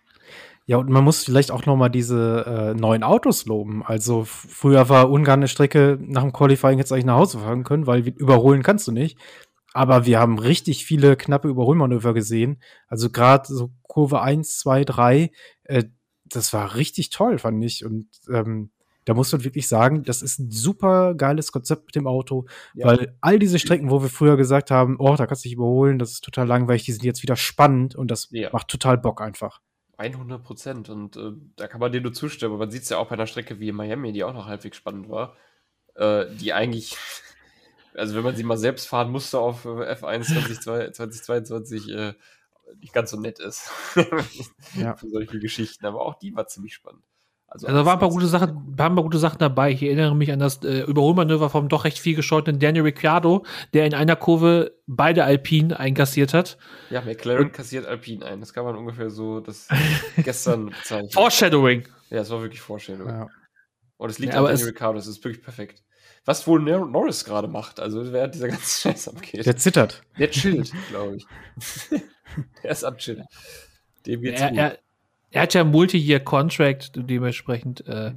Ja, 0.65 0.77
und 0.77 0.89
man 0.89 1.03
muss 1.03 1.25
vielleicht 1.25 1.51
auch 1.51 1.65
noch 1.65 1.75
mal 1.75 1.89
diese 1.89 2.71
äh, 2.73 2.79
neuen 2.79 3.03
Autos 3.03 3.45
loben. 3.45 3.83
Also 3.85 4.23
früher 4.23 4.87
war 4.87 5.11
Ungarn 5.11 5.41
eine 5.41 5.49
Strecke 5.49 5.99
nach 6.01 6.21
dem 6.21 6.31
Qualifying 6.31 6.79
jetzt 6.79 6.93
eigentlich 6.93 7.03
nach 7.05 7.17
Hause 7.17 7.39
fahren 7.39 7.65
können, 7.65 7.85
weil 7.85 8.07
überholen 8.07 8.63
kannst 8.63 8.87
du 8.87 8.93
nicht. 8.93 9.17
Aber 9.73 10.05
wir 10.05 10.19
haben 10.19 10.39
richtig 10.39 10.85
viele 10.85 11.15
knappe 11.17 11.47
Überholmanöver 11.49 12.13
gesehen. 12.13 12.61
Also 12.87 13.09
gerade 13.09 13.53
so 13.53 13.71
Kurve 13.83 14.21
1, 14.21 14.57
2, 14.59 14.83
3, 14.85 15.31
äh, 15.63 15.83
das 16.25 16.53
war 16.53 16.75
richtig 16.75 17.09
toll, 17.09 17.37
fand 17.39 17.63
ich. 17.63 17.83
Und 17.85 18.07
ähm, 18.31 18.71
da 19.05 19.13
muss 19.13 19.31
man 19.31 19.43
wirklich 19.43 19.67
sagen, 19.67 20.03
das 20.03 20.21
ist 20.21 20.39
ein 20.39 20.49
super 20.51 21.13
geiles 21.15 21.51
Konzept 21.51 21.87
mit 21.87 21.95
dem 21.95 22.07
Auto, 22.07 22.45
Ja. 22.73 22.87
weil 22.87 23.17
all 23.19 23.37
diese 23.37 23.59
Strecken, 23.59 23.89
wo 23.89 24.01
wir 24.01 24.09
früher 24.09 24.37
gesagt 24.37 24.71
haben, 24.71 24.95
oh, 24.99 25.15
da 25.15 25.27
kannst 25.27 25.43
du 25.43 25.49
dich 25.49 25.55
überholen, 25.55 25.99
das 25.99 26.11
ist 26.11 26.23
total 26.23 26.47
langweilig, 26.47 26.83
die 26.85 26.93
sind 26.93 27.03
jetzt 27.03 27.21
wieder 27.21 27.35
spannend 27.35 27.95
und 27.95 28.09
das 28.09 28.29
Ja. 28.31 28.49
macht 28.53 28.69
total 28.69 28.97
Bock 28.97 29.21
einfach. 29.21 29.59
100 29.97 30.43
Prozent. 30.43 30.89
Und 30.89 31.17
äh, 31.17 31.31
da 31.55 31.67
kann 31.67 31.79
man 31.79 31.91
dir 31.91 32.01
nur 32.01 32.13
zustimmen. 32.13 32.53
Aber 32.53 32.63
man 32.65 32.71
sieht 32.71 32.83
es 32.83 32.89
ja 32.89 32.97
auch 32.97 33.07
bei 33.09 33.13
einer 33.15 33.27
Strecke 33.27 33.59
wie 33.59 33.69
in 33.69 33.75
Miami, 33.75 34.11
die 34.11 34.23
auch 34.23 34.33
noch 34.33 34.47
halbwegs 34.47 34.77
spannend 34.77 35.09
war, 35.09 35.35
äh, 35.95 36.25
die 36.39 36.53
eigentlich, 36.53 36.97
also 37.95 38.15
wenn 38.15 38.23
man 38.23 38.35
sie 38.35 38.43
mal 38.43 38.57
selbst 38.57 38.87
fahren 38.87 39.11
musste 39.11 39.39
auf 39.39 39.65
äh, 39.65 39.69
F1 39.93 40.23
2022 40.23 40.93
2022, 40.93 41.89
äh, 41.89 42.13
nicht 42.81 42.93
ganz 42.93 43.11
so 43.11 43.19
nett 43.19 43.39
ist. 43.39 43.69
Ja. 44.75 44.95
Für 44.95 45.09
solche 45.09 45.39
Geschichten. 45.39 45.85
Aber 45.85 46.01
auch 46.01 46.15
die 46.15 46.35
war 46.35 46.47
ziemlich 46.47 46.73
spannend. 46.73 47.03
Also, 47.45 47.67
Also 47.67 47.77
da 47.79 47.85
waren 47.85 47.97
ein 47.97 47.99
paar 47.99 48.09
gute 48.09 48.25
Sachen, 48.25 48.49
waren 48.77 48.93
ein 48.93 48.95
paar 48.95 49.03
gute 49.03 49.19
Sachen 49.19 49.37
dabei. 49.37 49.69
Ich 49.71 49.83
erinnere 49.83 50.15
mich 50.15 50.31
an 50.31 50.39
das 50.39 50.63
äh, 50.63 50.79
Überholmanöver 50.81 51.51
vom 51.51 51.69
doch 51.69 51.83
recht 51.85 51.99
viel 51.99 52.15
gescholtenen 52.15 52.59
Daniel 52.59 52.83
Ricciardo, 52.85 53.45
der 53.73 53.85
in 53.85 53.93
einer 53.93 54.15
Kurve 54.15 54.75
beide 54.87 55.23
Alpinen 55.25 55.71
einkassiert 55.73 56.33
hat. 56.33 56.57
Ja, 56.89 57.01
McLaren 57.01 57.51
kassiert 57.51 57.85
Alpine 57.85 58.25
ein. 58.25 58.39
Das 58.39 58.53
kann 58.53 58.65
man 58.65 58.75
ungefähr 58.75 59.11
so 59.11 59.39
das 59.39 59.67
gestern 60.23 60.67
bezeichnen. 60.71 61.11
Foreshadowing. 61.11 61.87
Ja, 62.09 62.21
es 62.21 62.31
war 62.31 62.41
wirklich 62.41 62.61
Vorstellung. 62.61 63.07
Ja. 63.07 63.27
Und 63.97 64.09
es 64.09 64.17
liegt 64.17 64.33
Ja, 64.33 64.39
an 64.39 64.45
aber 64.45 64.47
Daniel 64.53 64.65
es- 64.67 64.71
Ricciardo, 64.73 64.95
das 64.97 65.05
ist 65.07 65.23
wirklich 65.23 65.43
perfekt. 65.43 65.83
Was 66.25 66.47
wohl 66.47 66.61
Nor- 66.61 66.87
Norris 66.87 67.25
gerade 67.25 67.47
macht, 67.47 67.79
also 67.79 68.11
während 68.13 68.35
dieser 68.35 68.47
ganze 68.49 68.81
Scheiß 68.89 69.07
abgeht. 69.09 69.45
Der 69.45 69.57
zittert. 69.57 70.01
Der 70.17 70.29
chillt, 70.31 70.71
glaube 70.89 71.17
ich. 71.17 71.25
der 72.63 72.71
ist 72.71 72.83
am 72.83 72.97
Chillen. 72.97 73.25
Dem 74.05 74.21
geht's 74.21 74.41
Er, 74.41 74.49
gut. 74.49 74.57
er, 74.57 74.77
er 75.31 75.41
hat 75.41 75.53
ja 75.53 75.61
einen 75.61 75.71
Multi-Year-Contract, 75.71 76.91
dementsprechend 76.95 77.85
äh, 77.87 78.13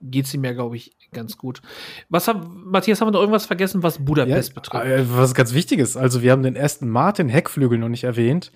geht's 0.00 0.32
ihm 0.34 0.44
ja, 0.44 0.52
glaube 0.52 0.76
ich, 0.76 0.92
ganz 1.12 1.36
gut. 1.38 1.62
Was 2.08 2.28
haben, 2.28 2.64
Matthias, 2.70 3.00
haben 3.00 3.08
wir 3.08 3.12
noch 3.12 3.20
irgendwas 3.20 3.46
vergessen, 3.46 3.82
was 3.82 4.04
Budapest 4.04 4.54
betrifft? 4.54 4.84
äh, 4.86 5.04
was 5.16 5.34
ganz 5.34 5.54
Wichtiges. 5.54 5.96
Also 5.96 6.22
wir 6.22 6.32
haben 6.32 6.42
den 6.42 6.56
ersten 6.56 6.88
Martin 6.88 7.28
Heckflügel 7.28 7.78
noch 7.78 7.88
nicht 7.88 8.04
erwähnt, 8.04 8.52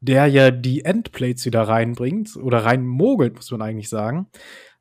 der 0.00 0.26
ja 0.26 0.50
die 0.50 0.84
Endplates 0.84 1.46
wieder 1.46 1.62
reinbringt 1.62 2.36
oder 2.36 2.64
reinmogelt, 2.64 3.36
muss 3.36 3.50
man 3.52 3.62
eigentlich 3.62 3.88
sagen. 3.88 4.26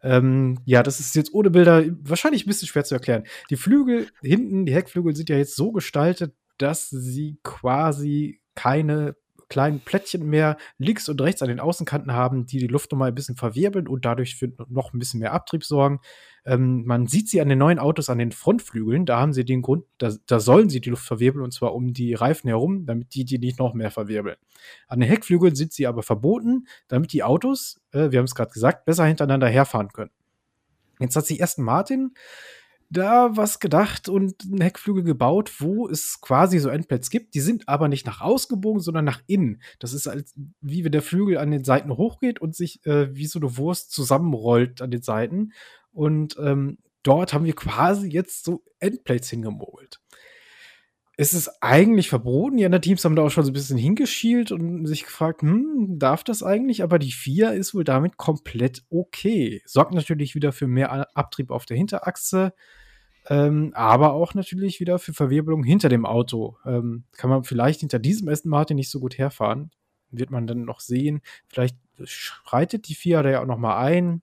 Ähm, 0.03 0.59
ja, 0.65 0.83
das 0.83 0.99
ist 0.99 1.15
jetzt 1.15 1.33
ohne 1.33 1.49
Bilder 1.49 1.85
wahrscheinlich 2.01 2.45
ein 2.45 2.49
bisschen 2.49 2.67
schwer 2.67 2.83
zu 2.83 2.93
erklären. 2.93 3.23
Die 3.49 3.55
Flügel 3.55 4.07
hinten, 4.21 4.65
die 4.65 4.73
Heckflügel 4.73 5.15
sind 5.15 5.29
ja 5.29 5.37
jetzt 5.37 5.55
so 5.55 5.71
gestaltet, 5.71 6.35
dass 6.57 6.89
sie 6.89 7.39
quasi 7.43 8.41
keine 8.55 9.15
kleinen 9.53 9.81
Plättchen 9.81 10.27
mehr 10.27 10.57
links 10.79 11.07
und 11.09 11.21
rechts 11.21 11.43
an 11.43 11.47
den 11.47 11.59
Außenkanten 11.59 12.11
haben, 12.11 12.47
die 12.47 12.57
die 12.57 12.65
Luft 12.65 12.91
nochmal 12.91 13.09
ein 13.09 13.15
bisschen 13.15 13.35
verwirbeln 13.35 13.87
und 13.87 14.03
dadurch 14.03 14.35
für 14.35 14.51
noch 14.67 14.93
ein 14.93 14.99
bisschen 14.99 15.19
mehr 15.19 15.31
Abtrieb 15.31 15.63
sorgen. 15.63 15.99
Ähm, 16.43 16.85
man 16.85 17.05
sieht 17.05 17.29
sie 17.29 17.39
an 17.39 17.49
den 17.49 17.59
neuen 17.59 17.77
Autos 17.77 18.09
an 18.09 18.17
den 18.17 18.31
Frontflügeln. 18.31 19.05
Da 19.05 19.19
haben 19.19 19.31
sie 19.31 19.45
den 19.45 19.61
Grund, 19.61 19.85
da, 19.99 20.11
da 20.25 20.39
sollen 20.39 20.69
sie 20.69 20.81
die 20.81 20.89
Luft 20.89 21.05
verwirbeln 21.05 21.43
und 21.43 21.53
zwar 21.53 21.75
um 21.75 21.93
die 21.93 22.15
Reifen 22.15 22.47
herum, 22.47 22.87
damit 22.87 23.13
die 23.13 23.25
die 23.25 23.37
nicht 23.37 23.59
noch 23.59 23.75
mehr 23.75 23.91
verwirbeln. 23.91 24.37
An 24.87 24.99
den 24.99 25.07
Heckflügeln 25.07 25.53
sind 25.53 25.71
sie 25.71 25.85
aber 25.85 26.01
verboten, 26.01 26.65
damit 26.87 27.13
die 27.13 27.21
Autos, 27.21 27.79
äh, 27.91 28.09
wir 28.09 28.17
haben 28.17 28.25
es 28.25 28.33
gerade 28.33 28.51
gesagt, 28.51 28.85
besser 28.85 29.05
hintereinander 29.05 29.47
herfahren 29.47 29.89
können. 29.89 30.11
Jetzt 30.99 31.15
hat 31.15 31.27
sich 31.27 31.43
Aston 31.43 31.63
Martin 31.63 32.15
da 32.93 33.36
was 33.36 33.60
gedacht 33.60 34.08
und 34.08 34.43
einen 34.43 34.62
Heckflügel 34.62 35.03
gebaut, 35.03 35.51
wo 35.60 35.88
es 35.88 36.21
quasi 36.21 36.60
so 36.60 36.69
Endplates 36.69 37.10
gibt. 37.10 37.36
Die 37.36 37.41
sind 37.41 37.67
aber 37.67 37.88
nicht 37.88 38.06
nach 38.06 38.21
ausgebogen, 38.21 38.82
sondern 38.82 39.06
nach 39.06 39.21
innen. 39.27 39.62
Das 39.79 39.93
ist 39.93 40.08
als 40.08 40.34
wie 40.62 40.86
wenn 40.86 40.91
der 40.91 41.01
Flügel 41.01 41.38
an 41.38 41.51
den 41.51 41.63
Seiten 41.63 41.91
hochgeht 41.97 42.39
und 42.39 42.56
sich 42.56 42.86
äh, 42.86 43.13
wie 43.15 43.25
so 43.25 43.39
eine 43.39 43.58
Wurst 43.58 43.91
zusammenrollt 43.91 44.82
an 44.82 44.91
den 44.91 45.01
Seiten. 45.01 45.51
Und 45.91 46.38
ähm, 46.39 46.77
dort 47.03 47.34
haben 47.34 47.45
wir 47.45 47.56
quasi 47.56 48.08
jetzt 48.08 48.45
so 48.45 48.63
Endplates 48.79 49.29
hingemogelt. 49.29 49.99
Es 51.15 51.36
ist 51.36 51.62
eigentlich 51.62 52.10
verboten. 52.10 52.58
Die 52.58 52.65
anderen 52.65 52.82
Teams 52.82 53.06
haben 53.06 53.15
da 53.15 53.21
auch 53.21 53.29
schon 53.29 53.43
so 53.43 53.51
ein 53.51 53.53
bisschen 53.53 53.77
hingeschielt 53.77 54.51
und 54.51 54.88
sich 54.88 55.03
gefragt, 55.03 55.43
hm, 55.43 55.99
darf 55.99 56.23
das 56.23 56.41
eigentlich? 56.41 56.82
Aber 56.82 56.97
die 56.97 57.12
4 57.12 57.53
ist 57.53 57.75
wohl 57.75 57.84
damit 57.84 58.17
komplett 58.17 58.84
okay. 58.89 59.62
Sorgt 59.65 59.93
natürlich 59.93 60.34
wieder 60.34 60.51
für 60.51 60.65
mehr 60.65 61.15
Abtrieb 61.15 61.51
auf 61.51 61.67
der 61.67 61.77
Hinterachse, 61.77 62.53
ähm, 63.29 63.71
aber 63.73 64.13
auch 64.13 64.33
natürlich 64.33 64.79
wieder 64.79 64.99
für 64.99 65.13
Verwirbelung 65.13 65.63
hinter 65.63 65.89
dem 65.89 66.05
Auto. 66.05 66.57
Ähm, 66.65 67.05
kann 67.13 67.29
man 67.29 67.43
vielleicht 67.43 67.79
hinter 67.79 67.99
diesem 67.99 68.27
Aston 68.27 68.49
Martin 68.49 68.75
nicht 68.75 68.89
so 68.89 68.99
gut 68.99 69.17
herfahren. 69.17 69.71
Wird 70.12 70.29
man 70.29 70.45
dann 70.45 70.65
noch 70.65 70.79
sehen. 70.79 71.21
Vielleicht 71.47 71.77
schreitet 72.03 72.88
die 72.88 72.95
4 72.95 73.23
da 73.23 73.29
ja 73.29 73.41
auch 73.41 73.47
noch 73.47 73.57
mal 73.57 73.77
ein. 73.77 74.21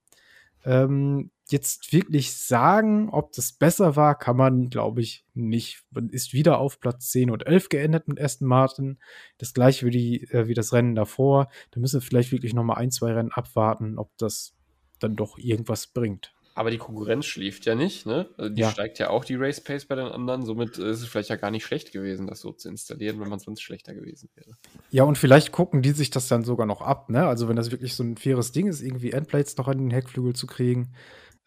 Ähm, 0.64 1.30
jetzt 1.48 1.92
wirklich 1.92 2.34
sagen, 2.36 3.08
ob 3.08 3.32
das 3.32 3.52
besser 3.52 3.96
war, 3.96 4.16
kann 4.16 4.36
man, 4.36 4.68
glaube 4.68 5.00
ich, 5.00 5.24
nicht. 5.34 5.82
Man 5.90 6.10
ist 6.10 6.32
wieder 6.32 6.58
auf 6.58 6.80
Platz 6.80 7.10
10 7.10 7.30
und 7.30 7.46
11 7.46 7.70
geendet 7.70 8.08
mit 8.08 8.20
Aston 8.20 8.46
Martin. 8.46 8.98
Das 9.38 9.54
gleiche 9.54 9.86
wie, 9.86 9.90
die, 9.90 10.22
äh, 10.30 10.46
wie 10.46 10.54
das 10.54 10.72
Rennen 10.72 10.94
davor. 10.94 11.48
Da 11.70 11.80
müssen 11.80 12.00
wir 12.00 12.06
vielleicht 12.06 12.32
wirklich 12.32 12.54
noch 12.54 12.64
mal 12.64 12.74
ein, 12.74 12.90
zwei 12.90 13.12
Rennen 13.12 13.32
abwarten, 13.32 13.98
ob 13.98 14.16
das 14.18 14.54
dann 14.98 15.16
doch 15.16 15.38
irgendwas 15.38 15.86
bringt. 15.86 16.34
Aber 16.54 16.70
die 16.70 16.78
Konkurrenz 16.78 17.26
schläft 17.26 17.64
ja 17.64 17.74
nicht, 17.74 18.06
ne? 18.06 18.28
Also 18.36 18.52
die 18.52 18.62
Ja. 18.62 18.70
steigt 18.70 18.98
ja 18.98 19.10
auch 19.10 19.24
die 19.24 19.36
Race 19.36 19.62
Pace 19.62 19.86
bei 19.86 19.94
den 19.94 20.06
anderen. 20.06 20.44
Somit 20.44 20.78
ist 20.78 21.00
es 21.00 21.06
vielleicht 21.06 21.30
ja 21.30 21.36
gar 21.36 21.50
nicht 21.50 21.64
schlecht 21.64 21.92
gewesen, 21.92 22.26
das 22.26 22.40
so 22.40 22.52
zu 22.52 22.68
installieren, 22.68 23.20
wenn 23.20 23.28
man 23.28 23.38
sonst 23.38 23.62
schlechter 23.62 23.94
gewesen 23.94 24.28
wäre. 24.34 24.56
Ja, 24.90 25.04
und 25.04 25.16
vielleicht 25.16 25.52
gucken 25.52 25.80
die 25.82 25.92
sich 25.92 26.10
das 26.10 26.28
dann 26.28 26.42
sogar 26.42 26.66
noch 26.66 26.82
ab, 26.82 27.08
ne? 27.08 27.26
Also, 27.26 27.48
wenn 27.48 27.56
das 27.56 27.70
wirklich 27.70 27.94
so 27.94 28.02
ein 28.02 28.16
faires 28.16 28.52
Ding 28.52 28.66
ist, 28.66 28.82
irgendwie 28.82 29.12
Endplates 29.12 29.56
noch 29.56 29.68
an 29.68 29.78
den 29.78 29.90
Heckflügel 29.90 30.34
zu 30.34 30.46
kriegen, 30.46 30.92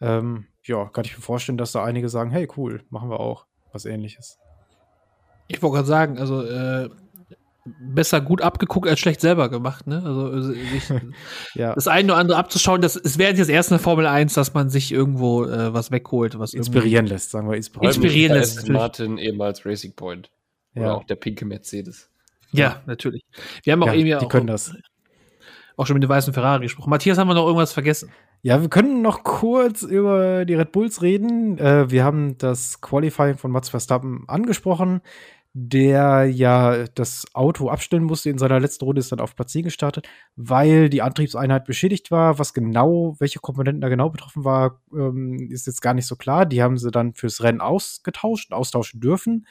ähm, 0.00 0.46
ja, 0.64 0.88
kann 0.88 1.04
ich 1.04 1.14
mir 1.14 1.22
vorstellen, 1.22 1.58
dass 1.58 1.72
da 1.72 1.84
einige 1.84 2.08
sagen, 2.08 2.30
hey, 2.30 2.48
cool, 2.56 2.82
machen 2.88 3.10
wir 3.10 3.20
auch 3.20 3.46
was 3.72 3.84
ähnliches. 3.84 4.38
Ich 5.48 5.60
wollte 5.62 5.76
gerade 5.76 5.88
sagen, 5.88 6.18
also 6.18 6.42
äh, 6.42 6.88
besser 7.64 8.20
gut 8.20 8.42
abgeguckt 8.42 8.86
als 8.88 9.00
schlecht 9.00 9.20
selber 9.20 9.48
gemacht, 9.48 9.86
ne? 9.86 10.02
Also 10.04 10.32
äh, 10.32 10.40
sich 10.42 10.92
Ja, 11.54 11.74
das 11.74 11.88
eine 11.88 12.12
oder 12.12 12.20
andere 12.20 12.38
abzuschauen, 12.38 12.80
das 12.80 12.96
es 12.96 13.16
wäre 13.18 13.34
jetzt 13.34 13.48
erst 13.48 13.72
eine 13.72 13.78
Formel 13.78 14.06
1, 14.06 14.34
dass 14.34 14.52
man 14.54 14.68
sich 14.68 14.92
irgendwo 14.92 15.44
äh, 15.44 15.72
was 15.72 15.90
wegholt, 15.90 16.38
was 16.38 16.52
irgendwie- 16.54 16.70
inspirieren 16.72 17.06
lässt, 17.06 17.30
sagen 17.30 17.48
wir 17.48 17.56
inspirieren. 17.56 17.94
Inspirieren 17.94 18.36
lässt, 18.36 18.56
natürlich. 18.56 18.78
Martin 18.80 19.18
ehemals 19.18 19.64
Racing 19.64 19.94
Point. 19.94 20.30
Oder 20.76 20.84
Ja. 20.86 20.94
auch 20.94 21.04
der 21.04 21.14
pinke 21.16 21.44
Mercedes. 21.44 22.10
Ja, 22.52 22.82
natürlich. 22.86 23.22
Wir 23.62 23.72
haben 23.72 23.82
auch 23.82 23.86
Ja, 23.88 23.94
eben 23.94 24.06
ja 24.08 24.18
die 24.18 24.26
auch, 24.26 24.28
können 24.30 24.46
das. 24.46 24.74
auch 25.76 25.86
schon 25.86 25.94
mit 25.94 26.02
dem 26.02 26.08
weißen 26.10 26.32
Ferrari 26.34 26.62
gesprochen. 26.64 26.90
Matthias, 26.90 27.18
haben 27.18 27.28
wir 27.28 27.34
noch 27.34 27.46
irgendwas 27.46 27.72
vergessen? 27.72 28.10
Ja, 28.42 28.60
wir 28.60 28.68
können 28.68 29.00
noch 29.00 29.24
kurz 29.24 29.82
über 29.82 30.44
die 30.44 30.54
Red 30.54 30.70
Bulls 30.70 31.00
reden. 31.00 31.58
Äh, 31.58 31.90
wir 31.90 32.04
haben 32.04 32.36
das 32.38 32.80
Qualifying 32.82 33.38
von 33.38 33.50
Max 33.50 33.70
Verstappen 33.70 34.24
angesprochen, 34.28 35.00
der 35.56 36.26
ja 36.26 36.84
das 36.88 37.26
Auto 37.32 37.68
abstellen 37.68 38.02
musste 38.02 38.28
in 38.28 38.38
seiner 38.38 38.58
letzten 38.58 38.84
Runde, 38.84 38.98
ist 38.98 39.12
dann 39.12 39.20
auf 39.20 39.36
Platz 39.36 39.52
10 39.52 39.62
gestartet, 39.62 40.08
weil 40.34 40.90
die 40.90 41.00
Antriebseinheit 41.00 41.64
beschädigt 41.64 42.10
war. 42.10 42.40
Was 42.40 42.54
genau, 42.54 43.14
welche 43.20 43.38
Komponenten 43.38 43.80
da 43.80 43.88
genau 43.88 44.10
betroffen 44.10 44.44
war, 44.44 44.80
ähm, 44.92 45.48
ist 45.50 45.68
jetzt 45.68 45.80
gar 45.80 45.94
nicht 45.94 46.06
so 46.06 46.16
klar. 46.16 46.44
Die 46.44 46.60
haben 46.60 46.76
sie 46.76 46.90
dann 46.90 47.14
fürs 47.14 47.40
Rennen 47.44 47.60
ausgetauscht, 47.60 48.52
austauschen 48.52 49.00
dürfen. 49.00 49.46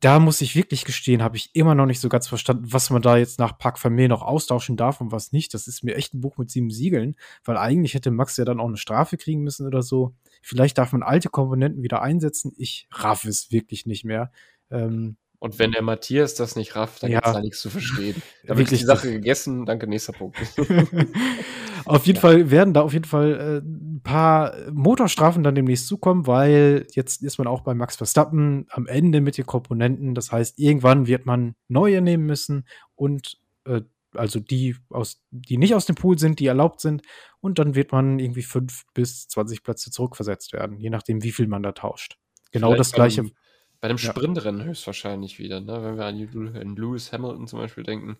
Da 0.00 0.18
muss 0.18 0.40
ich 0.40 0.56
wirklich 0.56 0.84
gestehen, 0.84 1.22
habe 1.22 1.36
ich 1.36 1.50
immer 1.54 1.76
noch 1.76 1.86
nicht 1.86 2.00
so 2.00 2.08
ganz 2.08 2.26
verstanden, 2.26 2.64
was 2.72 2.90
man 2.90 3.02
da 3.02 3.16
jetzt 3.16 3.38
nach 3.38 3.56
Park 3.56 3.78
Vermeer 3.78 4.08
noch 4.08 4.22
austauschen 4.22 4.76
darf 4.76 5.00
und 5.00 5.12
was 5.12 5.30
nicht. 5.30 5.54
Das 5.54 5.68
ist 5.68 5.84
mir 5.84 5.94
echt 5.94 6.12
ein 6.12 6.20
Buch 6.20 6.38
mit 6.38 6.50
sieben 6.50 6.70
Siegeln, 6.70 7.14
weil 7.44 7.56
eigentlich 7.56 7.94
hätte 7.94 8.10
Max 8.10 8.36
ja 8.36 8.44
dann 8.44 8.58
auch 8.58 8.66
eine 8.66 8.76
Strafe 8.76 9.16
kriegen 9.16 9.44
müssen 9.44 9.64
oder 9.64 9.82
so. 9.82 10.16
Vielleicht 10.42 10.76
darf 10.76 10.90
man 10.90 11.04
alte 11.04 11.28
Komponenten 11.28 11.84
wieder 11.84 12.02
einsetzen. 12.02 12.52
Ich 12.56 12.88
raff 12.90 13.24
es 13.24 13.52
wirklich 13.52 13.86
nicht 13.86 14.04
mehr. 14.04 14.32
Ähm, 14.72 15.16
Und 15.38 15.58
wenn 15.58 15.72
der 15.72 15.82
Matthias 15.82 16.34
das 16.34 16.56
nicht 16.56 16.76
rafft, 16.76 17.02
dann 17.02 17.10
Ja. 17.10 17.18
gibt's 17.20 17.32
da 17.32 17.40
nichts 17.40 17.60
zu 17.60 17.70
verstehen. 17.70 18.16
Da 18.44 18.48
wird 18.50 18.58
Wirklich, 18.58 18.80
die 18.80 18.86
Sache 18.86 19.10
gegessen. 19.12 19.66
Danke, 19.66 19.86
nächster 19.86 20.12
Punkt. 20.12 20.36
auf 21.84 22.06
jeden 22.06 22.18
Fall 22.20 22.50
werden 22.50 22.74
da 22.74 22.82
auf 22.82 22.92
jeden 22.92 23.04
Fall 23.04 23.32
äh, 23.34 23.58
ein 23.66 24.00
paar 24.02 24.54
Motorstrafen 24.72 25.42
dann 25.42 25.54
demnächst 25.54 25.86
zukommen, 25.86 26.26
weil 26.26 26.86
jetzt 26.92 27.22
ist 27.22 27.38
man 27.38 27.46
auch 27.46 27.62
bei 27.62 27.74
Max 27.74 27.96
Verstappen 27.96 28.66
am 28.70 28.86
Ende 28.86 29.20
mit 29.20 29.36
den 29.36 29.46
Komponenten. 29.46 30.14
Das 30.14 30.32
heißt, 30.32 30.58
irgendwann 30.58 31.06
wird 31.06 31.26
man 31.26 31.54
neue 31.68 32.00
nehmen 32.00 32.24
müssen 32.26 32.66
und 32.94 33.38
äh, 33.66 33.82
also 34.14 34.40
die 34.40 34.76
aus, 34.90 35.22
die 35.30 35.56
nicht 35.56 35.74
aus 35.74 35.86
dem 35.86 35.94
Pool 35.96 36.18
sind, 36.18 36.38
die 36.38 36.46
erlaubt 36.46 36.80
sind, 36.80 37.02
und 37.40 37.58
dann 37.58 37.74
wird 37.74 37.92
man 37.92 38.18
irgendwie 38.18 38.42
fünf 38.42 38.84
bis 38.94 39.26
20 39.28 39.62
Plätze 39.64 39.90
zurückversetzt 39.90 40.52
werden, 40.52 40.78
je 40.78 40.90
nachdem, 40.90 41.22
wie 41.22 41.32
viel 41.32 41.46
man 41.48 41.62
da 41.62 41.72
tauscht. 41.72 42.18
Genau 42.52 42.68
Vielleicht 42.68 42.80
das 42.80 42.92
gleiche. 42.92 43.24
Bei 43.82 43.90
Ja. 43.90 43.98
Sprintrennen 43.98 44.64
höchstwahrscheinlich 44.64 45.38
wieder, 45.38 45.60
ne? 45.60 45.82
wenn 45.82 45.96
wir 45.98 46.06
an, 46.06 46.16
Lew- 46.16 46.58
an 46.58 46.76
Lewis 46.76 47.12
Hamilton 47.12 47.46
zum 47.48 47.58
Beispiel 47.58 47.84
denken. 47.84 48.16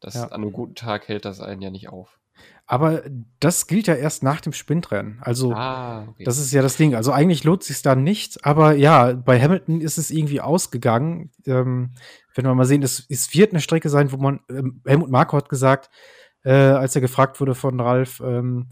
Das, 0.00 0.14
Ja. 0.14 0.24
An 0.24 0.42
einem 0.42 0.52
guten 0.52 0.74
Tag 0.74 1.06
hält 1.06 1.24
das 1.26 1.40
einen 1.40 1.62
ja 1.62 1.70
nicht 1.70 1.88
auf. 1.90 2.18
Aber 2.66 3.02
das 3.40 3.66
gilt 3.66 3.86
ja 3.86 3.94
erst 3.94 4.22
nach 4.22 4.40
dem 4.40 4.54
Sprintrennen. 4.54 5.18
Also, 5.20 5.52
Ah, 5.52 6.06
okay. 6.08 6.24
das 6.24 6.38
ist 6.38 6.50
ja 6.52 6.62
das 6.62 6.76
Ding. 6.78 6.94
Also, 6.94 7.12
eigentlich 7.12 7.44
lohnt 7.44 7.62
sich 7.62 7.82
dann 7.82 8.02
nicht. 8.02 8.44
Aber 8.46 8.72
ja, 8.72 9.12
bei 9.12 9.38
Hamilton 9.40 9.82
ist 9.82 9.98
es 9.98 10.10
irgendwie 10.10 10.40
ausgegangen. 10.40 11.30
Ähm, 11.46 11.92
wenn 12.34 12.46
wir 12.46 12.54
mal 12.54 12.64
sehen, 12.64 12.82
es, 12.82 13.06
es 13.10 13.34
wird 13.34 13.52
eine 13.52 13.60
Strecke 13.60 13.90
sein, 13.90 14.10
wo 14.12 14.16
man, 14.16 14.40
ähm, 14.48 14.80
Helmut 14.86 15.10
Marko 15.10 15.36
hat 15.36 15.50
gesagt, 15.50 15.90
äh, 16.42 16.52
als 16.52 16.94
er 16.94 17.02
gefragt 17.02 17.38
wurde 17.38 17.54
von 17.54 17.78
Ralf, 17.78 18.20
ähm, 18.24 18.70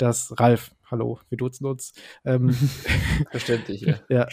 dass 0.00 0.38
Ralf, 0.38 0.74
hallo, 0.90 1.20
wir 1.28 1.38
duzen 1.38 1.66
uns, 1.66 1.92
ähm, 2.24 2.50
verständlich, 3.30 3.82
ja. 3.82 3.96
ja, 4.08 4.26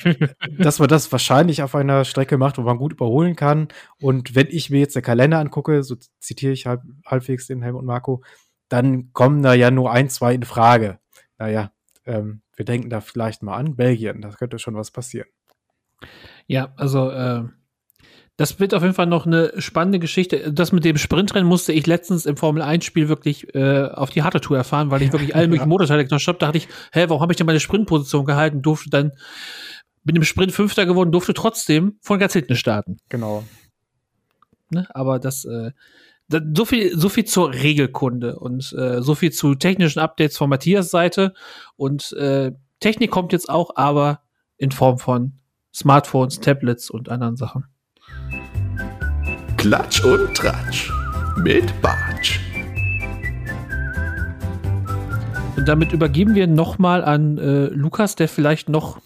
dass 0.57 0.80
man 0.80 0.88
das 0.88 1.11
wahrscheinlich 1.11 1.61
auf 1.61 1.76
einer 1.76 2.05
Strecke 2.05 2.38
macht, 2.38 2.57
wo 2.57 2.61
man 2.61 2.78
gut 2.78 2.93
überholen 2.93 3.36
kann. 3.36 3.68
Und 4.01 4.36
wenn 4.36 4.47
ich 4.49 4.70
mir 4.70 4.80
jetzt 4.80 4.95
den 4.95 5.03
Kalender 5.03 5.39
angucke, 5.39 5.84
so 5.84 5.95
zitiere 6.20 6.53
ich 6.53 6.65
halb, 6.65 6.82
halbwegs 7.05 7.47
den 7.47 7.61
Helmut 7.61 7.86
Marco, 7.86 8.24
dann 8.70 9.13
kommen 9.13 9.41
da 9.43 9.53
ja 9.53 9.72
nur 9.72 9.91
ein, 9.91 10.09
zwei 10.09 10.34
in 10.34 10.43
Frage. 10.43 10.99
Naja, 11.38 11.72
ähm, 12.05 12.41
wir 12.55 12.65
denken 12.65 12.89
da 12.89 13.01
vielleicht 13.01 13.43
mal 13.43 13.55
an 13.55 13.76
Belgien, 13.76 14.22
da 14.22 14.30
könnte 14.30 14.59
schon 14.59 14.76
was 14.76 14.91
passieren. 14.91 15.30
Ja, 16.47 16.74
also 16.76 17.09
äh, 17.11 17.43
das 18.38 18.59
wird 18.59 18.73
auf 18.73 18.83
jeden 18.83 18.93
Fall 18.93 19.07
noch 19.07 19.25
eine 19.25 19.51
spannende 19.57 19.99
Geschichte. 19.99 20.53
Das 20.53 20.71
mit 20.71 20.85
dem 20.85 20.97
Sprintrennen 20.97 21.47
musste 21.47 21.73
ich 21.73 21.88
letztens 21.88 22.25
im 22.27 22.38
Formel 22.38 22.61
1-Spiel 22.61 23.09
wirklich 23.09 23.53
äh, 23.55 23.89
auf 23.91 24.11
die 24.11 24.21
harte 24.21 24.39
Tour 24.39 24.57
erfahren, 24.57 24.91
weil 24.91 25.01
ich 25.01 25.11
wirklich 25.11 25.35
alle 25.35 25.47
möglichen 25.47 25.69
Motorteile 25.69 26.03
getauscht 26.03 26.27
habe. 26.27 26.38
Da 26.38 26.45
dachte 26.45 26.59
ich, 26.59 26.67
hä, 26.91 27.05
warum 27.07 27.21
habe 27.21 27.33
ich 27.33 27.38
denn 27.38 27.47
meine 27.47 27.59
Sprintposition 27.59 28.25
gehalten? 28.25 28.61
Durfte 28.61 28.91
dann 28.91 29.11
bin 30.07 30.15
im 30.15 30.23
Sprint 30.23 30.53
Fünfter 30.53 30.85
geworden, 30.85 31.11
durfte 31.11 31.33
trotzdem 31.33 31.97
von 32.01 32.17
ganz 32.17 32.33
hinten 32.33 32.55
starten. 32.55 32.97
Genau. 33.09 33.43
Ne? 34.69 34.88
Aber 34.91 35.19
das, 35.19 35.43
äh, 35.45 35.71
da, 36.29 36.39
so 36.55 36.65
viel, 36.65 36.97
so 36.97 37.09
viel 37.09 37.25
zur 37.25 37.53
Regelkunde 37.53 38.39
und 38.39 38.73
äh, 38.73 39.01
so 39.01 39.15
viel 39.15 39.31
zu 39.31 39.55
technischen 39.55 39.99
Updates 39.99 40.38
von 40.38 40.49
Matthias 40.49 40.89
Seite. 40.89 41.33
Und 41.75 42.13
äh, 42.13 42.53
Technik 42.79 43.11
kommt 43.11 43.33
jetzt 43.33 43.49
auch, 43.49 43.75
aber 43.75 44.21
in 44.57 44.71
Form 44.71 44.97
von 44.97 45.33
Smartphones, 45.73 46.39
Tablets 46.39 46.89
und 46.89 47.09
anderen 47.09 47.35
Sachen. 47.35 47.65
Klatsch 49.68 50.01
und 50.05 50.34
Tratsch 50.34 50.93
mit 51.36 51.82
Bartsch. 51.82 52.39
Und 55.57 55.68
damit 55.68 55.91
übergeben 55.91 56.36
wir 56.36 56.47
nochmal 56.47 57.03
an 57.03 57.38
äh, 57.38 57.65
Lukas, 57.65 58.15
der 58.15 58.30
vielleicht 58.30 58.70
noch 58.70 59.01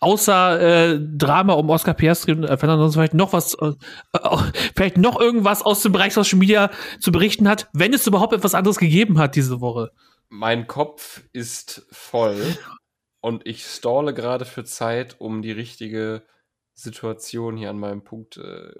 außer 0.00 0.94
äh, 0.94 1.00
Drama 1.00 1.52
um 1.52 1.70
Oscar 1.70 1.94
Piastri 1.94 2.32
und 2.32 2.42
äh, 2.42 2.56
Fernando 2.56 2.90
vielleicht 2.90 3.14
noch 3.14 3.32
was, 3.32 3.54
äh, 3.54 3.68
äh, 4.14 4.36
vielleicht 4.74 4.96
noch 4.96 5.20
irgendwas 5.20 5.62
aus 5.62 5.80
dem 5.82 5.92
Bereich 5.92 6.12
Social 6.12 6.40
Media 6.40 6.72
zu 6.98 7.12
berichten 7.12 7.48
hat, 7.48 7.68
wenn 7.72 7.94
es 7.94 8.04
überhaupt 8.04 8.32
etwas 8.32 8.56
anderes 8.56 8.78
gegeben 8.78 9.16
hat 9.20 9.36
diese 9.36 9.60
Woche. 9.60 9.92
Mein 10.28 10.66
Kopf 10.66 11.22
ist 11.32 11.86
voll 11.92 12.58
und 13.20 13.46
ich 13.46 13.64
stalle 13.64 14.12
gerade 14.12 14.44
für 14.44 14.64
Zeit, 14.64 15.20
um 15.20 15.40
die 15.40 15.52
richtige 15.52 16.24
Situation 16.80 17.56
hier 17.56 17.70
an 17.70 17.78
meinem 17.78 18.02
Punkt 18.02 18.36
äh. 18.36 18.72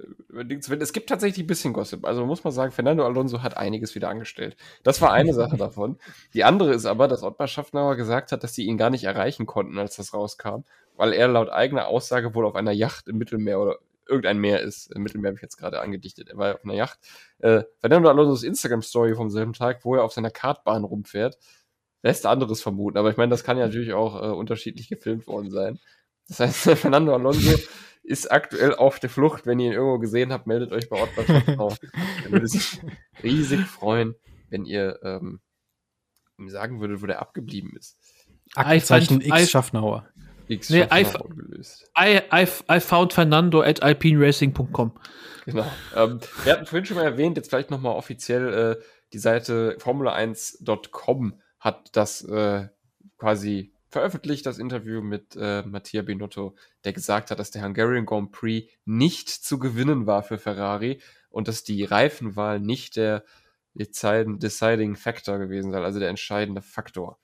Es 0.81 0.93
gibt 0.93 1.09
tatsächlich 1.09 1.45
ein 1.45 1.47
bisschen 1.47 1.73
Gossip. 1.73 2.05
Also 2.05 2.25
muss 2.27 2.45
man 2.45 2.53
sagen, 2.53 2.73
Fernando 2.73 3.05
Alonso 3.05 3.43
hat 3.43 3.57
einiges 3.57 3.95
wieder 3.95 4.09
angestellt. 4.09 4.57
Das 4.83 5.01
war 5.01 5.13
eine 5.13 5.35
Sache 5.35 5.57
davon. 5.59 5.99
Die 6.35 6.45
andere 6.45 6.73
ist 6.73 6.87
aber, 6.87 7.09
dass 7.09 7.23
Ottmar 7.23 7.49
Schaffnauer 7.49 7.97
gesagt 7.97 8.33
hat, 8.33 8.43
dass 8.43 8.55
sie 8.55 8.65
ihn 8.65 8.79
gar 8.79 8.91
nicht 8.91 9.05
erreichen 9.05 9.47
konnten, 9.47 9.79
als 9.79 9.97
das 9.97 10.15
rauskam, 10.15 10.65
weil 10.97 11.13
er 11.13 11.29
laut 11.29 11.51
eigener 11.51 11.87
Aussage 11.89 12.35
wohl 12.35 12.47
auf 12.47 12.55
einer 12.55 12.73
Yacht 12.73 13.09
im 13.09 13.19
Mittelmeer 13.19 13.61
oder 13.61 13.77
irgendein 14.09 14.39
Meer 14.39 14.61
ist. 14.61 14.93
Im 14.93 15.03
Mittelmeer 15.03 15.29
habe 15.29 15.37
ich 15.37 15.43
jetzt 15.43 15.57
gerade 15.57 15.81
angedichtet. 15.81 16.29
Er 16.29 16.37
war 16.37 16.55
auf 16.55 16.65
einer 16.65 16.75
Yacht. 16.75 16.99
Äh, 17.39 17.63
Fernando 17.79 18.09
Alonso's 18.09 18.43
Instagram-Story 18.43 19.15
vom 19.15 19.31
selben 19.31 19.53
Tag, 19.53 19.85
wo 19.85 19.95
er 19.95 20.05
auf 20.05 20.13
seiner 20.13 20.31
Kartbahn 20.31 20.85
rumfährt, 20.85 21.39
lässt 22.03 22.27
anderes 22.27 22.61
vermuten. 22.61 22.99
Aber 22.99 23.11
ich 23.11 23.17
meine, 23.17 23.31
das 23.31 23.45
kann 23.45 23.57
ja 23.57 23.67
natürlich 23.67 23.93
auch 23.93 24.23
äh, 24.23 24.27
unterschiedlich 24.27 24.89
gefilmt 24.89 25.27
worden 25.27 25.51
sein. 25.51 25.79
Das 26.29 26.41
heißt, 26.41 26.61
Fernando 26.79 27.15
Alonso 27.15 27.59
ist 28.11 28.31
aktuell 28.31 28.75
auf 28.75 28.99
der 29.01 29.09
Flucht. 29.09 29.47
Wenn 29.47 29.59
ihr 29.61 29.69
ihn 29.69 29.73
irgendwo 29.73 29.99
gesehen 29.99 30.33
habt, 30.33 30.47
meldet 30.47 30.73
euch 30.73 30.89
bei 30.91 30.99
Schaffnauer. 31.25 31.77
Er 32.25 32.33
würde 32.33 32.47
sich 32.49 32.81
riesig 33.23 33.61
freuen, 33.67 34.15
wenn 34.51 34.65
ihr 34.65 34.99
ähm, 35.03 35.41
ihm 36.39 36.49
sagen 36.51 36.81
würdet, 36.81 37.01
wo 37.03 37.07
der 37.07 37.21
abgeblieben 37.21 37.73
ist. 37.79 37.97
Aktenzeichen 38.55 39.21
I 39.21 39.25
find- 39.25 39.39
I- 39.39 39.43
X 39.43 39.51
Schaffnauer. 39.51 40.09
X 40.49 40.71
Nee, 40.71 40.81
Schaffnauer 40.83 41.21
I- 41.21 41.25
ungelöst. 41.25 41.91
I, 41.99 42.21
I, 42.33 42.47
I 42.77 42.81
found 42.81 43.13
Fernando 43.13 43.63
at 43.63 43.83
alpineracing.com. 43.83 44.93
Genau. 45.47 45.67
Ähm, 45.97 46.21
wir 46.45 46.53
hatten 46.53 46.67
vorhin 46.67 46.85
schon 46.85 46.97
mal 46.97 47.05
erwähnt, 47.05 47.37
jetzt 47.37 47.49
vielleicht 47.51 47.71
nochmal 47.71 47.95
offiziell 47.95 48.77
äh, 48.79 48.83
die 49.13 49.19
Seite 49.19 49.77
Formula1.com 49.81 51.41
hat 51.59 51.91
das 51.97 52.23
äh, 52.25 52.69
quasi 53.19 53.73
veröffentlicht, 53.91 54.47
das 54.47 54.59
Interview 54.59 55.03
mit 55.03 55.37
äh, 55.37 55.63
Mattia 55.63 56.03
Binotto, 56.03 56.55
der 56.85 56.93
gesagt 56.93 57.31
hat, 57.31 57.39
dass 57.39 57.51
der 57.51 57.63
Hungarian 57.63 58.07
Grand 58.07 58.33
Prix 58.33 58.73
nicht 58.85 59.29
zu 59.29 59.59
gewinnen 59.59 60.07
war 60.07 60.23
für 60.23 60.39
Ferrari 60.39 61.01
und 61.29 61.49
dass 61.49 61.65
die 61.65 61.85
Reifenwahl 61.85 62.61
nicht 62.61 62.97
der 62.97 63.25
deciding, 63.75 64.97
Factor 64.97 65.39
gewesen 65.39 65.71
sei, 65.71 65.81
also 65.81 65.99
der 66.01 66.09
entscheidende 66.09 66.63
Faktor. 66.63 67.19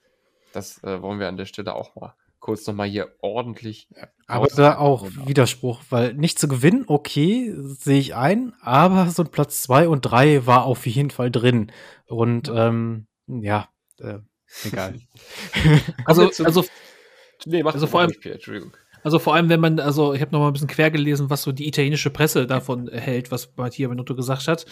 Das 0.53 0.83
äh, 0.85 1.03
wollen 1.03 1.19
wir 1.19 1.29
an 1.29 1.37
der 1.37 1.47
Stelle 1.47 1.75
auch 1.75 1.95
mal 1.97 2.15
kurz 2.47 2.65
nochmal 2.67 2.87
hier 2.87 3.13
ordentlich. 3.21 3.89
Aber 4.29 4.47
da 4.47 4.79
auch 4.79 5.09
Widerspruch, 5.27 5.81
weil 5.91 6.15
nicht 6.15 6.39
zu 6.39 6.47
gewinnen, 6.47 6.85
okay, 6.87 7.53
sehe 7.57 7.99
ich 7.99 8.15
ein, 8.15 8.55
aber 8.61 9.11
so 9.11 9.25
ein 9.25 9.31
Platz 9.31 9.63
zwei 9.63 9.89
und 9.89 10.03
drei 10.03 10.47
war 10.47 10.65
auf 10.65 10.87
jeden 10.87 11.11
Fall 11.11 11.33
drin. 11.33 11.73
Und 12.07 12.49
ähm, 12.55 13.09
ja, 13.27 13.69
äh, 13.99 14.19
egal. 14.65 14.95
Also, 16.05 16.31
also, 16.45 16.65
Nee, 17.45 17.63
mach 17.63 17.75
Also 17.75 17.87
vor 17.87 18.01
allem- 18.01 18.13
Entschuldigung. 18.23 18.73
also 19.03 19.19
vor 19.19 19.35
allem, 19.35 19.49
wenn 19.49 19.61
man, 19.61 19.79
also 19.79 20.15
ich 20.15 20.21
habe 20.21 20.33
noch 20.33 20.41
mal 20.41 20.49
ein 20.49 20.53
bisschen 20.53 20.69
quer 20.69 20.91
gelesen, 20.91 21.31
was 21.31 21.43
so 21.43 21.53
die 21.53 21.69
italienische 21.69 22.11
Presse 22.11 22.47
davon 22.47 22.89
hält, 22.89 23.31
was 23.31 23.53
Mattia 23.57 23.89
Benotto 23.89 24.15
gesagt 24.17 24.49
hat. 24.49 24.65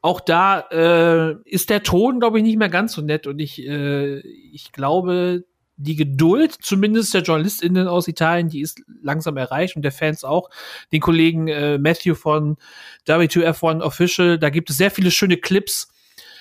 Auch 0.00 0.20
da 0.20 0.60
äh, 0.70 1.36
ist 1.44 1.70
der 1.70 1.82
Ton, 1.82 2.18
glaube 2.20 2.38
ich, 2.38 2.44
nicht 2.44 2.56
mehr 2.58 2.68
ganz 2.70 2.92
so 2.94 3.02
nett 3.02 3.26
und 3.26 3.38
ich, 3.38 3.60
äh, 3.66 4.18
ich 4.20 4.72
glaube, 4.72 5.44
die 5.80 5.94
Geduld, 5.94 6.56
zumindest 6.60 7.14
der 7.14 7.22
JournalistInnen 7.22 7.86
aus 7.86 8.08
Italien, 8.08 8.48
die 8.48 8.62
ist 8.62 8.80
langsam 9.00 9.36
erreicht 9.36 9.76
und 9.76 9.82
der 9.82 9.92
Fans 9.92 10.24
auch. 10.24 10.50
Den 10.90 11.00
Kollegen 11.00 11.46
äh, 11.46 11.78
Matthew 11.78 12.14
von 12.16 12.56
W2F1 13.06 13.80
Official, 13.82 14.38
da 14.40 14.50
gibt 14.50 14.70
es 14.70 14.76
sehr 14.76 14.90
viele 14.90 15.12
schöne 15.12 15.36
Clips, 15.36 15.88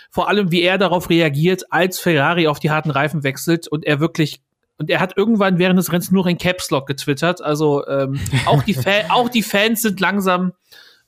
vor 0.10 0.28
allem 0.30 0.52
wie 0.52 0.62
er 0.62 0.78
darauf 0.78 1.10
reagiert, 1.10 1.64
als 1.72 2.00
Ferrari 2.00 2.48
auf 2.48 2.60
die 2.60 2.72
harten 2.72 2.92
Reifen 2.92 3.24
wechselt 3.24 3.68
und 3.68 3.86
er 3.86 4.00
wirklich 4.00 4.42
und 4.80 4.90
er 4.92 5.00
hat 5.00 5.18
irgendwann 5.18 5.58
während 5.58 5.80
des 5.80 5.92
Rennens 5.92 6.12
nur 6.12 6.28
in 6.28 6.38
Caps 6.38 6.70
Lock 6.70 6.86
getwittert. 6.86 7.42
Also 7.42 7.86
ähm, 7.88 8.20
auch, 8.46 8.62
die 8.62 8.76
Fa 8.76 8.92
auch 9.10 9.28
die 9.30 9.42
Fans 9.42 9.82
sind 9.82 10.00
langsam 10.00 10.54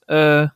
äh, 0.08 0.48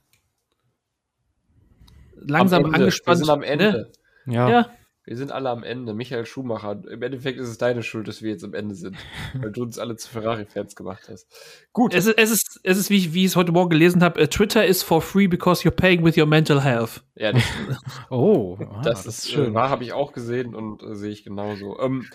langsam 2.16 2.60
Am 2.62 2.66
Ende. 2.74 2.78
angespannt. 2.80 3.20
Wir 3.20 3.26
sind 3.26 3.30
am 3.34 3.40
Ne? 3.42 3.46
Ende. 3.46 3.92
Ja, 4.26 4.50
Ja, 4.50 4.70
Wir 5.06 5.18
sind 5.18 5.32
alle 5.34 5.50
am 5.50 5.64
Ende. 5.64 5.94
Michael 5.94 6.26
Schumacher. 6.26 6.82
Im 6.90 7.02
Endeffekt 7.02 7.38
ist 7.38 7.50
es 7.50 7.58
deine 7.58 7.84
Schuld, 7.84 8.08
dass 8.08 8.22
wir 8.22 8.32
jetzt 8.32 8.44
am 8.44 8.54
Ende 8.54 8.74
sind. 8.74 8.96
weil 9.34 9.52
du 9.52 9.64
uns 9.64 9.78
alle 9.78 9.98
zu 9.98 10.08
Ferrari-Fans 10.10 10.76
gemacht 10.76 11.10
hast. 11.10 11.28
Gut. 11.74 11.94
es 11.94 12.06
ist, 12.06 12.18
es 12.18 12.32
ist, 12.32 12.60
es 12.64 12.78
ist 12.78 12.90
wie, 12.90 12.98
ich- 12.98 13.14
wie 13.14 13.22
ich 13.22 13.32
es 13.32 13.36
heute 13.36 13.52
Morgen 13.52 13.70
gelesen 13.70 14.02
habe, 14.02 14.22
äh, 14.22 14.28
Twitter 14.28 14.66
is 14.66 14.82
for 14.82 15.02
free 15.02 15.28
because 15.28 15.68
you're 15.68 15.76
paying 15.76 16.06
with 16.06 16.18
your 16.18 16.26
mental 16.26 16.64
health. 16.64 17.04
ja, 17.16 17.34
das, 17.34 17.44
oh, 18.10 18.58
ah, 18.62 18.82
das, 18.82 19.06
ist 19.06 19.30
schön. 19.30 19.54
War, 19.54 19.70
habe 19.70 19.84
ich 19.84 19.92
auch 19.92 20.14
gesehen 20.14 20.56
und 20.56 20.82
äh, 20.84 20.96
sehe 20.96 21.12
ich 21.12 21.24
genauso. 21.26 21.80
Ähm, 21.80 22.08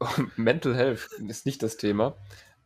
Mental 0.36 0.74
Health 0.74 1.08
ist 1.28 1.44
nicht 1.44 1.62
das 1.62 1.76
Thema. 1.76 2.16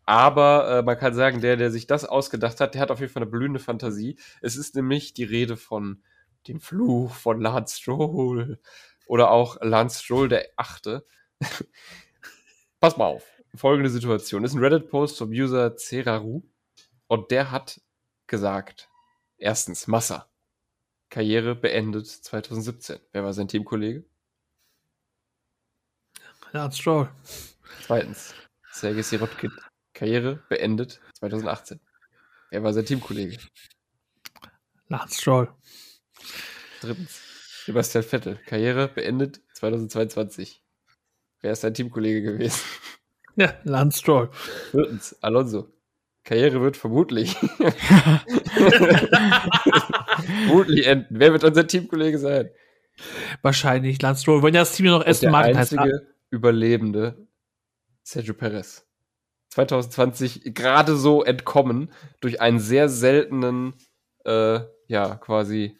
Aber 0.06 0.68
äh, 0.68 0.82
man 0.82 0.98
kann 0.98 1.14
sagen, 1.14 1.40
der, 1.40 1.56
der 1.56 1.70
sich 1.70 1.86
das 1.86 2.04
ausgedacht 2.04 2.60
hat, 2.60 2.74
der 2.74 2.82
hat 2.82 2.90
auf 2.90 3.00
jeden 3.00 3.10
Fall 3.10 3.22
eine 3.22 3.30
blühende 3.30 3.58
Fantasie. 3.58 4.18
Es 4.42 4.54
ist 4.56 4.74
nämlich 4.76 5.14
die 5.14 5.24
Rede 5.24 5.56
von 5.56 6.02
dem 6.46 6.60
Fluch 6.60 7.14
von 7.14 7.40
Lance 7.40 7.80
Stroll 7.80 8.58
oder 9.06 9.30
auch 9.30 9.58
Lance 9.60 10.02
Stroll 10.02 10.28
der 10.28 10.48
Achte. 10.56 11.06
Pass 12.80 12.96
mal 12.96 13.06
auf. 13.06 13.24
Folgende 13.54 13.90
Situation. 13.90 14.44
ist 14.44 14.54
ein 14.54 14.60
Reddit-Post 14.60 15.18
vom 15.18 15.30
User 15.30 15.76
Ceraru 15.76 16.42
und 17.06 17.30
der 17.30 17.50
hat 17.50 17.80
gesagt, 18.26 18.90
erstens 19.36 19.86
Massa. 19.86 20.28
Karriere 21.08 21.54
beendet 21.54 22.08
2017. 22.08 22.98
Wer 23.12 23.22
war 23.22 23.32
sein 23.32 23.46
Teamkollege? 23.46 24.04
Lance 26.52 26.78
Stroll. 26.78 27.08
Zweitens, 27.82 28.34
Sergei 28.72 29.02
Sirotkin. 29.02 29.52
Karriere 29.92 30.42
beendet 30.48 31.00
2018. 31.14 31.80
Wer 32.50 32.62
war 32.62 32.72
sein 32.72 32.86
Teamkollege? 32.86 33.38
Lance 34.88 35.20
Stroll. 35.20 35.52
Drittens, 36.80 37.20
Sebastian 37.64 38.04
Vettel. 38.04 38.38
Karriere 38.46 38.88
beendet 38.88 39.40
2022. 39.54 40.62
Wer 41.40 41.52
ist 41.52 41.62
sein 41.62 41.74
Teamkollege 41.74 42.22
gewesen? 42.22 42.60
Ja, 43.36 43.52
Lance 43.64 43.98
Stroll. 43.98 44.30
Viertens, 44.70 45.16
Alonso. 45.20 45.66
Karriere 46.22 46.60
wird 46.60 46.76
vermutlich 46.76 47.34
Vermutlich 50.46 50.86
enden. 50.86 51.18
Wer 51.18 51.32
wird 51.32 51.42
unser 51.42 51.66
Teamkollege 51.66 52.20
sein? 52.20 52.50
Wahrscheinlich 53.42 54.00
Lance 54.00 54.22
Stroll. 54.22 54.44
Wenn 54.44 54.54
das 54.54 54.76
Team 54.76 54.86
noch 54.86 55.04
Aston 55.04 55.26
der 55.26 55.32
Martin 55.32 55.58
heißt. 55.58 55.76
einzige 55.76 56.06
Überlebende 56.30 57.26
Sergio 58.04 58.34
Perez. 58.34 58.86
2020 59.48 60.54
gerade 60.54 60.94
so 60.96 61.24
entkommen 61.24 61.92
durch 62.20 62.40
einen 62.40 62.60
sehr 62.60 62.88
seltenen, 62.88 63.74
äh, 64.24 64.60
ja, 64.86 65.16
quasi 65.16 65.76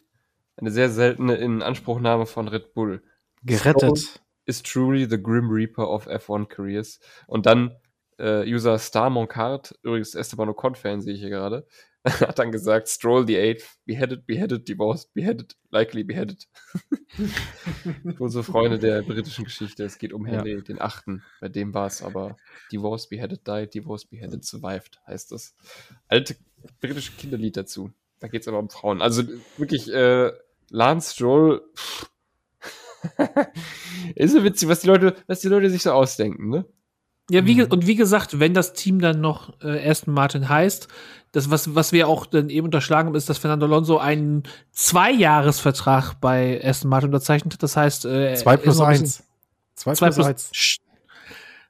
eine 0.57 0.71
sehr 0.71 0.89
seltene 0.89 1.35
Inanspruchnahme 1.35 2.25
von 2.25 2.47
Red 2.47 2.73
Bull. 2.73 3.03
Gerettet. 3.43 4.21
Is 4.47 4.61
truly 4.61 5.07
the 5.09 5.21
Grim 5.21 5.49
Reaper 5.49 5.89
of 5.89 6.07
F1 6.07 6.47
Careers. 6.47 6.99
Und 7.25 7.47
dann 7.47 7.75
äh, 8.19 8.47
User 8.47 8.77
Star 8.77 9.09
Moncard, 9.09 9.77
übrigens 9.81 10.13
Esteban 10.13 10.49
Ocon-Fan 10.49 11.01
sehe 11.01 11.15
ich 11.15 11.19
hier 11.19 11.31
gerade, 11.31 11.65
hat 12.05 12.37
dann 12.37 12.51
gesagt, 12.51 12.87
Stroll 12.87 13.25
the 13.25 13.37
Eighth, 13.37 13.79
beheaded, 13.85 14.27
beheaded, 14.27 14.67
divorced, 14.67 15.13
beheaded, 15.13 15.55
likely 15.71 16.03
beheaded. 16.03 16.47
Unsere 18.19 18.43
Freunde 18.43 18.77
der 18.77 19.01
britischen 19.01 19.45
Geschichte, 19.45 19.83
es 19.83 19.97
geht 19.97 20.13
um 20.13 20.25
Ja. 20.27 20.33
Henry, 20.33 20.61
den 20.61 20.79
Achten. 20.79 21.23
Bei 21.41 21.49
dem 21.49 21.73
war 21.73 21.87
es 21.87 22.03
aber 22.03 22.37
divorced, 22.71 23.09
beheaded, 23.09 23.47
died, 23.47 23.73
divorced, 23.73 24.11
beheaded, 24.11 24.45
survived, 24.45 25.01
heißt 25.07 25.31
das. 25.31 25.55
Alte 26.07 26.35
britische 26.79 27.13
Kinderlied 27.13 27.57
dazu. 27.57 27.91
Da 28.19 28.27
geht 28.27 28.41
es 28.41 28.47
aber 28.47 28.59
um 28.59 28.69
Frauen. 28.69 29.01
Also 29.01 29.23
wirklich, 29.57 29.91
äh, 29.91 30.31
Lance 30.69 31.13
Stroll, 31.13 31.61
pff. 31.75 32.09
ist 34.15 34.33
so 34.33 34.43
witzig, 34.43 34.67
was 34.69 34.79
die 34.81 34.87
Leute, 34.87 35.15
was 35.27 35.39
die 35.41 35.47
Leute 35.47 35.69
sich 35.69 35.83
so 35.83 35.91
ausdenken, 35.91 36.49
ne? 36.49 36.65
Ja, 37.29 37.45
wie, 37.45 37.55
Mhm. 37.55 37.67
und 37.71 37.87
wie 37.87 37.95
gesagt, 37.95 38.39
wenn 38.39 38.53
das 38.53 38.73
Team 38.73 38.99
dann 38.99 39.19
noch 39.19 39.59
äh, 39.61 39.89
Aston 39.89 40.13
Martin 40.13 40.47
heißt, 40.47 40.87
das, 41.31 41.49
was, 41.49 41.73
was 41.75 41.91
wir 41.91 42.07
auch 42.07 42.25
dann 42.27 42.49
eben 42.49 42.65
unterschlagen 42.65 43.07
haben, 43.07 43.15
ist, 43.15 43.29
dass 43.29 43.39
Fernando 43.39 43.65
Alonso 43.65 43.97
einen 43.97 44.43
Zweijahresvertrag 44.71 46.19
bei 46.21 46.61
Aston 46.63 46.89
Martin 46.89 47.09
unterzeichnet 47.09 47.53
hat. 47.53 47.63
Das 47.63 47.75
heißt, 47.75 48.05
äh, 48.05 48.35
Zwei 48.35 48.51
er 48.53 48.57
ist 48.57 48.63
plus 48.63 48.77
noch 48.77 48.85
ein 48.85 48.91
bisschen- 49.01 49.05
eins. 49.05 49.23
Zwei 49.75 49.93
Zwei 49.95 50.05
plus 50.07 50.15
plus 50.15 50.27
eins. 50.27 50.51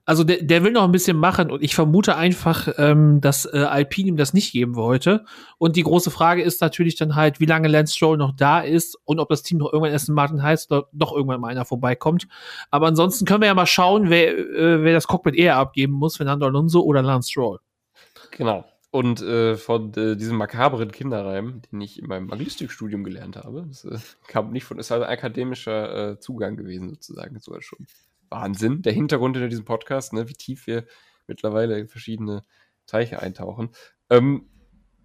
Also 0.06 0.24
der, 0.24 0.44
der 0.44 0.64
will 0.64 0.72
noch 0.72 0.84
ein 0.84 0.92
bisschen 0.92 1.18
machen 1.18 1.50
und 1.50 1.64
ich 1.64 1.74
vermute 1.74 2.16
einfach, 2.16 2.70
ähm, 2.78 3.22
dass 3.22 3.52
äh, 3.52 3.58
Alpine 3.58 4.10
ihm 4.10 4.18
das 4.18 4.34
nicht 4.34 4.52
geben 4.52 4.76
wollte. 4.76 5.26
Und 5.58 5.76
die 5.76 5.84
große 5.84 6.12
Frage 6.12 6.44
ist 6.44 6.62
natürlich 6.62 6.96
dann 6.96 7.16
halt, 7.16 7.40
wie 7.40 7.48
lange 7.48 7.68
Lance 7.68 7.96
Stroll 7.96 8.18
noch 8.18 8.32
da 8.36 8.60
ist 8.60 9.00
und 9.06 9.20
ob 9.20 9.30
das 9.30 9.42
Team 9.42 9.58
noch 9.58 9.74
irgendwann 9.74 9.94
Aston 9.94 10.14
Martin 10.14 10.44
heißt 10.44 10.72
oder 10.72 10.88
doch 10.92 11.12
irgendwann 11.12 11.42
mal 11.42 11.50
einer 11.50 11.66
vorbeikommt. 11.66 12.28
Aber 12.70 12.86
ansonsten 12.86 13.26
können 13.26 13.42
wir 13.42 13.48
ja 13.48 13.56
mal 13.56 13.66
schauen, 13.66 14.10
wer, 14.12 14.38
äh, 14.38 14.84
wer 14.84 14.94
das 14.94 15.08
Cockpit 15.08 15.36
eher 15.36 15.58
abgeben 15.58 15.94
muss, 15.94 16.18
Fernando 16.18 16.46
Alonso 16.46 16.82
oder 16.82 17.02
Lance 17.02 17.32
Stroll. 17.32 17.60
Genau. 18.30 18.64
Und 18.92 19.22
äh, 19.22 19.58
von 19.58 19.92
äh, 19.96 20.16
diesem 20.16 20.38
makabren 20.38 20.92
Kinderreim, 20.92 21.62
den 21.70 21.82
ich 21.82 22.00
in 22.00 22.08
meinem 22.08 22.32
Anglistikstudium 22.32 23.04
gelernt 23.04 23.36
habe, 23.36 23.66
das 23.68 23.84
äh, 23.84 23.98
kam 24.28 24.52
nicht 24.52 24.64
von, 24.64 24.80
ist 24.80 24.92
also 24.92 25.06
akademischer 25.06 26.12
äh, 26.12 26.20
Zugang 26.20 26.56
gewesen 26.56 26.92
sozusagen, 26.92 27.38
war 27.48 27.62
schon 27.62 27.88
Wahnsinn. 28.36 28.82
Der 28.82 28.94
Hintergrund 28.94 29.36
hinter 29.36 29.50
diesem 29.50 29.66
Podcast, 29.66 30.14
ne, 30.14 30.28
wie 30.28 30.34
tief 30.34 30.68
wir 30.68 30.86
mittlerweile 31.26 31.80
in 31.80 31.88
verschiedene 31.88 32.44
Teiche 32.86 33.22
eintauchen. 33.22 33.70
Ähm, 34.10 34.50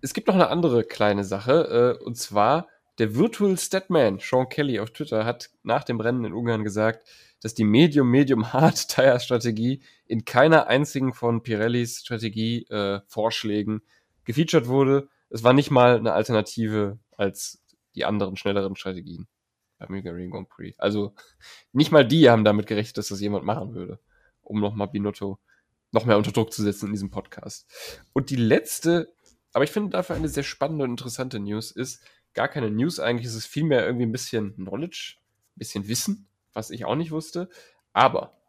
es 0.03 0.15
gibt 0.15 0.27
noch 0.27 0.35
eine 0.35 0.49
andere 0.49 0.85
kleine 0.85 1.25
Sache, 1.25 1.99
äh, 2.01 2.05
und 2.05 2.17
zwar 2.17 2.67
der 2.99 3.15
Virtual 3.15 3.57
Statman, 3.57 4.19
Sean 4.19 4.49
Kelly 4.49 4.81
auf 4.81 4.91
Twitter, 4.91 5.25
hat 5.25 5.51
nach 5.63 5.85
dem 5.85 6.01
Rennen 6.01 6.25
in 6.25 6.35
Ungarn 6.35 6.65
gesagt, 6.65 7.09
dass 7.41 7.55
die 7.55 7.65
Medium-Medium-Hard-Tire-Strategie 7.65 9.83
in 10.07 10.25
keiner 10.25 10.67
einzigen 10.67 11.15
von 11.15 11.43
Pirellis 11.43 12.01
Strategie-Vorschlägen 12.01 13.83
gefeatured 14.25 14.67
wurde. 14.67 15.09
Es 15.31 15.45
war 15.45 15.53
nicht 15.53 15.71
mal 15.71 15.97
eine 15.97 16.13
Alternative 16.13 16.99
als 17.17 17.63
die 17.95 18.05
anderen 18.05 18.37
schnelleren 18.37 18.77
Strategien 18.77 19.29
beim 19.81 19.97
Hungarian 19.97 20.31
Grand 20.31 20.49
Prix. 20.49 20.79
Also 20.79 21.15
nicht 21.73 21.91
mal 21.91 22.07
die 22.07 22.31
haben 22.31 22.45
damit 22.45 22.67
gerechnet, 22.67 22.99
dass 22.99 23.09
das 23.09 23.21
jemand 23.21 23.45
machen 23.45 23.75
würde, 23.75 23.99
um 24.43 24.61
nochmal 24.61 24.89
Binotto 24.89 25.39
noch 25.93 26.05
mehr 26.05 26.17
unter 26.17 26.33
Druck 26.33 26.53
zu 26.53 26.63
setzen 26.63 26.87
in 26.87 26.93
diesem 26.93 27.11
Podcast. 27.11 27.67
Und 28.13 28.31
die 28.31 28.37
letzte, 28.37 29.13
aber 29.53 29.65
ich 29.65 29.71
finde 29.71 29.91
dafür 29.91 30.17
eine 30.17 30.29
sehr 30.29 30.45
spannende 30.45 30.85
und 30.85 30.91
interessante 30.91 31.41
News 31.41 31.73
ist 31.73 32.05
gar 32.35 32.49
keine 32.49 32.71
News 32.71 33.01
eigentlich, 33.01 33.27
es 33.27 33.35
ist 33.35 33.47
vielmehr 33.47 33.85
irgendwie 33.85 34.07
ein 34.07 34.13
bisschen 34.13 34.55
Knowledge, 34.55 35.17
ein 35.57 35.59
bisschen 35.59 35.89
Wissen, 35.89 36.29
was 36.53 36.71
ich 36.71 36.85
auch 36.85 36.95
nicht 36.95 37.11
wusste. 37.11 37.49
Aber 37.93 38.41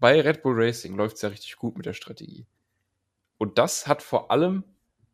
bei 0.00 0.20
Red 0.20 0.42
Bull 0.42 0.54
Racing 0.56 0.96
läuft 0.96 1.16
es 1.16 1.22
ja 1.22 1.28
richtig 1.28 1.56
gut 1.56 1.76
mit 1.76 1.86
der 1.86 1.92
Strategie. 1.92 2.46
Und 3.38 3.58
das 3.58 3.86
hat 3.86 4.02
vor 4.02 4.30
allem, 4.30 4.64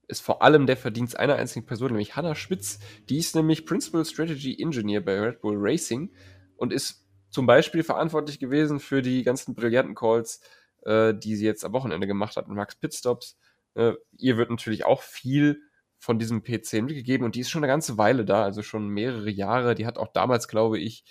ist 0.09 0.23
vor 0.23 0.43
allem 0.43 0.67
der 0.67 0.77
Verdienst 0.77 1.19
einer 1.19 1.37
einzigen 1.37 1.67
Person, 1.67 1.89
nämlich 1.89 2.17
Hannah 2.17 2.35
Spitz. 2.35 2.79
Die 3.09 3.19
ist 3.19 3.35
nämlich 3.35 3.67
Principal 3.67 4.05
Strategy 4.05 4.61
Engineer 4.61 5.05
bei 5.05 5.19
Red 5.19 5.41
Bull 5.41 5.57
Racing 5.59 6.13
und 6.57 6.73
ist 6.73 7.05
zum 7.31 7.47
Beispiel 7.47 7.83
verantwortlich 7.83 8.39
gewesen 8.39 8.81
für 8.81 9.03
die 9.03 9.23
ganzen 9.23 9.55
brillanten 9.55 9.95
Calls, 9.95 10.41
äh, 10.85 11.13
die 11.15 11.37
sie 11.37 11.45
jetzt 11.45 11.65
am 11.65 11.73
Wochenende 11.73 12.07
gemacht 12.07 12.37
hat 12.37 12.49
mit 12.49 12.57
Max 12.57 12.77
Pitstops. 12.77 13.37
Äh, 13.75 13.93
ihr 14.17 14.37
wird 14.37 14.51
natürlich 14.51 14.85
auch 14.85 15.03
viel 15.03 15.61
von 15.99 16.19
diesem 16.19 16.43
P10 16.43 16.83
mitgegeben 16.83 17.25
und 17.25 17.35
die 17.35 17.41
ist 17.41 17.51
schon 17.51 17.65
eine 17.65 17.73
ganze 17.73 17.99
Weile 17.99 18.25
da, 18.25 18.45
also 18.45 18.63
schon 18.63 18.89
mehrere 18.89 19.31
Jahre. 19.31 19.75
Die 19.75 19.87
hat 19.87 19.99
auch 19.99 20.13
damals, 20.13 20.47
glaube 20.47 20.79
ich, 20.79 21.05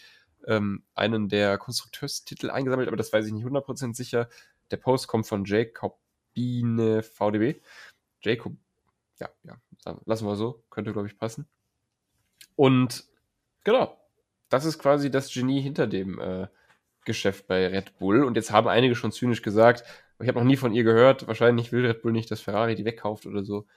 ähm, 0.47 0.83
einen 0.93 1.27
der 1.27 1.57
Konstrukteurstitel 1.57 2.49
eingesammelt, 2.49 2.87
aber 2.87 2.97
das 2.97 3.11
weiß 3.11 3.25
ich 3.25 3.33
nicht 3.33 3.45
100% 3.45 3.95
sicher. 3.95 4.29
Der 4.71 4.77
Post 4.77 5.07
kommt 5.07 5.27
von 5.27 5.43
Jacobine 5.45 7.03
VDB. 7.03 7.61
Jacob, 8.21 8.53
ja, 9.19 9.29
ja, 9.43 9.57
lassen 10.05 10.27
wir 10.27 10.35
so, 10.35 10.63
könnte, 10.69 10.93
glaube 10.93 11.07
ich, 11.07 11.17
passen. 11.17 11.47
Und 12.55 13.05
genau, 13.63 13.97
das 14.49 14.65
ist 14.65 14.79
quasi 14.79 15.11
das 15.11 15.33
Genie 15.33 15.61
hinter 15.61 15.87
dem 15.87 16.19
äh, 16.19 16.47
Geschäft 17.05 17.47
bei 17.47 17.67
Red 17.67 17.97
Bull. 17.97 18.23
Und 18.23 18.35
jetzt 18.35 18.51
haben 18.51 18.67
einige 18.67 18.95
schon 18.95 19.11
zynisch 19.11 19.41
gesagt, 19.41 19.83
ich 20.19 20.27
habe 20.27 20.39
noch 20.39 20.45
nie 20.45 20.57
von 20.57 20.73
ihr 20.73 20.83
gehört, 20.83 21.27
wahrscheinlich 21.27 21.71
will 21.71 21.85
Red 21.85 22.01
Bull 22.01 22.11
nicht, 22.11 22.31
dass 22.31 22.41
Ferrari 22.41 22.75
die 22.75 22.85
wegkauft 22.85 23.25
oder 23.25 23.43
so. 23.43 23.67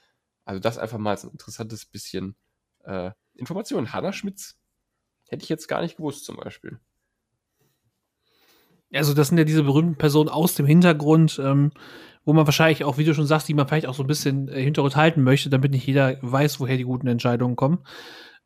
Also 0.44 0.60
das 0.60 0.78
einfach 0.78 0.98
mal 0.98 1.10
als 1.10 1.24
ein 1.24 1.30
interessantes 1.30 1.84
bisschen 1.84 2.36
äh, 2.84 3.10
Information. 3.34 3.92
Hanna 3.92 4.12
Schmitz 4.12 4.58
hätte 5.28 5.42
ich 5.42 5.48
jetzt 5.48 5.68
gar 5.68 5.82
nicht 5.82 5.96
gewusst 5.96 6.24
zum 6.24 6.36
Beispiel. 6.36 6.80
Also 8.92 9.14
das 9.14 9.28
sind 9.28 9.38
ja 9.38 9.44
diese 9.44 9.64
berühmten 9.64 9.96
Personen 9.96 10.28
aus 10.28 10.54
dem 10.54 10.66
Hintergrund, 10.66 11.40
ähm, 11.42 11.72
wo 12.24 12.32
man 12.32 12.46
wahrscheinlich 12.46 12.84
auch, 12.84 12.98
wie 12.98 13.04
du 13.04 13.14
schon 13.14 13.26
sagst, 13.26 13.48
die 13.48 13.54
man 13.54 13.68
vielleicht 13.68 13.86
auch 13.86 13.94
so 13.94 14.02
ein 14.02 14.06
bisschen 14.06 14.48
äh, 14.48 14.62
Hintergrund 14.62 14.96
halten 14.96 15.22
möchte, 15.22 15.50
damit 15.50 15.72
nicht 15.72 15.86
jeder 15.86 16.16
weiß, 16.22 16.60
woher 16.60 16.76
die 16.76 16.84
guten 16.84 17.06
Entscheidungen 17.06 17.56
kommen. 17.56 17.78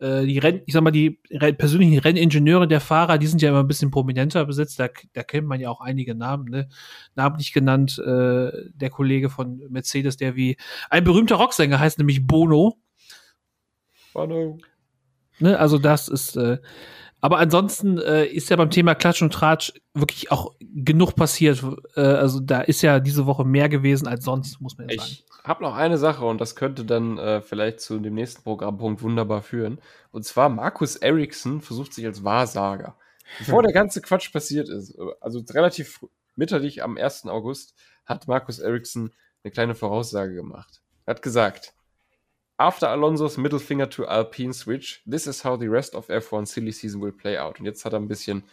Äh, 0.03 0.27
die 0.27 0.39
Renn, 0.39 0.63
ich 0.67 0.75
sag 0.75 0.83
mal, 0.83 0.91
die 0.91 1.21
Renn 1.31 1.57
persönlichen 1.57 1.99
Renningenieure 1.99 2.67
der 2.67 2.81
Fahrer, 2.81 3.19
die 3.19 3.29
sind 3.29 3.41
ja 3.41 3.51
immer 3.51 3.61
ein 3.61 3.69
bisschen 3.69 3.93
prominenter 3.93 4.45
besetzt. 4.45 4.81
Da, 4.81 4.89
da 5.13 5.23
kennt 5.23 5.47
man 5.47 5.61
ja 5.61 5.71
auch 5.71 5.81
einige 5.81 6.17
Namen, 6.17 6.47
ne? 6.47 6.69
Namentlich 7.15 7.53
genannt 7.53 7.99
äh, 7.99 8.51
der 8.75 8.91
Kollege 8.91 9.31
von 9.31 9.63
Mercedes, 9.69 10.17
der 10.17 10.35
wie 10.35 10.57
ein 10.91 11.05
berühmter 11.05 11.37
Rocksänger 11.37 11.79
heißt, 11.79 11.99
nämlich 11.99 12.27
Bono. 12.27 12.79
Bono. 14.13 14.59
Ne? 15.39 15.59
Also 15.59 15.79
das 15.79 16.09
ist, 16.09 16.37
äh, 16.37 16.59
aber 17.23 17.39
ansonsten 17.39 17.99
äh, 17.99 18.27
ist 18.27 18.51
ja 18.51 18.57
beim 18.57 18.71
Thema 18.71 18.97
Klatsch 18.97 19.23
und 19.23 19.33
Tratsch 19.33 19.73
wirklich 19.95 20.33
auch 20.33 20.55
genug 20.61 21.15
passiert. 21.15 21.65
Äh, 21.95 22.01
also 22.01 22.41
da 22.41 22.63
ist 22.63 22.83
ja 22.83 22.99
diese 22.99 23.27
Woche 23.27 23.45
mehr 23.45 23.69
gewesen 23.69 24.09
als 24.09 24.25
sonst, 24.25 24.61
muss 24.61 24.77
man 24.77 24.89
ja 24.89 24.97
sagen. 24.97 25.13
Ich 25.13 25.25
habe 25.45 25.63
noch 25.63 25.77
eine 25.77 25.99
Sache 25.99 26.25
und 26.25 26.41
das 26.41 26.57
könnte 26.57 26.85
dann 26.85 27.19
äh, 27.19 27.41
vielleicht 27.41 27.81
zu 27.81 28.01
dem 28.01 28.15
nächsten 28.15 28.43
Programmpunkt 28.43 29.03
wunderbar 29.03 29.41
führen. 29.41 29.79
Und 30.11 30.25
zwar 30.25 30.49
Markus 30.49 30.97
Eriksson 30.97 31.61
versucht 31.61 31.95
sich 31.95 32.05
als 32.07 32.25
Wahrsager. 32.25 32.97
Bevor 33.39 33.63
der 33.63 33.73
ganze 33.73 34.03
Quatsch 34.03 34.33
passiert 34.33 34.69
ist, 34.69 34.99
also 35.21 35.45
relativ 35.51 36.05
mitterlich 36.35 36.83
am 36.83 36.97
1. 36.97 37.27
August, 37.27 37.75
hat 38.05 38.27
Markus 38.27 38.59
Eriksson 38.59 39.13
eine 39.45 39.53
kleine 39.53 39.77
Voraussage 39.77 40.35
gemacht. 40.35 40.83
Er 41.07 41.15
hat 41.15 41.23
gesagt, 41.23 41.73
After 42.63 42.87
Alonso's 42.87 43.37
middle 43.39 43.59
finger 43.59 43.87
to 43.87 44.07
Alpine 44.07 44.53
switch, 44.53 45.03
this 45.05 45.27
is 45.27 45.43
how 45.43 45.57
the 45.57 45.67
rest 45.67 45.97
of 45.97 46.07
F1 46.07 46.47
silly 46.47 46.71
season 46.71 47.01
will 47.01 47.11
play 47.11 47.37
out. 47.37 47.59
Und 47.59 47.67
jetzt 47.67 47.85
hat 47.85 47.93
er 47.93 47.99
ein 47.99 48.07
bisschen 48.07 48.45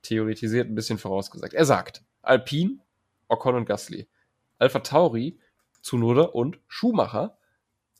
theoretisiert, 0.00 0.68
ein 0.68 0.74
bisschen 0.74 0.96
vorausgesagt. 0.96 1.52
Er 1.52 1.66
sagt, 1.66 2.02
Alpine, 2.22 2.78
Ocon 3.28 3.56
und 3.56 3.66
Gasly, 3.66 4.08
Alpha 4.58 4.78
Tauri, 4.78 5.38
Tsunoda 5.82 6.22
und 6.22 6.58
Schumacher, 6.68 7.36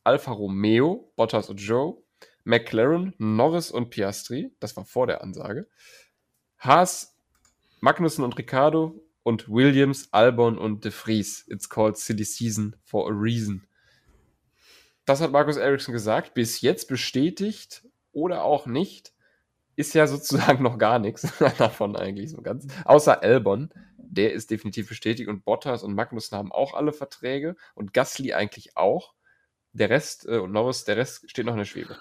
Alfa 0.03 0.31
Romeo, 0.33 1.13
Bottas 1.15 1.51
und 1.51 1.61
Joe, 1.61 1.99
McLaren, 2.45 3.13
Norris 3.19 3.71
und 3.71 3.91
Piastri, 3.91 4.57
das 4.61 4.75
war 4.79 4.87
vor 4.87 5.09
der 5.09 5.21
Ansage, 5.23 5.69
Haas, 6.57 7.19
Magnussen 7.81 8.25
und 8.25 8.39
Ricardo 8.39 8.99
und 9.25 9.47
Williams, 9.51 10.09
Albon 10.11 10.57
und 10.57 10.87
De 10.87 10.91
Vries. 10.91 11.45
It's 11.49 11.69
called 11.69 11.99
Silly 11.99 12.25
Season 12.25 12.77
for 12.83 13.11
a 13.11 13.15
reason. 13.15 13.67
Das 15.05 15.21
hat 15.21 15.33
Markus 15.33 15.57
Eriksson 15.57 15.93
gesagt, 15.93 16.35
bis 16.35 16.61
jetzt 16.61 16.89
bestätigt 16.89 17.83
oder 18.13 18.45
auch 18.45 18.67
nicht, 18.67 19.13
ist 19.77 19.95
ja 19.95 20.07
sozusagen 20.07 20.63
noch 20.63 20.79
gar 20.79 20.99
nichts 20.99 21.27
davon 21.59 21.97
eigentlich 21.97 22.31
so 22.31 22.43
ganz. 22.43 22.67
Außer 22.85 23.23
Albon, 23.23 23.71
der 23.97 24.33
ist 24.33 24.51
definitiv 24.51 24.89
bestätigt 24.89 25.29
und 25.29 25.45
Bottas 25.45 25.83
und 25.83 25.95
Magnussen 25.95 26.37
haben 26.37 26.53
auch 26.53 26.75
alle 26.75 26.93
Verträge 26.93 27.57
und 27.75 27.93
Gasly 27.93 28.33
eigentlich 28.33 28.77
auch. 28.77 29.15
Der 29.73 29.89
Rest 29.89 30.27
äh, 30.27 30.39
und 30.39 30.53
Norris, 30.53 30.85
der 30.85 30.97
Rest 30.97 31.31
steht 31.31 31.47
noch 31.47 31.53
in 31.53 31.59
der 31.59 31.65
Schwebe. 31.65 31.97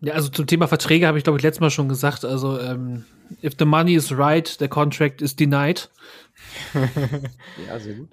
Ja, 0.00 0.14
also 0.14 0.28
zum 0.28 0.46
Thema 0.46 0.66
Verträge 0.68 1.06
habe 1.06 1.16
ich, 1.18 1.24
glaube 1.24 1.38
ich, 1.38 1.42
letztes 1.42 1.60
Mal 1.60 1.70
schon 1.70 1.88
gesagt. 1.88 2.24
Also, 2.24 2.58
ähm, 2.60 3.04
if 3.42 3.54
the 3.58 3.64
money 3.64 3.94
is 3.94 4.16
right, 4.16 4.46
the 4.58 4.68
contract 4.68 5.22
is 5.22 5.34
denied. 5.36 5.88
Ja, 7.68 7.78
sehr 7.78 7.94
gut. 7.94 8.08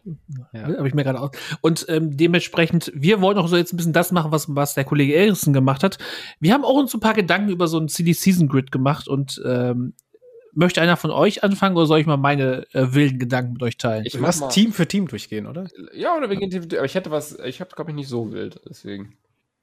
Ja. 0.53 0.63
Habe 0.77 0.87
ich 0.87 0.93
mir 0.93 1.03
gerade 1.03 1.19
aus. 1.19 1.31
Und 1.61 1.85
ähm, 1.89 2.15
dementsprechend, 2.15 2.91
wir 2.95 3.19
wollen 3.19 3.37
auch 3.37 3.47
so 3.47 3.57
jetzt 3.57 3.73
ein 3.73 3.77
bisschen 3.77 3.93
das 3.93 4.11
machen, 4.11 4.31
was, 4.31 4.45
was 4.55 4.73
der 4.75 4.83
Kollege 4.83 5.13
Eriksson 5.15 5.53
gemacht 5.53 5.83
hat. 5.83 5.97
Wir 6.39 6.53
haben 6.53 6.63
auch 6.63 6.75
uns 6.75 6.93
ein 6.93 6.99
paar 6.99 7.13
Gedanken 7.15 7.49
über 7.49 7.67
so 7.67 7.79
ein 7.79 7.87
Silly 7.87 8.13
Season 8.13 8.47
Grid 8.47 8.71
gemacht 8.71 9.07
und 9.07 9.41
ähm, 9.43 9.93
möchte 10.53 10.81
einer 10.81 10.97
von 10.97 11.11
euch 11.11 11.43
anfangen 11.43 11.75
oder 11.75 11.87
soll 11.87 11.99
ich 11.99 12.05
mal 12.05 12.17
meine 12.17 12.65
äh, 12.73 12.93
wilden 12.93 13.19
Gedanken 13.19 13.53
mit 13.53 13.63
euch 13.63 13.77
teilen? 13.77 14.05
Ich 14.05 14.19
mal- 14.19 14.31
Team 14.49 14.71
für 14.71 14.87
Team 14.87 15.07
durchgehen, 15.07 15.47
oder? 15.47 15.67
Ja, 15.93 16.15
oder 16.15 16.29
wir 16.29 16.37
gehen 16.37 16.51
Team, 16.51 16.63
aber 16.77 16.85
ich 16.85 16.95
hätte 16.95 17.09
was, 17.11 17.37
ich 17.39 17.59
habe 17.59 17.71
glaube 17.75 17.91
ich 17.91 17.95
nicht 17.95 18.07
so 18.09 18.31
wild, 18.31 18.59
deswegen. 18.69 19.17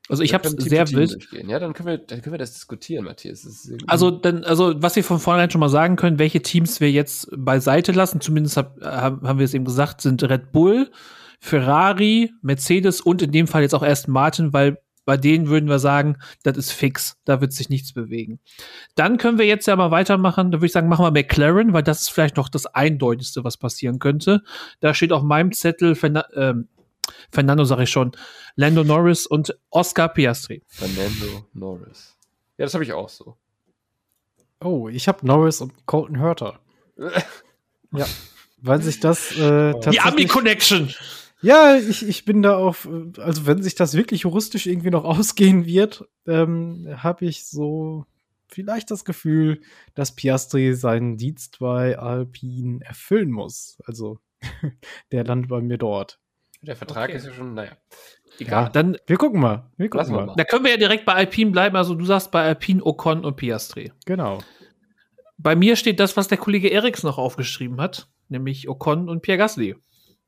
Also 0.08 0.22
ich 0.22 0.34
habe 0.34 0.48
es 0.48 0.52
sehr 0.52 0.90
wild. 0.90 1.28
Ja, 1.46 1.58
dann 1.58 1.72
können 1.74 1.88
wir, 1.88 1.98
dann 1.98 2.22
können 2.22 2.34
wir 2.34 2.38
das 2.38 2.54
diskutieren, 2.54 3.04
Matthias. 3.04 3.42
Das. 3.42 3.70
Also, 3.86 4.10
dann, 4.10 4.44
also, 4.44 4.74
was 4.82 4.96
wir 4.96 5.04
von 5.04 5.18
vornherein 5.18 5.50
schon 5.50 5.60
mal 5.60 5.68
sagen 5.68 5.96
können, 5.96 6.18
welche 6.18 6.40
Teams 6.40 6.80
wir 6.80 6.90
jetzt 6.90 7.28
beiseite 7.36 7.92
lassen, 7.92 8.20
zumindest 8.20 8.56
hab, 8.56 8.80
hab, 8.80 9.22
haben 9.22 9.38
wir 9.38 9.44
es 9.44 9.54
eben 9.54 9.64
gesagt, 9.64 10.00
sind 10.00 10.22
Red 10.22 10.52
Bull, 10.52 10.90
Ferrari, 11.40 12.32
Mercedes 12.42 13.00
und 13.00 13.22
in 13.22 13.32
dem 13.32 13.46
Fall 13.46 13.62
jetzt 13.62 13.74
auch 13.74 13.82
erst 13.82 14.08
Martin, 14.08 14.52
weil 14.52 14.78
bei 15.04 15.16
denen 15.16 15.48
würden 15.48 15.70
wir 15.70 15.78
sagen, 15.78 16.18
das 16.42 16.58
ist 16.58 16.70
fix, 16.70 17.16
da 17.24 17.40
wird 17.40 17.54
sich 17.54 17.70
nichts 17.70 17.94
bewegen. 17.94 18.40
Dann 18.94 19.16
können 19.16 19.38
wir 19.38 19.46
jetzt 19.46 19.66
ja 19.66 19.74
mal 19.74 19.90
weitermachen, 19.90 20.50
da 20.50 20.58
würde 20.58 20.66
ich 20.66 20.72
sagen, 20.72 20.88
machen 20.88 21.02
wir 21.02 21.10
McLaren, 21.10 21.72
weil 21.72 21.82
das 21.82 22.02
ist 22.02 22.10
vielleicht 22.10 22.36
noch 22.36 22.50
das 22.50 22.66
Eindeutigste, 22.66 23.42
was 23.42 23.56
passieren 23.56 24.00
könnte. 24.00 24.42
Da 24.80 24.92
steht 24.92 25.12
auf 25.12 25.22
meinem 25.22 25.52
Zettel 25.52 25.96
ähm, 26.34 26.68
Fernando, 27.30 27.64
sage 27.64 27.84
ich 27.84 27.90
schon, 27.90 28.12
Lando 28.56 28.84
Norris 28.84 29.26
und 29.26 29.56
Oscar 29.70 30.08
Piastri. 30.08 30.62
Fernando 30.66 31.46
Norris. 31.52 32.16
Ja, 32.56 32.64
das 32.66 32.74
habe 32.74 32.84
ich 32.84 32.92
auch 32.92 33.08
so. 33.08 33.36
Oh, 34.60 34.88
ich 34.88 35.06
habe 35.08 35.26
Norris 35.26 35.60
und 35.60 35.86
Colton 35.86 36.20
Hurter. 36.20 36.60
ja, 37.92 38.06
weil 38.58 38.82
sich 38.82 39.00
das 39.00 39.32
äh, 39.32 39.34
Die 39.36 39.72
tatsächlich. 39.72 40.04
Ami-Connection! 40.04 40.92
Ja, 41.40 41.76
ich, 41.76 42.06
ich 42.06 42.24
bin 42.24 42.42
da 42.42 42.56
auf, 42.56 42.88
also 43.18 43.46
wenn 43.46 43.62
sich 43.62 43.76
das 43.76 43.94
wirklich 43.94 44.22
juristisch 44.22 44.66
irgendwie 44.66 44.90
noch 44.90 45.04
ausgehen 45.04 45.66
wird, 45.66 46.04
ähm, 46.26 46.88
habe 46.96 47.26
ich 47.26 47.46
so 47.46 48.06
vielleicht 48.48 48.90
das 48.90 49.04
Gefühl, 49.04 49.60
dass 49.94 50.16
Piastri 50.16 50.74
seinen 50.74 51.16
Dienst 51.16 51.58
bei 51.60 51.98
Alpine 51.98 52.84
erfüllen 52.84 53.30
muss. 53.30 53.78
Also 53.84 54.18
der 55.12 55.24
landet 55.24 55.50
bei 55.50 55.60
mir 55.60 55.78
dort. 55.78 56.18
Der 56.62 56.76
Vertrag 56.76 57.08
Okay. 57.08 57.16
ist 57.16 57.26
ja 57.26 57.32
schon, 57.32 57.54
naja. 57.54 57.70
Ja, 57.70 58.46
Egal. 58.46 58.70
Dann 58.72 58.96
Wir 59.06 59.16
gucken 59.16 59.40
mal. 59.40 59.70
Wir 59.76 59.88
gucken 59.88 60.12
mal. 60.12 60.34
Da 60.36 60.44
können 60.44 60.64
wir 60.64 60.70
ja 60.72 60.76
direkt 60.76 61.04
bei 61.04 61.14
Alpine 61.14 61.50
bleiben. 61.50 61.76
Also 61.76 61.94
du 61.94 62.04
sagst 62.04 62.30
bei 62.30 62.42
Alpine 62.44 62.84
Ocon 62.84 63.24
und 63.24 63.36
Piastri. 63.36 63.92
Genau. 64.06 64.38
Bei 65.38 65.54
mir 65.54 65.76
steht 65.76 66.00
das, 66.00 66.16
was 66.16 66.28
der 66.28 66.38
Kollege 66.38 66.70
Eriks 66.70 67.04
noch 67.04 67.16
aufgeschrieben 67.18 67.80
hat, 67.80 68.08
nämlich 68.28 68.68
Ocon 68.68 69.08
und 69.08 69.22
Pierre 69.22 69.38
Gasly. 69.38 69.76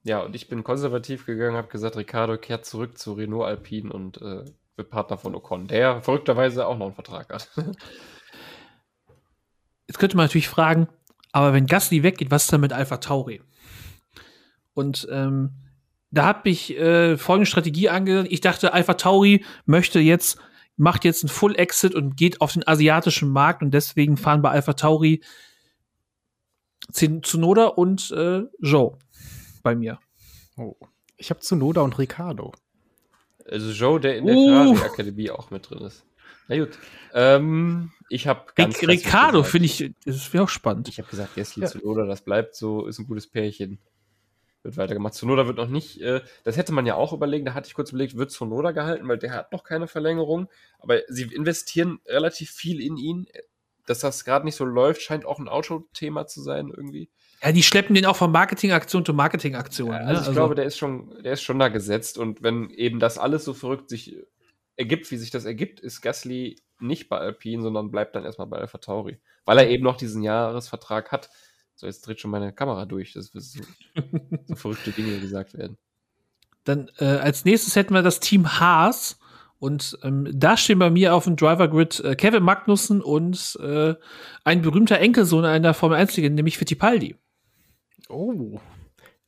Ja, 0.02 0.20
und 0.20 0.34
ich 0.36 0.48
bin 0.48 0.62
konservativ 0.64 1.26
gegangen, 1.26 1.56
habe 1.56 1.68
gesagt, 1.68 1.96
Ricardo 1.96 2.38
kehrt 2.38 2.64
zurück 2.64 2.96
zu 2.96 3.12
Renault 3.14 3.46
Alpine 3.46 3.92
und 3.92 4.22
äh, 4.22 4.44
wird 4.76 4.88
Partner 4.90 5.18
von 5.18 5.34
Ocon, 5.34 5.66
der 5.66 6.00
verrückterweise 6.00 6.66
auch 6.66 6.78
noch 6.78 6.86
einen 6.86 6.94
Vertrag 6.94 7.28
hat. 7.32 7.50
Jetzt 9.86 9.98
könnte 9.98 10.16
man 10.16 10.24
natürlich 10.26 10.48
fragen, 10.48 10.88
aber 11.32 11.52
wenn 11.52 11.66
Gasly 11.66 12.02
weggeht, 12.02 12.30
was 12.30 12.44
ist 12.44 12.52
dann 12.52 12.60
mit 12.60 12.72
Alpha 12.72 12.98
Tauri? 12.98 13.42
Und 14.74 15.06
ähm, 15.10 15.50
da 16.10 16.24
habe 16.24 16.48
ich 16.50 16.76
äh, 16.76 17.16
folgende 17.16 17.46
Strategie 17.46 17.88
angewandt. 17.88 18.30
Ich 18.32 18.40
dachte, 18.40 18.72
Alpha 18.72 18.94
Tauri 18.94 19.44
möchte 19.66 20.00
jetzt, 20.00 20.38
macht 20.76 21.04
jetzt 21.04 21.22
einen 21.22 21.28
Full 21.30 21.56
Exit 21.56 21.94
und 21.94 22.16
geht 22.16 22.40
auf 22.40 22.52
den 22.52 22.66
asiatischen 22.66 23.28
Markt 23.30 23.62
und 23.62 23.72
deswegen 23.72 24.16
fahren 24.16 24.42
bei 24.42 24.50
Alpha 24.50 24.72
Tauri 24.72 25.22
Tsun- 26.92 27.22
Tsunoda 27.22 27.66
und 27.66 28.10
äh, 28.10 28.42
Joe 28.60 28.96
bei 29.62 29.74
mir. 29.74 29.98
Oh. 30.56 30.74
Ich 31.16 31.30
habe 31.30 31.40
Tsunoda 31.40 31.82
und 31.82 31.98
Ricardo. 31.98 32.52
Also 33.48 33.70
Joe, 33.70 34.00
der 34.00 34.16
in 34.16 34.26
der 34.26 34.34
Uh. 34.36 34.74
Ferrari 34.74 34.90
Akademie 34.92 35.30
auch 35.30 35.50
mit 35.50 35.68
drin 35.68 35.80
ist. 35.82 36.04
Na 36.48 36.58
gut. 36.58 36.70
Ähm, 37.14 37.92
ich 38.08 38.26
habe 38.26 38.46
Ric- 38.58 38.86
Ricardo 38.88 39.42
finde 39.42 39.66
ich, 39.66 39.92
das 40.04 40.32
wäre 40.32 40.44
auch 40.44 40.48
spannend. 40.48 40.88
Ich 40.88 40.98
habe 40.98 41.08
gesagt, 41.08 41.36
Gasly 41.36 41.62
Ja. 41.62 41.68
Tsunoda, 41.68 42.06
das 42.06 42.22
bleibt 42.22 42.56
so, 42.56 42.86
ist 42.86 42.98
ein 42.98 43.06
gutes 43.06 43.26
Pärchen. 43.26 43.78
Wird 44.62 44.76
weitergemacht. 44.76 45.14
Tsunoda 45.14 45.46
wird 45.46 45.56
noch 45.56 45.68
nicht, 45.68 46.02
äh, 46.02 46.20
das 46.44 46.56
hätte 46.56 46.72
man 46.72 46.84
ja 46.84 46.94
auch 46.94 47.12
überlegen, 47.12 47.46
da 47.46 47.54
hatte 47.54 47.68
ich 47.68 47.74
kurz 47.74 47.90
überlegt, 47.90 48.16
wird 48.16 48.30
Tsunoda 48.30 48.72
gehalten, 48.72 49.08
weil 49.08 49.18
der 49.18 49.32
hat 49.32 49.52
noch 49.52 49.64
keine 49.64 49.86
Verlängerung. 49.86 50.48
Aber 50.78 51.00
sie 51.08 51.22
investieren 51.22 52.00
relativ 52.06 52.50
viel 52.50 52.80
in 52.80 52.96
ihn. 52.96 53.26
Dass 53.86 54.00
das 54.00 54.24
gerade 54.24 54.44
nicht 54.44 54.54
so 54.54 54.64
läuft, 54.64 55.02
scheint 55.02 55.24
auch 55.24 55.38
ein 55.38 55.48
Autothema 55.48 56.26
zu 56.26 56.42
sein 56.42 56.68
irgendwie. 56.68 57.10
Ja, 57.42 57.50
die 57.50 57.62
schleppen 57.62 57.94
den 57.94 58.04
auch 58.04 58.16
von 58.16 58.30
Marketingaktion 58.30 59.04
zu 59.04 59.14
Marketingaktion. 59.14 59.90
Ja, 59.90 60.00
ne? 60.00 60.06
also 60.06 60.30
ich 60.30 60.36
glaube, 60.36 60.54
der 60.54 60.66
ist 60.66 60.76
schon, 60.76 61.22
der 61.24 61.32
ist 61.32 61.42
schon 61.42 61.58
da 61.58 61.68
gesetzt 61.68 62.18
und 62.18 62.42
wenn 62.42 62.70
eben 62.70 63.00
das 63.00 63.18
alles 63.18 63.44
so 63.44 63.54
verrückt 63.54 63.88
sich 63.88 64.16
ergibt, 64.76 65.10
wie 65.10 65.16
sich 65.16 65.30
das 65.30 65.44
ergibt, 65.44 65.80
ist 65.80 66.02
Gasly 66.02 66.56
nicht 66.78 67.08
bei 67.08 67.18
Alpine, 67.18 67.62
sondern 67.62 67.90
bleibt 67.90 68.14
dann 68.14 68.24
erstmal 68.24 68.46
bei 68.46 68.58
Alpha 68.58 68.78
Tauri, 68.78 69.20
weil 69.44 69.58
er 69.58 69.68
eben 69.68 69.84
noch 69.84 69.96
diesen 69.96 70.22
Jahresvertrag 70.22 71.10
hat. 71.12 71.30
So, 71.80 71.86
jetzt 71.86 72.06
dreht 72.06 72.20
schon 72.20 72.30
meine 72.30 72.52
Kamera 72.52 72.84
durch, 72.84 73.14
dass 73.14 73.30
so, 73.32 73.62
so 74.44 74.54
verrückte 74.54 74.90
Dinge 74.90 75.18
gesagt 75.18 75.54
werden. 75.54 75.78
Dann 76.64 76.90
äh, 76.98 77.06
als 77.06 77.46
nächstes 77.46 77.74
hätten 77.74 77.94
wir 77.94 78.02
das 78.02 78.20
Team 78.20 78.60
Haas. 78.60 79.18
Und 79.58 79.98
ähm, 80.02 80.28
da 80.30 80.58
stehen 80.58 80.78
bei 80.78 80.90
mir 80.90 81.14
auf 81.14 81.24
dem 81.24 81.36
Driver 81.36 81.68
Grid 81.68 82.00
äh, 82.00 82.16
Kevin 82.16 82.42
Magnussen 82.42 83.00
und 83.00 83.58
äh, 83.62 83.94
ein 84.44 84.60
berühmter 84.60 84.98
Enkelsohn 84.98 85.46
einer 85.46 85.72
Formel 85.72 85.96
1 85.96 86.18
Liga, 86.18 86.28
nämlich 86.28 86.58
Fittipaldi. 86.58 87.16
Oh. 88.10 88.60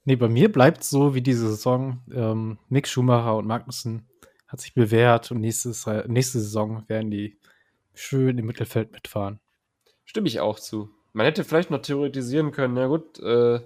Nee, 0.04 0.16
bei 0.16 0.28
mir 0.28 0.52
bleibt 0.52 0.84
so 0.84 1.14
wie 1.14 1.22
diese 1.22 1.48
Saison. 1.48 2.02
Ähm, 2.12 2.58
Mick 2.68 2.86
Schumacher 2.86 3.36
und 3.36 3.46
Magnussen 3.46 4.06
hat 4.46 4.60
sich 4.60 4.74
bewährt 4.74 5.30
und 5.30 5.40
nächstes, 5.40 5.86
nächste 6.06 6.40
Saison 6.40 6.84
werden 6.86 7.10
die 7.10 7.38
schön 7.94 8.36
im 8.36 8.44
Mittelfeld 8.44 8.92
mitfahren. 8.92 9.40
Stimme 10.04 10.28
ich 10.28 10.40
auch 10.40 10.60
zu. 10.60 10.90
Man 11.12 11.26
hätte 11.26 11.44
vielleicht 11.44 11.70
noch 11.70 11.82
theoretisieren 11.82 12.52
können, 12.52 12.74
na 12.74 12.86
gut, 12.86 13.18
äh, 13.20 13.60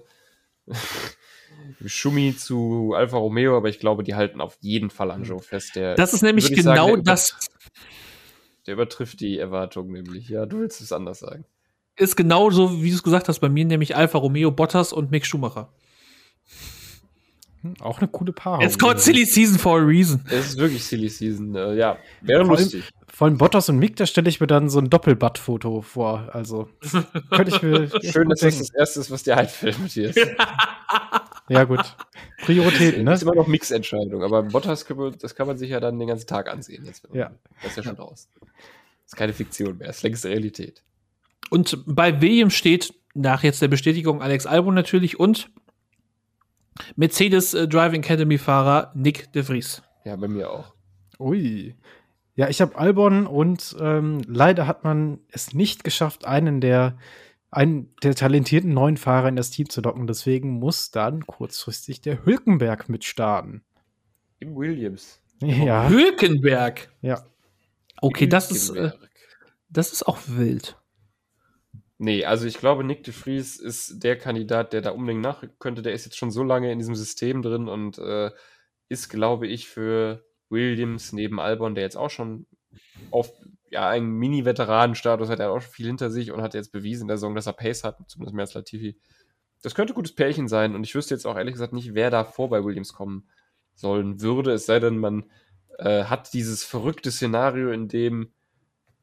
Schumi 1.85 2.35
zu 2.35 2.93
Alfa 2.95 3.17
Romeo, 3.17 3.55
aber 3.57 3.69
ich 3.69 3.79
glaube, 3.79 4.03
die 4.03 4.15
halten 4.15 4.41
auf 4.41 4.57
jeden 4.61 4.89
Fall 4.89 5.11
an 5.11 5.23
Joe 5.23 5.39
fest. 5.41 5.75
Der, 5.75 5.95
Das 5.95 6.13
ist 6.13 6.21
nämlich 6.21 6.45
sagen, 6.45 6.55
genau 6.61 6.95
der 6.95 7.03
das, 7.03 7.37
Der 8.65 8.73
übertrifft 8.73 9.19
die 9.21 9.37
Erwartungen 9.37 9.91
nämlich. 9.91 10.29
Ja, 10.29 10.45
du 10.45 10.59
willst 10.59 10.81
es 10.81 10.91
anders 10.91 11.19
sagen. 11.19 11.45
ist 11.95 12.15
genau 12.15 12.49
so, 12.51 12.81
wie 12.83 12.89
du 12.89 12.95
es 12.95 13.03
gesagt 13.03 13.27
hast, 13.29 13.39
bei 13.39 13.49
mir, 13.49 13.65
nämlich 13.65 13.95
Alfa 13.95 14.17
Romeo, 14.17 14.51
Bottas 14.51 14.91
und 14.93 15.09
Mick 15.11 15.25
Schumacher. 15.25 15.71
Hm, 17.61 17.73
Auch 17.79 17.99
eine 17.99 18.07
coole 18.07 18.33
Paarung. 18.33 18.63
It's 18.65 18.77
called 18.77 18.99
Silly 18.99 19.25
Season 19.25 19.57
for 19.57 19.79
a 19.79 19.83
reason. 19.83 20.23
Es 20.29 20.47
ist 20.49 20.57
wirklich 20.57 20.83
Silly 20.83 21.09
Season. 21.09 21.55
Äh, 21.55 21.75
ja, 21.75 21.97
wäre 22.21 22.43
lustig. 22.43 22.83
Vor 23.17 23.25
allem 23.25 23.39
Bottas 23.39 23.67
und 23.67 23.79
Mick, 23.79 23.95
da 23.95 24.05
stelle 24.05 24.29
ich 24.29 24.39
mir 24.39 24.45
dann 24.45 24.69
so 24.69 24.77
ein 24.77 24.91
Doppelbutt-Foto 24.91 25.81
vor. 25.81 26.29
Also, 26.33 26.69
könnte 27.31 27.55
ich 27.55 27.63
mir. 27.63 27.89
Schön, 28.03 28.29
dass 28.29 28.41
das 28.41 28.53
denken. 28.53 28.59
das 28.59 28.75
Erste 28.75 28.99
ist, 28.99 29.09
was 29.09 29.23
dir 29.23 29.35
einfällt, 29.35 29.79
Matthias. 29.79 30.15
Ja, 31.49 31.63
gut. 31.63 31.95
Prioritäten, 32.43 33.05
ne? 33.05 33.09
Das 33.09 33.21
ist 33.21 33.23
immer 33.23 33.33
noch 33.33 33.47
Mix-Entscheidung, 33.47 34.21
aber 34.21 34.43
Bottas, 34.43 34.85
das 35.19 35.33
kann 35.33 35.47
man 35.47 35.57
sich 35.57 35.71
ja 35.71 35.79
dann 35.79 35.97
den 35.97 36.09
ganzen 36.09 36.27
Tag 36.27 36.47
ansehen. 36.47 36.85
Jetzt, 36.85 37.07
Ja. 37.11 37.31
Das 37.63 37.71
ist 37.71 37.77
ja 37.77 37.83
schon 37.85 37.95
draußen. 37.95 38.29
Das 38.39 38.51
ist 39.07 39.15
keine 39.15 39.33
Fiktion 39.33 39.79
mehr, 39.79 39.87
das 39.87 39.97
ist 39.97 40.03
längst 40.03 40.23
Realität. 40.23 40.83
Und 41.49 41.83
bei 41.87 42.21
Williams 42.21 42.53
steht 42.53 42.93
nach 43.15 43.41
jetzt 43.41 43.63
der 43.63 43.67
Bestätigung 43.67 44.21
Alex 44.21 44.45
Albon 44.45 44.75
natürlich 44.75 45.19
und 45.19 45.49
Mercedes 46.95 47.55
äh, 47.55 47.67
Driving 47.67 48.03
Academy 48.03 48.37
Fahrer 48.37 48.91
Nick 48.93 49.33
de 49.33 49.41
Vries. 49.41 49.81
Ja, 50.05 50.15
bei 50.17 50.27
mir 50.27 50.51
auch. 50.51 50.75
Ui. 51.17 51.75
Ja, 52.37 52.47
ich 52.49 52.61
habe 52.61 52.77
Albon 52.77 53.25
und 53.25 53.75
ähm, 53.79 54.21
leider 54.27 54.67
hat 54.67 54.83
man 54.83 55.19
es 55.31 55.55
nicht 55.55 55.83
geschafft, 55.83 56.25
einen 56.25 56.61
der, 56.61 56.99
einen 57.49 57.95
der 58.03 58.13
talentierten 58.13 58.71
neuen 58.75 58.97
Fahrer 58.97 59.27
in 59.27 59.35
das 59.35 59.49
Team 59.49 59.69
zu 59.71 59.81
locken. 59.81 60.05
Deswegen 60.05 60.51
muss 60.51 60.91
dann 60.91 61.25
kurzfristig 61.25 62.01
der 62.01 62.23
Hülkenberg 62.23 62.89
mitstarten. 62.89 63.63
Im 64.37 64.55
Williams. 64.55 65.19
Ja, 65.41 65.89
Hülkenberg. 65.89 66.89
ja. 67.01 67.25
Okay, 68.01 68.27
das 68.27 68.51
ist, 68.51 68.69
äh, 68.69 68.91
das 69.69 69.91
ist 69.91 70.07
auch 70.07 70.19
wild. 70.27 70.77
Nee, 71.97 72.23
also 72.23 72.45
ich 72.45 72.59
glaube, 72.59 72.83
Nick 72.83 73.03
de 73.03 73.15
Vries 73.15 73.55
ist 73.55 74.03
der 74.03 74.15
Kandidat, 74.15 74.73
der 74.73 74.81
da 74.81 74.91
unbedingt 74.91 75.23
nachrücken 75.23 75.57
könnte. 75.57 75.81
Der 75.81 75.93
ist 75.93 76.05
jetzt 76.05 76.17
schon 76.17 76.29
so 76.29 76.43
lange 76.43 76.71
in 76.71 76.77
diesem 76.77 76.93
System 76.93 77.41
drin 77.41 77.67
und 77.67 77.97
äh, 77.97 78.29
ist, 78.89 79.09
glaube 79.09 79.47
ich, 79.47 79.67
für 79.67 80.23
Williams 80.49 81.13
neben 81.13 81.39
Albon, 81.39 81.75
der 81.75 81.83
jetzt 81.83 81.97
auch 81.97 82.09
schon 82.09 82.45
auf 83.11 83.31
ja, 83.69 83.89
einen 83.89 84.11
Mini-Veteranenstatus 84.11 85.29
hat, 85.29 85.39
er 85.39 85.51
auch 85.51 85.61
schon 85.61 85.71
viel 85.71 85.87
hinter 85.87 86.09
sich 86.09 86.31
und 86.31 86.41
hat 86.41 86.53
jetzt 86.53 86.71
bewiesen 86.71 87.03
in 87.03 87.07
der 87.09 87.17
Saison, 87.17 87.35
dass 87.35 87.47
er 87.47 87.53
Pace 87.53 87.83
hat, 87.83 87.97
zumindest 88.07 88.35
mehr 88.35 88.43
als 88.45 88.53
Latifi. 88.53 88.97
Das 89.61 89.75
könnte 89.75 89.93
ein 89.93 89.95
gutes 89.95 90.15
Pärchen 90.15 90.47
sein 90.47 90.75
und 90.75 90.83
ich 90.83 90.95
wüsste 90.95 91.13
jetzt 91.13 91.25
auch 91.25 91.35
ehrlich 91.35 91.53
gesagt 91.53 91.73
nicht, 91.73 91.93
wer 91.93 92.09
da 92.09 92.23
vor 92.23 92.49
bei 92.49 92.63
Williams 92.63 92.93
kommen 92.93 93.27
sollen 93.75 94.21
würde, 94.21 94.53
es 94.53 94.65
sei 94.65 94.79
denn, 94.79 94.97
man 94.97 95.25
äh, 95.79 96.05
hat 96.05 96.33
dieses 96.33 96.63
verrückte 96.63 97.11
Szenario, 97.11 97.71
in 97.71 97.87
dem 97.87 98.31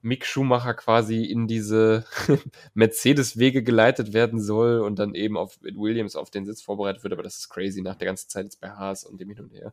Mick 0.05 0.27
Schumacher 0.27 0.75
quasi 0.75 1.25
in 1.25 1.47
diese 1.47 2.05
Mercedes-Wege 2.75 3.63
geleitet 3.63 4.13
werden 4.13 4.41
soll 4.41 4.81
und 4.81 4.99
dann 4.99 5.15
eben 5.15 5.39
auf 5.39 5.59
Williams 5.63 6.15
auf 6.15 6.31
den 6.31 6.45
Sitz 6.45 6.61
vorbereitet 6.61 7.03
wird. 7.03 7.15
Aber 7.15 7.23
das 7.23 7.39
ist 7.39 7.49
crazy 7.49 7.81
nach 7.81 7.95
der 7.95 8.07
ganzen 8.07 8.29
Zeit 8.29 8.45
jetzt 8.45 8.61
bei 8.61 8.71
Haas 8.71 9.05
und 9.05 9.19
dem 9.19 9.31
Hin 9.31 9.41
und 9.41 9.53
Her. 9.53 9.73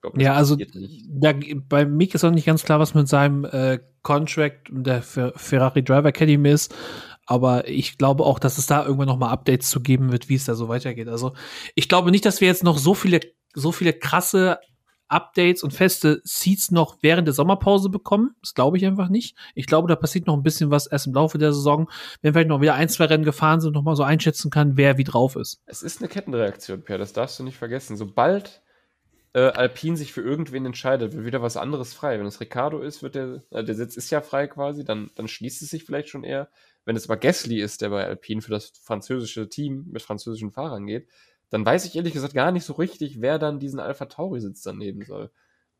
Glaub, 0.00 0.18
ja, 0.18 0.34
also 0.34 0.56
da, 1.08 1.34
bei 1.68 1.84
Mick 1.84 2.14
ist 2.14 2.24
auch 2.24 2.30
nicht 2.30 2.46
ganz 2.46 2.64
klar, 2.64 2.80
was 2.80 2.94
mit 2.94 3.08
seinem 3.08 3.44
äh, 3.44 3.80
Contract 4.02 4.70
und 4.70 4.84
der 4.84 5.02
Ferrari 5.02 5.82
Driver 5.82 6.08
Academy 6.08 6.50
ist. 6.50 6.74
Aber 7.26 7.68
ich 7.68 7.98
glaube 7.98 8.24
auch, 8.24 8.38
dass 8.38 8.58
es 8.58 8.66
da 8.66 8.82
irgendwann 8.84 9.08
noch 9.08 9.18
mal 9.18 9.30
Updates 9.30 9.70
zu 9.70 9.80
geben 9.80 10.10
wird, 10.10 10.28
wie 10.28 10.34
es 10.34 10.46
da 10.46 10.54
so 10.54 10.68
weitergeht. 10.68 11.08
Also 11.08 11.32
ich 11.74 11.88
glaube 11.88 12.10
nicht, 12.10 12.24
dass 12.24 12.40
wir 12.40 12.48
jetzt 12.48 12.64
noch 12.64 12.78
so 12.78 12.94
viele, 12.94 13.20
so 13.54 13.72
viele 13.72 13.92
krasse 13.92 14.58
Updates 15.10 15.62
und 15.62 15.72
feste 15.72 16.22
Seats 16.24 16.70
noch 16.70 16.98
während 17.02 17.26
der 17.26 17.34
Sommerpause 17.34 17.88
bekommen. 17.90 18.34
Das 18.40 18.54
glaube 18.54 18.78
ich 18.78 18.86
einfach 18.86 19.08
nicht. 19.08 19.36
Ich 19.54 19.66
glaube, 19.66 19.88
da 19.88 19.96
passiert 19.96 20.26
noch 20.26 20.36
ein 20.36 20.42
bisschen 20.42 20.70
was 20.70 20.86
erst 20.86 21.08
im 21.08 21.14
Laufe 21.14 21.36
der 21.36 21.52
Saison, 21.52 21.90
wenn 22.22 22.32
vielleicht 22.32 22.48
noch 22.48 22.60
wieder 22.60 22.74
ein, 22.74 22.88
zwei 22.88 23.06
Rennen 23.06 23.24
gefahren 23.24 23.60
sind, 23.60 23.74
noch 23.74 23.82
mal 23.82 23.96
so 23.96 24.02
einschätzen 24.02 24.50
kann, 24.50 24.76
wer 24.76 24.98
wie 24.98 25.04
drauf 25.04 25.36
ist. 25.36 25.60
Es 25.66 25.82
ist 25.82 26.00
eine 26.00 26.08
Kettenreaktion, 26.08 26.82
Per, 26.82 26.96
das 26.96 27.12
darfst 27.12 27.38
du 27.38 27.44
nicht 27.44 27.58
vergessen. 27.58 27.96
Sobald 27.96 28.62
äh, 29.32 29.40
Alpine 29.40 29.96
sich 29.96 30.12
für 30.12 30.22
irgendwen 30.22 30.66
entscheidet, 30.66 31.14
wird 31.14 31.24
wieder 31.24 31.42
was 31.42 31.56
anderes 31.56 31.94
frei. 31.94 32.18
Wenn 32.18 32.26
es 32.26 32.40
Ricardo 32.40 32.80
ist, 32.80 33.02
wird 33.02 33.14
der, 33.14 33.42
äh, 33.50 33.62
der 33.62 33.74
Sitz 33.74 33.96
ist 33.96 34.10
ja 34.10 34.20
frei 34.20 34.48
quasi, 34.48 34.84
dann, 34.84 35.10
dann 35.14 35.28
schließt 35.28 35.62
es 35.62 35.70
sich 35.70 35.84
vielleicht 35.84 36.08
schon 36.08 36.24
eher. 36.24 36.50
Wenn 36.84 36.96
es 36.96 37.08
aber 37.08 37.16
Gasly 37.16 37.60
ist, 37.60 37.82
der 37.82 37.90
bei 37.90 38.04
Alpine 38.04 38.42
für 38.42 38.50
das 38.50 38.72
französische 38.82 39.48
Team 39.48 39.86
mit 39.90 40.02
französischen 40.02 40.50
Fahrern 40.50 40.86
geht, 40.86 41.08
dann 41.50 41.64
weiß 41.64 41.84
ich 41.84 41.96
ehrlich 41.96 42.12
gesagt 42.12 42.34
gar 42.34 42.52
nicht 42.52 42.64
so 42.64 42.74
richtig, 42.74 43.20
wer 43.20 43.38
dann 43.38 43.60
diesen 43.60 43.80
Alpha 43.80 44.06
Tauri-Sitz 44.06 44.62
dann 44.62 44.78
nehmen 44.78 45.04
soll. 45.04 45.30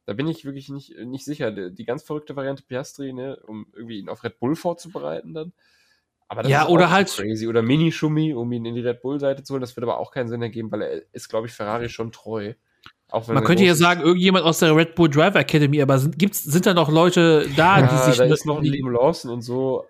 Da 0.06 0.14
bin 0.14 0.26
ich 0.26 0.44
wirklich 0.44 0.68
nicht, 0.68 0.96
nicht 0.98 1.24
sicher. 1.24 1.52
Die, 1.52 1.72
die 1.72 1.84
ganz 1.84 2.02
verrückte 2.02 2.36
Variante 2.36 2.64
Piastri, 2.64 3.12
ne, 3.12 3.38
um 3.46 3.66
irgendwie 3.72 4.00
ihn 4.00 4.08
auf 4.08 4.24
Red 4.24 4.38
Bull 4.40 4.56
vorzubereiten 4.56 5.34
dann. 5.34 5.52
Aber 6.28 6.42
das 6.42 6.50
ja, 6.50 6.62
ist 6.62 6.68
oder 6.68 6.90
halt 6.90 7.08
crazy. 7.08 7.48
Oder 7.48 7.62
Mini-Schummi, 7.62 8.34
um 8.34 8.50
ihn 8.52 8.64
in 8.64 8.74
die 8.76 8.80
Red 8.80 9.02
Bull-Seite 9.02 9.42
zu 9.42 9.52
holen. 9.52 9.60
Das 9.60 9.76
wird 9.76 9.84
aber 9.84 9.98
auch 9.98 10.12
keinen 10.12 10.28
Sinn 10.28 10.42
ergeben, 10.42 10.70
weil 10.70 10.82
er 10.82 11.02
ist, 11.12 11.28
glaube 11.28 11.48
ich, 11.48 11.52
Ferrari 11.52 11.88
schon 11.88 12.12
treu. 12.12 12.54
Man 13.12 13.44
könnte 13.44 13.64
ja 13.64 13.74
sagen, 13.74 14.02
irgendjemand 14.02 14.44
aus 14.44 14.58
der 14.60 14.74
Red 14.74 14.94
Bull 14.94 15.08
Driver 15.08 15.40
Academy, 15.40 15.82
aber 15.82 15.98
sind, 15.98 16.18
gibt's, 16.18 16.42
sind 16.42 16.66
da 16.66 16.74
noch 16.74 16.90
Leute 16.90 17.48
da, 17.56 17.80
ja, 17.80 17.86
die 17.86 18.10
sich. 18.10 18.18
Da 18.18 18.24
ist 18.24 18.46
noch 18.46 18.58
ein 18.58 18.64
Liam 18.64 18.90
Lawson 18.90 19.30
und 19.30 19.42
so, 19.42 19.84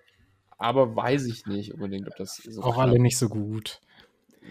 aber 0.58 0.94
weiß 0.96 1.26
ich 1.26 1.46
nicht 1.46 1.74
unbedingt, 1.74 2.08
ob 2.08 2.16
das 2.16 2.36
so. 2.36 2.62
Auch 2.62 2.78
alle 2.78 2.98
nicht 2.98 3.18
so 3.18 3.28
gut. 3.28 3.80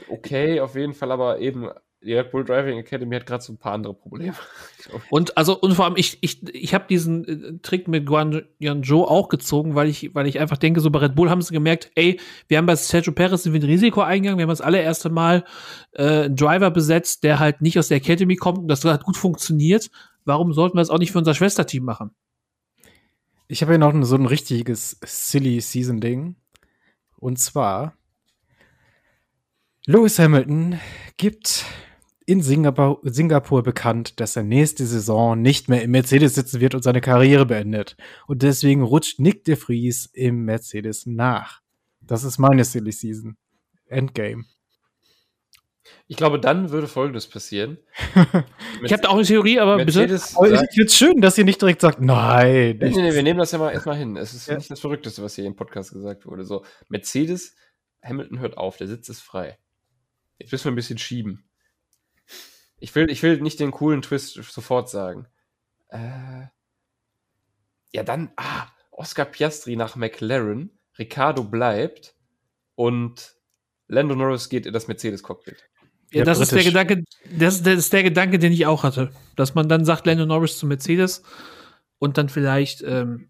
Okay, 0.09 0.59
auf 0.59 0.75
jeden 0.75 0.93
Fall, 0.93 1.11
aber 1.11 1.39
eben 1.39 1.69
die 2.01 2.13
Red 2.13 2.31
Bull 2.31 2.45
Driving 2.45 2.79
Academy 2.79 3.15
hat 3.15 3.25
gerade 3.25 3.43
so 3.43 3.51
ein 3.51 3.57
paar 3.57 3.73
andere 3.73 3.93
Probleme. 3.93 4.33
Und 5.09 5.37
also 5.37 5.59
und 5.59 5.73
vor 5.73 5.85
allem 5.85 5.97
ich 5.97 6.17
ich 6.21 6.47
ich 6.55 6.73
habe 6.73 6.85
diesen 6.89 7.27
äh, 7.27 7.59
Trick 7.61 7.87
mit 7.87 8.05
Guan 8.05 8.43
Zhou 8.83 9.03
auch 9.03 9.27
gezogen, 9.27 9.75
weil 9.75 9.89
ich 9.89 10.15
weil 10.15 10.25
ich 10.25 10.39
einfach 10.39 10.57
denke, 10.57 10.79
so 10.79 10.89
bei 10.89 10.99
Red 10.99 11.15
Bull 11.15 11.29
haben 11.29 11.41
sie 11.41 11.53
gemerkt, 11.53 11.91
ey, 11.95 12.19
wir 12.47 12.57
haben 12.57 12.65
bei 12.65 12.75
Sergio 12.75 13.11
Perez 13.11 13.45
ein 13.45 13.53
Risiko 13.53 14.01
eingegangen, 14.01 14.39
wir 14.39 14.43
haben 14.43 14.49
das 14.49 14.61
allererste 14.61 15.09
Mal 15.09 15.43
äh, 15.91 16.23
einen 16.23 16.35
Driver 16.35 16.71
besetzt, 16.71 17.23
der 17.23 17.39
halt 17.39 17.61
nicht 17.61 17.77
aus 17.77 17.89
der 17.89 17.97
Academy 17.97 18.37
kommt 18.37 18.59
und 18.59 18.67
das 18.69 18.85
hat 18.85 19.03
gut 19.03 19.17
funktioniert. 19.17 19.91
Warum 20.23 20.53
sollten 20.53 20.77
wir 20.77 20.81
das 20.81 20.89
auch 20.89 20.99
nicht 20.99 21.11
für 21.11 21.19
unser 21.19 21.35
Schwesterteam 21.35 21.83
machen? 21.83 22.11
Ich 23.47 23.61
habe 23.61 23.73
hier 23.73 23.79
noch 23.79 23.93
so 24.05 24.15
ein 24.15 24.25
richtiges 24.25 24.97
silly 25.03 25.59
Season 25.59 25.99
Ding 25.99 26.35
und 27.17 27.37
zwar 27.39 27.93
Lewis 29.85 30.19
Hamilton 30.19 30.79
gibt 31.17 31.65
in 32.29 32.43
Singapur, 32.43 32.99
Singapur 33.01 33.63
bekannt, 33.63 34.19
dass 34.19 34.35
er 34.35 34.43
nächste 34.43 34.85
Saison 34.85 35.41
nicht 35.41 35.67
mehr 35.67 35.81
im 35.81 35.89
Mercedes 35.89 36.35
sitzen 36.35 36.59
wird 36.59 36.75
und 36.75 36.83
seine 36.83 37.01
Karriere 37.01 37.47
beendet. 37.47 37.97
Und 38.27 38.43
deswegen 38.43 38.83
rutscht 38.83 39.17
Nick 39.19 39.45
de 39.45 39.55
Vries 39.55 40.05
im 40.13 40.45
Mercedes 40.45 41.07
nach. 41.07 41.61
Das 42.01 42.23
ist 42.23 42.37
meine 42.37 42.65
Silly 42.65 42.91
Season. 42.91 43.35
Endgame. 43.87 44.45
Ich 46.07 46.17
glaube, 46.17 46.39
dann 46.39 46.69
würde 46.69 46.87
Folgendes 46.87 47.25
passieren. 47.25 47.79
ich 48.83 48.93
habe 48.93 49.01
da 49.01 49.09
auch 49.09 49.15
eine 49.15 49.23
Theorie, 49.23 49.59
aber 49.59 49.77
Mercedes 49.77 50.27
bitte. 50.27 50.37
Aber 50.37 50.51
ich 50.51 50.59
finde 50.59 50.85
es 50.85 50.95
schön, 50.95 51.21
dass 51.21 51.35
ihr 51.35 51.45
nicht 51.45 51.59
direkt 51.59 51.81
sagt, 51.81 51.99
nein. 51.99 52.77
Nee, 52.79 52.89
nee, 52.91 53.01
nee, 53.01 53.13
wir 53.15 53.23
nehmen 53.23 53.39
das 53.39 53.53
ja 53.53 53.57
mal 53.57 53.71
erstmal 53.71 53.97
hin. 53.97 54.15
Es 54.17 54.35
ist 54.35 54.47
ja. 54.47 54.55
nicht 54.55 54.69
das 54.69 54.79
Verrückteste, 54.79 55.23
was 55.23 55.33
hier 55.33 55.45
im 55.45 55.55
Podcast 55.55 55.93
gesagt 55.93 56.27
wurde. 56.27 56.45
So, 56.45 56.63
Mercedes, 56.89 57.55
Hamilton 58.03 58.37
hört 58.37 58.55
auf, 58.55 58.77
der 58.77 58.87
Sitz 58.87 59.09
ist 59.09 59.21
frei. 59.21 59.57
Jetzt 60.37 60.51
müssen 60.51 60.65
wir 60.65 60.73
ein 60.73 60.75
bisschen 60.75 60.99
schieben. 60.99 61.48
Ich 62.79 62.95
will, 62.95 63.09
ich 63.09 63.21
will 63.23 63.41
nicht 63.41 63.59
den 63.59 63.71
coolen 63.71 64.01
Twist 64.01 64.33
sofort 64.35 64.89
sagen. 64.89 65.27
Äh, 65.89 66.47
ja, 67.91 68.03
dann, 68.03 68.31
ah, 68.37 68.67
Oscar 68.91 69.25
Piastri 69.25 69.75
nach 69.75 69.95
McLaren, 69.95 70.71
Ricardo 70.97 71.43
bleibt 71.43 72.15
und 72.75 73.35
Lando 73.87 74.15
Norris 74.15 74.49
geht 74.49 74.65
in 74.65 74.73
das 74.73 74.87
Mercedes-Cockpit. 74.87 75.69
Ja, 76.11 76.23
das 76.23 76.39
ist 76.39 76.51
der 76.51 76.63
Gedanke, 76.63 77.03
das, 77.37 77.61
das, 77.61 77.77
ist 77.77 77.93
der 77.93 78.03
Gedanke, 78.03 78.39
den 78.39 78.51
ich 78.51 78.65
auch 78.65 78.83
hatte. 78.83 79.11
Dass 79.35 79.55
man 79.55 79.69
dann 79.69 79.85
sagt, 79.85 80.05
Lando 80.05 80.25
Norris 80.25 80.57
zu 80.57 80.65
Mercedes 80.65 81.23
und 81.99 82.17
dann 82.17 82.29
vielleicht, 82.29 82.81
ähm, 82.81 83.29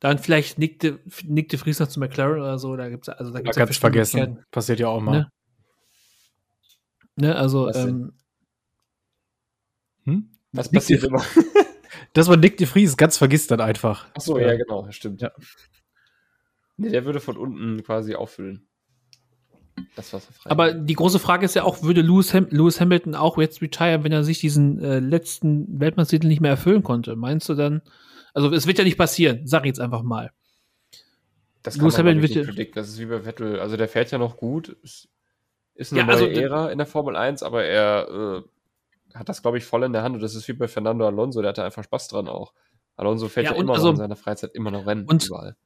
dann 0.00 0.18
vielleicht 0.18 0.58
nickte, 0.58 1.00
nickte 1.24 1.58
Friesner 1.58 1.88
zu 1.88 2.00
McLaren 2.00 2.40
oder 2.40 2.58
so. 2.58 2.76
Da 2.76 2.88
gibt's, 2.88 3.08
also 3.08 3.32
da 3.32 3.40
gibt's 3.40 3.56
ja 3.56 3.64
ganz 3.64 3.76
vergessen. 3.76 4.44
Passiert 4.50 4.80
ja 4.80 4.88
auch 4.88 5.00
mal. 5.00 5.12
Ne? 5.12 5.30
Ne, 7.18 7.34
also, 7.34 7.66
Was 7.66 7.76
ähm, 7.76 8.12
hm? 10.04 10.30
Was 10.52 10.70
passiert 10.70 11.04
immer? 11.04 11.22
Dass 12.12 12.28
man 12.28 12.40
Nick 12.40 12.56
de 12.56 12.66
Vries 12.66 12.96
ganz 12.96 13.18
vergisst 13.18 13.50
dann 13.50 13.60
einfach. 13.60 14.06
Ach 14.16 14.20
so, 14.20 14.38
ja, 14.38 14.48
ja 14.48 14.56
genau, 14.56 14.90
stimmt. 14.90 15.20
Ja. 15.20 15.32
Nee, 16.76 16.90
der 16.90 17.04
würde 17.04 17.20
von 17.20 17.36
unten 17.36 17.82
quasi 17.82 18.14
auffüllen. 18.14 18.66
Das 19.96 20.12
war 20.12 20.20
so 20.20 20.32
frei. 20.32 20.50
Aber 20.50 20.72
die 20.72 20.94
große 20.94 21.18
Frage 21.18 21.44
ist 21.44 21.54
ja 21.54 21.64
auch, 21.64 21.82
würde 21.82 22.02
Lewis, 22.02 22.34
Ham 22.34 22.46
Lewis 22.50 22.80
Hamilton 22.80 23.14
auch 23.14 23.36
jetzt 23.38 23.62
retire, 23.62 24.02
wenn 24.04 24.12
er 24.12 24.24
sich 24.24 24.40
diesen 24.40 24.80
äh, 24.82 25.00
letzten 25.00 25.80
Weltmeistertitel 25.80 26.28
nicht 26.28 26.40
mehr 26.40 26.52
erfüllen 26.52 26.82
konnte? 26.82 27.16
Meinst 27.16 27.48
du 27.48 27.54
dann? 27.54 27.82
Also 28.32 28.52
es 28.52 28.66
wird 28.66 28.78
ja 28.78 28.84
nicht 28.84 28.98
passieren, 28.98 29.46
sag 29.46 29.62
ich 29.62 29.68
jetzt 29.68 29.80
einfach 29.80 30.02
mal. 30.02 30.30
Das 31.62 31.74
kann 31.74 31.82
Lewis 31.82 31.98
man 31.98 32.06
Hamilton 32.06 32.36
nicht 32.36 32.48
predict. 32.48 32.76
Das 32.76 32.88
ist 32.88 33.00
wie 33.00 33.06
bei 33.06 33.24
Vettel. 33.24 33.60
Also 33.60 33.76
der 33.76 33.88
fährt 33.88 34.10
ja 34.10 34.18
noch 34.18 34.36
gut, 34.36 34.68
ist 34.82 35.08
ist 35.78 35.92
eine 35.92 36.00
ja, 36.00 36.06
neue 36.06 36.14
also, 36.14 36.26
Ära 36.26 36.70
in 36.70 36.78
der 36.78 36.88
Formel 36.88 37.14
1, 37.14 37.44
aber 37.44 37.64
er 37.64 38.08
äh, 38.08 39.16
hat 39.16 39.28
das, 39.28 39.42
glaube 39.42 39.58
ich, 39.58 39.64
voll 39.64 39.84
in 39.84 39.92
der 39.92 40.02
Hand. 40.02 40.16
Und 40.16 40.22
das 40.22 40.34
ist 40.34 40.48
wie 40.48 40.52
bei 40.52 40.66
Fernando 40.66 41.06
Alonso, 41.06 41.40
der 41.40 41.50
hatte 41.50 41.64
einfach 41.64 41.84
Spaß 41.84 42.08
dran 42.08 42.28
auch. 42.28 42.52
Alonso 42.96 43.28
fährt 43.28 43.46
ja, 43.46 43.52
ja 43.52 43.58
immer 43.58 43.74
also, 43.74 43.86
noch 43.86 43.92
in 43.92 43.98
seiner 43.98 44.16
Freizeit 44.16 44.54
immer 44.54 44.72
noch 44.72 44.86
Rennen 44.86 45.06
und, 45.06 45.24
überall. 45.24 45.56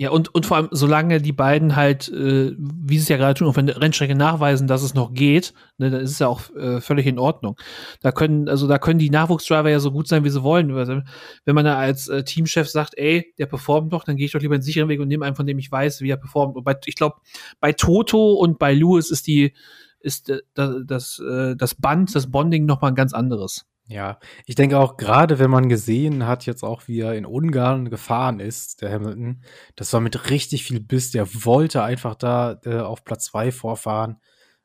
Ja, 0.00 0.10
und, 0.10 0.32
und 0.32 0.46
vor 0.46 0.56
allem, 0.56 0.68
solange 0.70 1.20
die 1.20 1.32
beiden 1.32 1.74
halt, 1.74 2.08
äh, 2.08 2.54
wie 2.56 2.98
sie 2.98 3.02
es 3.02 3.08
ja 3.08 3.16
gerade 3.16 3.34
tun, 3.34 3.48
auf 3.48 3.56
der 3.56 3.80
Rennstrecke 3.82 4.14
nachweisen, 4.14 4.68
dass 4.68 4.84
es 4.84 4.94
noch 4.94 5.12
geht, 5.12 5.54
ne, 5.76 5.90
dann 5.90 6.02
ist 6.02 6.12
es 6.12 6.20
ja 6.20 6.28
auch 6.28 6.54
äh, 6.54 6.80
völlig 6.80 7.04
in 7.08 7.18
Ordnung. 7.18 7.56
Da 8.00 8.12
können, 8.12 8.48
also 8.48 8.68
da 8.68 8.78
können 8.78 9.00
die 9.00 9.10
Nachwuchsdriver 9.10 9.70
ja 9.70 9.80
so 9.80 9.90
gut 9.90 10.06
sein, 10.06 10.22
wie 10.22 10.30
sie 10.30 10.44
wollen. 10.44 10.72
Wenn 10.72 11.54
man 11.56 11.64
da 11.64 11.76
als 11.76 12.06
äh, 12.06 12.22
Teamchef 12.22 12.68
sagt, 12.68 12.96
ey, 12.96 13.34
der 13.38 13.46
performt 13.46 13.92
doch, 13.92 14.04
dann 14.04 14.16
gehe 14.16 14.26
ich 14.26 14.30
doch 14.30 14.40
lieber 14.40 14.54
einen 14.54 14.62
sicheren 14.62 14.88
Weg 14.88 15.00
und 15.00 15.08
nehme 15.08 15.26
einen, 15.26 15.34
von 15.34 15.48
dem 15.48 15.58
ich 15.58 15.72
weiß, 15.72 16.00
wie 16.00 16.10
er 16.10 16.16
performt. 16.16 16.54
Und 16.54 16.62
bei, 16.62 16.76
ich 16.86 16.94
glaube, 16.94 17.16
bei 17.58 17.72
Toto 17.72 18.34
und 18.34 18.60
bei 18.60 18.74
Lewis 18.74 19.10
ist 19.10 19.26
die, 19.26 19.52
ist 19.98 20.30
äh, 20.30 20.42
das, 20.54 20.76
das, 20.86 21.18
äh, 21.18 21.56
das 21.56 21.74
Band, 21.74 22.14
das 22.14 22.30
Bonding 22.30 22.66
nochmal 22.66 22.92
ein 22.92 22.94
ganz 22.94 23.14
anderes. 23.14 23.66
Ja, 23.90 24.18
ich 24.44 24.54
denke 24.54 24.78
auch 24.78 24.98
gerade, 24.98 25.38
wenn 25.38 25.50
man 25.50 25.70
gesehen 25.70 26.26
hat, 26.26 26.44
jetzt 26.44 26.62
auch 26.62 26.88
wie 26.88 27.00
er 27.00 27.14
in 27.14 27.24
Ungarn 27.24 27.88
gefahren 27.88 28.38
ist, 28.38 28.82
der 28.82 28.92
Hamilton, 28.92 29.42
das 29.76 29.90
war 29.94 30.00
mit 30.02 30.28
richtig 30.28 30.64
viel 30.64 30.78
Biss, 30.78 31.10
der 31.10 31.26
wollte 31.46 31.82
einfach 31.82 32.14
da 32.14 32.60
äh, 32.66 32.80
auf 32.80 33.02
Platz 33.04 33.24
zwei 33.26 33.50
vorfahren 33.50 34.18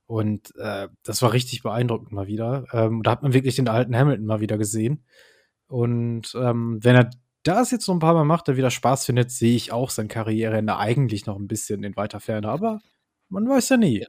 und 0.07 0.53
äh, 0.57 0.89
das 1.03 1.21
war 1.21 1.32
richtig 1.32 1.63
beeindruckend 1.63 2.11
mal 2.11 2.28
wieder. 2.28 2.65
Ähm, 2.74 3.01
da 3.01 3.11
hat 3.11 3.24
man 3.24 3.32
wirklich 3.32 3.55
den 3.55 3.69
alten 3.69 3.95
Hamilton 3.95 4.26
mal 4.26 4.41
wieder 4.41 4.57
gesehen 4.57 5.05
und 5.67 6.36
ähm, 6.36 6.80
wenn 6.84 6.95
er 6.97 7.09
das 7.43 7.71
jetzt 7.71 7.86
so 7.86 7.93
ein 7.93 7.99
paar 7.99 8.13
Mal 8.13 8.26
macht, 8.26 8.49
er 8.49 8.57
wieder 8.57 8.71
Spaß 8.71 9.05
findet, 9.05 9.32
sehe 9.32 9.55
ich 9.55 9.71
auch 9.71 9.89
sein 9.89 10.09
Karriereende 10.09 10.78
eigentlich 10.78 11.26
noch 11.28 11.38
ein 11.38 11.47
bisschen 11.47 11.84
in 11.84 11.95
weiter 11.95 12.19
Ferne, 12.19 12.49
aber 12.49 12.82
man 13.30 13.47
weiß 13.47 13.69
ja 13.69 13.78
nie. 13.78 14.01
Ja. 14.01 14.07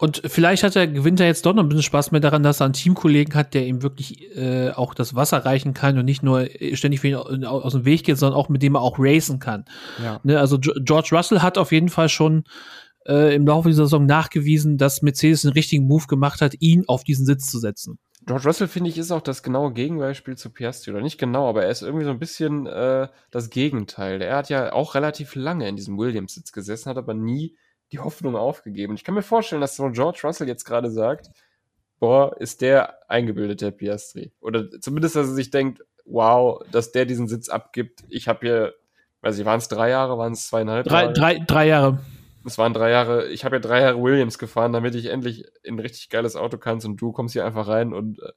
Und 0.00 0.22
vielleicht 0.24 0.62
hat 0.62 0.76
er, 0.76 0.86
gewinnt 0.86 1.20
er 1.20 1.26
jetzt 1.26 1.44
doch 1.44 1.52
noch 1.52 1.62
ein 1.62 1.68
bisschen 1.68 1.82
Spaß 1.82 2.10
mehr 2.10 2.22
daran, 2.22 2.42
dass 2.42 2.62
er 2.62 2.64
einen 2.64 2.72
Teamkollegen 2.72 3.34
hat, 3.34 3.52
der 3.52 3.66
ihm 3.66 3.82
wirklich 3.82 4.34
äh, 4.34 4.70
auch 4.70 4.94
das 4.94 5.14
Wasser 5.14 5.44
reichen 5.44 5.74
kann 5.74 5.98
und 5.98 6.06
nicht 6.06 6.22
nur 6.22 6.48
ständig 6.72 7.00
für 7.00 7.08
ihn 7.08 7.44
aus 7.44 7.74
dem 7.74 7.84
Weg 7.84 8.04
geht, 8.04 8.16
sondern 8.16 8.40
auch 8.40 8.48
mit 8.48 8.62
dem 8.62 8.76
er 8.76 8.80
auch 8.80 8.96
racen 8.98 9.40
kann. 9.40 9.66
Ja. 10.02 10.18
Ne, 10.22 10.40
also 10.40 10.58
George 10.58 11.10
Russell 11.12 11.40
hat 11.40 11.58
auf 11.58 11.70
jeden 11.70 11.90
Fall 11.90 12.08
schon 12.08 12.44
äh, 13.06 13.34
im 13.34 13.46
Laufe 13.46 13.68
dieser 13.68 13.84
Saison 13.84 14.06
nachgewiesen, 14.06 14.78
dass 14.78 15.02
Mercedes 15.02 15.44
einen 15.44 15.52
richtigen 15.52 15.86
Move 15.86 16.06
gemacht 16.06 16.40
hat, 16.40 16.54
ihn 16.60 16.84
auf 16.86 17.04
diesen 17.04 17.26
Sitz 17.26 17.50
zu 17.50 17.58
setzen. 17.58 17.98
George 18.24 18.44
Russell, 18.46 18.68
finde 18.68 18.88
ich, 18.88 18.96
ist 18.96 19.10
auch 19.10 19.20
das 19.20 19.42
genaue 19.42 19.74
Gegenbeispiel 19.74 20.34
zu 20.34 20.48
Piastri. 20.48 20.92
Oder 20.92 21.02
nicht 21.02 21.18
genau, 21.18 21.46
aber 21.46 21.64
er 21.64 21.70
ist 21.70 21.82
irgendwie 21.82 22.06
so 22.06 22.10
ein 22.10 22.18
bisschen 22.18 22.66
äh, 22.66 23.08
das 23.30 23.50
Gegenteil. 23.50 24.22
Er 24.22 24.36
hat 24.36 24.48
ja 24.48 24.72
auch 24.72 24.94
relativ 24.94 25.34
lange 25.34 25.68
in 25.68 25.76
diesem 25.76 25.98
Williams-Sitz 25.98 26.52
gesessen, 26.52 26.88
hat 26.88 26.96
aber 26.96 27.12
nie 27.12 27.54
die 27.92 27.98
Hoffnung 27.98 28.36
aufgegeben. 28.36 28.94
Ich 28.94 29.04
kann 29.04 29.14
mir 29.14 29.22
vorstellen, 29.22 29.60
dass 29.60 29.76
so 29.76 29.88
George 29.90 30.20
Russell 30.24 30.48
jetzt 30.48 30.64
gerade 30.64 30.90
sagt, 30.90 31.30
boah, 31.98 32.36
ist 32.40 32.60
der 32.60 32.98
eingebildet, 33.10 33.60
der 33.60 33.70
Piastri. 33.72 34.32
Oder 34.40 34.70
zumindest, 34.80 35.16
dass 35.16 35.28
er 35.28 35.34
sich 35.34 35.50
denkt, 35.50 35.82
wow, 36.04 36.62
dass 36.70 36.92
der 36.92 37.04
diesen 37.04 37.28
Sitz 37.28 37.48
abgibt. 37.48 38.04
Ich 38.08 38.26
habe 38.28 38.40
hier, 38.46 38.74
weiß 39.22 39.38
ich, 39.38 39.44
waren 39.44 39.58
es 39.58 39.68
drei 39.68 39.90
Jahre, 39.90 40.16
waren 40.18 40.32
es 40.32 40.48
zweieinhalb 40.48 40.86
Drei, 40.86 41.02
Jahre? 41.02 41.12
drei, 41.12 41.38
drei 41.38 41.66
Jahre. 41.66 41.98
Es 42.46 42.56
waren 42.56 42.72
drei 42.72 42.90
Jahre, 42.90 43.28
ich 43.28 43.44
habe 43.44 43.56
ja 43.56 43.60
drei 43.60 43.82
Jahre 43.82 44.02
Williams 44.02 44.38
gefahren, 44.38 44.72
damit 44.72 44.94
ich 44.94 45.06
endlich 45.06 45.44
in 45.62 45.74
ein 45.74 45.78
richtig 45.78 46.08
geiles 46.08 46.36
Auto 46.36 46.56
kannst 46.56 46.86
und 46.86 46.96
du 46.96 47.12
kommst 47.12 47.34
hier 47.34 47.44
einfach 47.44 47.68
rein 47.68 47.92
und 47.92 48.18
äh, 48.22 48.30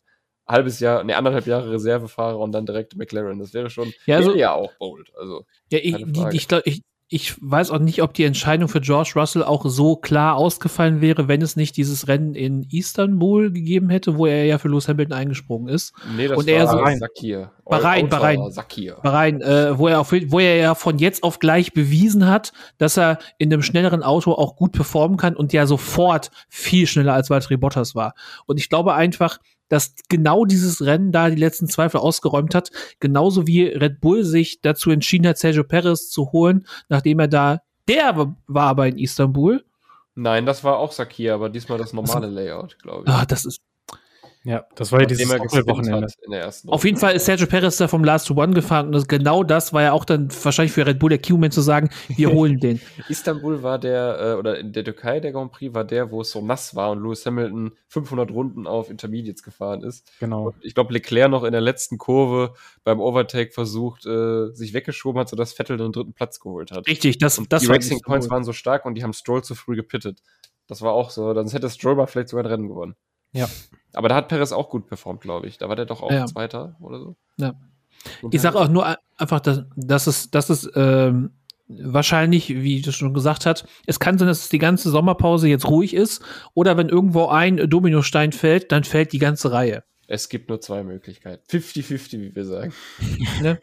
halbes 0.46 0.82
Jahr, 0.82 1.06
ne, 1.06 1.16
anderthalb 1.16 1.48
Jahre 1.48 1.72
Reservefahrer 1.72 2.38
und 2.38 2.52
dann 2.52 2.66
direkt 2.66 2.98
McLaren. 2.98 3.40
Das 3.40 3.54
wäre 3.54 3.70
schon, 3.70 3.94
Ja, 4.06 4.18
also- 4.18 4.36
ja 4.36 4.52
auch 4.52 4.74
bold. 4.74 5.10
Also, 5.16 5.46
Ja, 5.72 5.80
ich, 5.82 5.96
ich, 6.34 6.48
glaub, 6.50 6.62
ich, 6.66 6.82
ich 7.14 7.36
weiß 7.42 7.70
auch 7.72 7.80
nicht, 7.80 8.02
ob 8.02 8.14
die 8.14 8.24
Entscheidung 8.24 8.68
für 8.68 8.82
George 8.82 9.12
Russell 9.16 9.44
auch 9.44 9.66
so 9.68 9.96
klar 9.96 10.36
ausgefallen 10.36 11.00
wäre, 11.00 11.28
wenn 11.28 11.42
es 11.42 11.56
nicht 11.56 11.78
dieses 11.78 12.08
Rennen 12.08 12.34
in 12.34 12.64
Istanbul 12.72 13.52
gegeben 13.52 13.90
hätte, 13.90 14.18
wo 14.18 14.26
er 14.26 14.46
ja 14.46 14.58
für 14.58 14.68
Lewis 14.68 14.88
Hamilton 14.88 15.14
eingesprungen 15.14 15.68
ist. 15.74 15.94
nee, 16.18 16.28
das 16.28 16.38
Und 16.38 16.48
er 16.48 16.66
war 16.68 16.92
so- 16.92 16.98
Sakir. 17.00 17.52
Bahrain, 17.66 18.06
Auto- 18.06 18.10
Bahrain. 18.18 18.52
Sakir. 18.52 18.98
Bahrain, 19.04 19.42
äh, 19.42 19.78
wo 19.78 19.88
er 19.88 20.02
auf, 20.02 20.12
wo 20.12 20.40
er 20.40 20.58
ja 20.58 20.76
von 20.76 20.98
jetzt 20.98 21.24
auf 21.24 21.40
gleich 21.40 21.72
bewiesen 21.74 22.28
hat, 22.28 22.52
dass 22.78 22.98
er 22.98 23.20
in 23.38 23.54
einem 23.54 23.62
schnelleren 23.62 24.04
Auto 24.04 24.34
auch 24.34 24.56
gut 24.56 24.74
performen 24.74 25.18
kann 25.18 25.36
und 25.36 25.54
ja 25.54 25.66
sofort 25.66 26.30
viel 26.50 26.88
schneller 26.88 27.14
als 27.14 27.30
Valtteri 27.30 27.58
Bottas 27.58 27.96
war. 27.96 28.16
Und 28.48 28.58
ich 28.58 28.70
glaube 28.70 28.94
einfach, 28.96 29.38
dass 29.70 29.96
genau 30.10 30.46
dieses 30.46 30.86
Rennen 30.86 31.12
da 31.12 31.30
die 31.30 31.36
letzten 31.36 31.68
Zweifel 31.68 32.00
ausgeräumt 32.00 32.56
hat, 32.56 32.72
genauso 33.00 33.48
wie 33.48 33.64
Red 33.66 34.02
Bull 34.02 34.24
sich 34.24 34.62
dazu 34.62 34.92
entschieden 34.92 35.28
hat, 35.28 35.38
Sergio 35.38 35.64
Perez 35.64 36.10
zu 36.10 36.32
holen, 36.32 36.68
nachdem 36.90 37.20
er 37.20 37.28
da, 37.28 37.62
der 37.88 38.36
war 38.48 38.68
aber 38.68 38.88
in 38.88 38.98
Istanbul. 38.98 39.64
Nein, 40.16 40.46
das 40.46 40.64
war 40.64 40.78
auch 40.78 40.92
Sakir, 40.92 41.34
aber 41.34 41.50
diesmal 41.50 41.78
das 41.78 41.92
normale 41.94 42.28
Layout, 42.28 42.78
glaube 42.80 43.04
ich. 43.08 43.14
Ah, 43.14 43.26
das 43.26 43.46
ist 43.46 43.62
Ja, 44.46 44.66
das 44.76 44.92
war 44.92 45.00
ja 45.00 45.06
dieses 45.06 45.26
Nachdem 45.26 45.44
gespinnt 45.44 45.68
Wochenende. 45.68 46.08
hat 46.08 46.16
in 46.22 46.32
der 46.32 46.42
ersten 46.42 46.70
Auf 46.70 46.84
jeden 46.84 46.98
Fall 46.98 47.16
ist 47.16 47.26
Sergio 47.26 47.48
Perez 47.48 47.78
da 47.78 47.88
vom 47.88 48.04
Last 48.04 48.28
to 48.28 48.34
One 48.34 48.54
gefahren 48.54 48.88
und 48.88 48.92
das, 48.92 49.08
genau 49.08 49.44
das 49.44 49.72
war 49.72 49.84
ja 49.84 49.94
auch 49.94 50.04
dann 50.04 50.28
wahrscheinlich 50.44 50.74
für 50.74 50.86
Red 50.86 51.00
Bull 51.00 51.10
der 51.10 51.20
Key-Moment 51.20 51.54
zu 51.54 51.62
sagen, 51.62 51.90
wir 52.10 52.30
holen 52.34 52.60
den. 52.60 52.82
Istanbul 53.08 53.64
war 53.64 53.80
der, 53.80 54.20
äh, 54.20 54.34
oder 54.38 54.60
in 54.60 54.74
der 54.74 54.84
Türkei 54.84 55.22
der 55.22 55.32
Grand 55.32 55.54
Prix 55.54 55.74
war 55.74 55.86
der, 55.86 56.12
wo 56.12 56.22
es 56.22 56.32
so 56.32 56.42
nass 56.42 56.76
war 56.76 56.92
und 56.92 57.02
Lewis 57.02 57.26
Hamilton 57.26 57.72
500 57.88 58.32
Runden 58.32 58.68
auf 58.68 58.90
Intermediates 58.90 59.44
gefahren 59.44 59.82
ist. 59.82 60.12
Genau. 60.20 60.48
Und 60.48 60.56
ich 60.62 60.76
glaube, 60.76 60.92
Leclerc 60.92 61.32
noch 61.32 61.46
in 61.46 61.54
der 61.54 61.62
letzten 61.62 61.98
Kurve 61.98 62.54
beim 62.84 63.00
Overtake 63.00 63.52
versucht, 63.52 64.06
äh, 64.06 64.52
sich 64.52 64.74
weggeschoben 64.74 65.22
hat, 65.22 65.30
sodass 65.30 65.54
Vettel 65.54 65.78
den 65.78 65.94
dritten 65.94 66.14
Platz 66.14 66.42
geholt 66.42 66.72
hat. 66.72 66.86
Richtig, 66.86 67.18
das, 67.18 67.40
Und 67.40 67.54
das 67.54 67.62
die 67.62 67.70
war 67.70 67.78
Racing 67.78 68.02
Points 68.02 68.30
waren 68.30 68.44
so 68.44 68.52
stark 68.52 68.86
und 68.86 68.96
die 68.96 69.04
haben 69.04 69.14
Stroll 69.14 69.42
zu 69.42 69.56
früh 69.56 69.78
gepittet. 69.78 70.22
Das 70.68 70.82
war 70.82 70.92
auch 70.92 71.12
so, 71.12 71.34
dann 71.34 71.48
hätte 71.48 71.70
Stroll 71.70 71.96
mal 71.96 72.08
vielleicht 72.08 72.30
sogar 72.30 72.44
ein 72.44 72.52
Rennen 72.52 72.68
gewonnen. 72.68 72.96
Ja. 73.34 73.50
Aber 73.94 74.10
da 74.10 74.16
hat 74.16 74.28
Perez 74.30 74.52
auch 74.52 74.70
gut 74.70 74.88
performt, 74.88 75.22
glaube 75.22 75.48
ich. 75.48 75.58
Da 75.58 75.70
war 75.70 75.76
der 75.76 75.86
doch 75.86 76.02
auch 76.02 76.12
Ja. 76.12 76.26
Zweiter 76.26 76.76
oder 76.80 77.00
so. 77.00 77.16
Ja. 77.38 77.54
Ich 78.32 78.42
sage 78.42 78.58
auch 78.60 78.68
nur 78.70 78.86
ein- 78.86 78.96
einfach, 79.18 79.40
dass, 79.40 79.64
dass 79.76 80.08
es, 80.08 80.32
dass 80.32 80.50
es 80.50 80.70
ähm, 80.76 81.32
wahrscheinlich, 81.68 82.50
wie 82.50 82.82
du 82.82 82.92
schon 82.92 83.14
gesagt 83.14 83.46
hast, 83.46 83.66
es 83.86 84.00
kann 84.00 84.18
sein, 84.18 84.28
dass 84.28 84.40
es 84.44 84.50
die 84.50 84.58
ganze 84.60 84.90
Sommerpause 84.90 85.48
jetzt 85.48 85.68
ruhig 85.68 85.94
ist 85.94 86.22
oder 86.54 86.78
wenn 86.78 86.90
irgendwo 86.90 87.28
ein 87.28 87.70
Dominostein 87.70 88.32
fällt, 88.32 88.72
dann 88.72 88.84
fällt 88.84 89.14
die 89.14 89.20
ganze 89.20 89.52
Reihe. 89.52 89.84
Es 90.08 90.28
gibt 90.30 90.50
nur 90.50 90.60
zwei 90.60 90.84
Möglichkeiten. 90.84 91.42
50-50, 91.50 92.20
wie 92.20 92.36
wir 92.36 92.46
sagen. 92.46 92.74
Ne? 93.42 93.60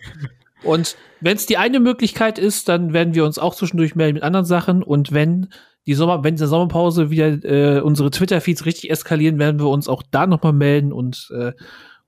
Und 0.62 0.97
wenn 1.21 1.37
es 1.37 1.47
die 1.47 1.57
eine 1.57 1.81
Möglichkeit 1.81 2.39
ist, 2.39 2.68
dann 2.68 2.93
werden 2.93 3.14
wir 3.14 3.25
uns 3.25 3.39
auch 3.39 3.55
zwischendurch 3.55 3.95
melden 3.95 4.14
mit 4.14 4.23
anderen 4.23 4.45
Sachen. 4.45 4.83
Und 4.83 5.11
wenn 5.12 5.49
die 5.87 5.95
Sommer, 5.95 6.22
wenn 6.24 6.35
in 6.35 6.39
der 6.39 6.49
Sommerpause 6.49 7.11
wieder 7.11 7.45
äh, 7.45 7.81
unsere 7.81 8.11
Twitter-Feeds 8.11 8.66
richtig 8.66 8.91
eskalieren, 8.91 9.39
werden 9.39 9.61
wir 9.61 9.68
uns 9.68 9.89
auch 9.89 10.03
da 10.11 10.26
nochmal 10.26 10.53
melden 10.53 10.93
und 10.93 11.31
äh, 11.35 11.53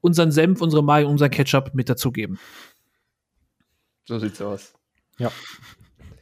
unseren 0.01 0.31
Senf, 0.31 0.61
unsere 0.61 0.83
Mai, 0.83 1.07
unser 1.07 1.29
Ketchup 1.29 1.71
mit 1.75 1.89
dazugeben. 1.89 2.39
So 4.05 4.19
sieht's 4.19 4.43
aus. 4.43 4.75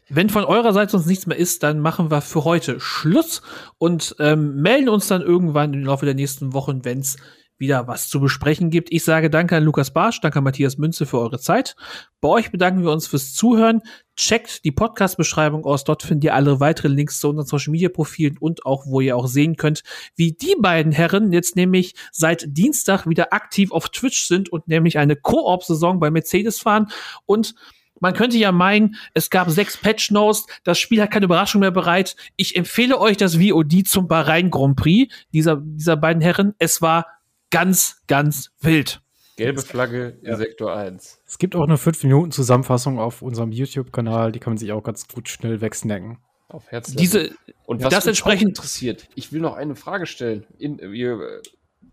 Wenn 0.09 0.29
von 0.29 0.45
eurer 0.45 0.73
Seite 0.73 0.97
uns 0.97 1.07
nichts 1.07 1.27
mehr 1.27 1.39
ist, 1.39 1.63
dann 1.63 1.81
machen 1.81 2.11
wir 2.11 2.21
für 2.21 2.45
heute 2.45 2.81
Schluss 2.81 3.43
und 3.79 4.17
ähm, 4.19 4.61
melden 4.61 4.89
uns 4.89 5.07
dann 5.07 5.23
irgendwann 5.23 5.73
im 5.73 5.85
Laufe 5.85 6.05
der 6.05 6.15
nächsten 6.15 6.53
Wochen, 6.53 6.85
wenn 6.85 6.99
es 6.99 7.17
wieder 7.61 7.87
was 7.87 8.09
zu 8.09 8.21
besprechen 8.21 8.71
gibt. 8.71 8.91
Ich 8.91 9.05
sage 9.05 9.31
danke 9.31 9.57
an 9.57 9.63
Lukas 9.63 9.93
Barsch, 9.93 10.21
danke 10.21 10.39
an 10.39 10.45
Matthias 10.45 10.79
Münze 10.79 11.07
für 11.07 11.19
eure 11.21 11.39
Zeit. 11.39 11.77
Bei 12.21 12.29
euch 12.29 12.51
bedanken 12.51 12.83
wir 12.83 12.91
uns 12.91 13.07
fürs 13.07 13.35
Zuhören. 13.35 13.83
Checkt 14.17 14.65
die 14.65 14.73
Podcast-Beschreibung 14.73 15.65
aus. 15.65 15.85
Dort 15.85 16.03
findet 16.03 16.25
ihr 16.25 16.35
alle 16.35 16.59
weiteren 16.59 16.93
Links 16.93 17.21
zu 17.21 17.29
unseren 17.29 17.47
Social-Media-Profilen 17.47 18.39
und 18.39 18.67
auch, 18.67 18.87
wo 18.87 19.01
ihr 19.01 19.17
auch 19.17 19.29
sehen 19.29 19.57
könnt, 19.57 19.83
wie 20.17 20.33
die 20.33 20.57
beiden 20.59 20.93
Herren 20.93 21.33
jetzt 21.33 21.55
nämlich 21.55 21.95
seit 22.11 22.45
Dienstag 22.49 23.07
wieder 23.07 23.33
aktiv 23.33 23.71
auf 23.73 23.91
Twitch 23.91 24.27
sind 24.27 24.49
und 24.51 24.67
nämlich 24.67 24.99
eine 24.99 25.15
Koop-Saison 25.15 26.01
bei 26.01 26.11
Mercedes 26.11 26.61
fahren 26.61 26.89
und 27.27 27.55
man 28.01 28.15
könnte 28.15 28.39
ja 28.39 28.51
meinen, 28.51 28.97
es 29.13 29.29
gab 29.29 29.51
sechs 29.51 29.77
Patch 29.77 30.11
Notes, 30.11 30.47
das 30.65 30.79
Spiel 30.79 31.03
hat 31.03 31.11
keine 31.11 31.27
Überraschung 31.27 31.61
mehr 31.61 31.71
bereit. 31.71 32.17
Ich 32.37 32.57
empfehle 32.57 32.99
euch 32.99 33.19
das 33.19 33.37
VOD 33.37 33.87
zum 33.87 34.09
Bahrain 34.09 34.51
Grand 34.51 34.77
Prix 34.77 35.15
dieser, 35.35 35.57
dieser 35.57 35.97
beiden 35.97 36.23
Herren. 36.23 36.55
Es 36.59 36.81
war 36.81 37.07
ganz, 37.51 38.03
ganz 38.07 38.51
wild. 38.61 39.01
Gelbe 39.37 39.63
Flagge 39.63 40.19
in 40.23 40.37
Sektor 40.37 40.75
1. 40.77 41.21
Es 41.27 41.39
gibt 41.39 41.57
auch 41.57 41.65
eine 41.65 41.77
5-Minuten-Zusammenfassung 41.77 42.99
auf 42.99 43.23
unserem 43.23 43.53
YouTube-Kanal, 43.53 44.33
die 44.33 44.39
kann 44.39 44.53
man 44.53 44.59
sich 44.59 44.71
auch 44.73 44.83
ganz 44.83 45.09
gut 45.09 45.29
schnell 45.29 45.61
wegsnacken. 45.61 46.19
Auf 46.49 46.71
Herz. 46.71 46.93
Diese, 46.93 47.31
Und 47.65 47.81
das 47.83 47.93
was 47.93 48.05
mich 48.05 48.09
entsprechend- 48.11 48.59
auch 48.59 48.63
interessiert, 48.65 49.09
ich 49.15 49.33
will 49.33 49.41
noch 49.41 49.55
eine 49.55 49.77
Frage 49.77 50.07
stellen. 50.07 50.47
In, 50.59 50.79
wir 50.79 51.13
äh, 51.21 51.43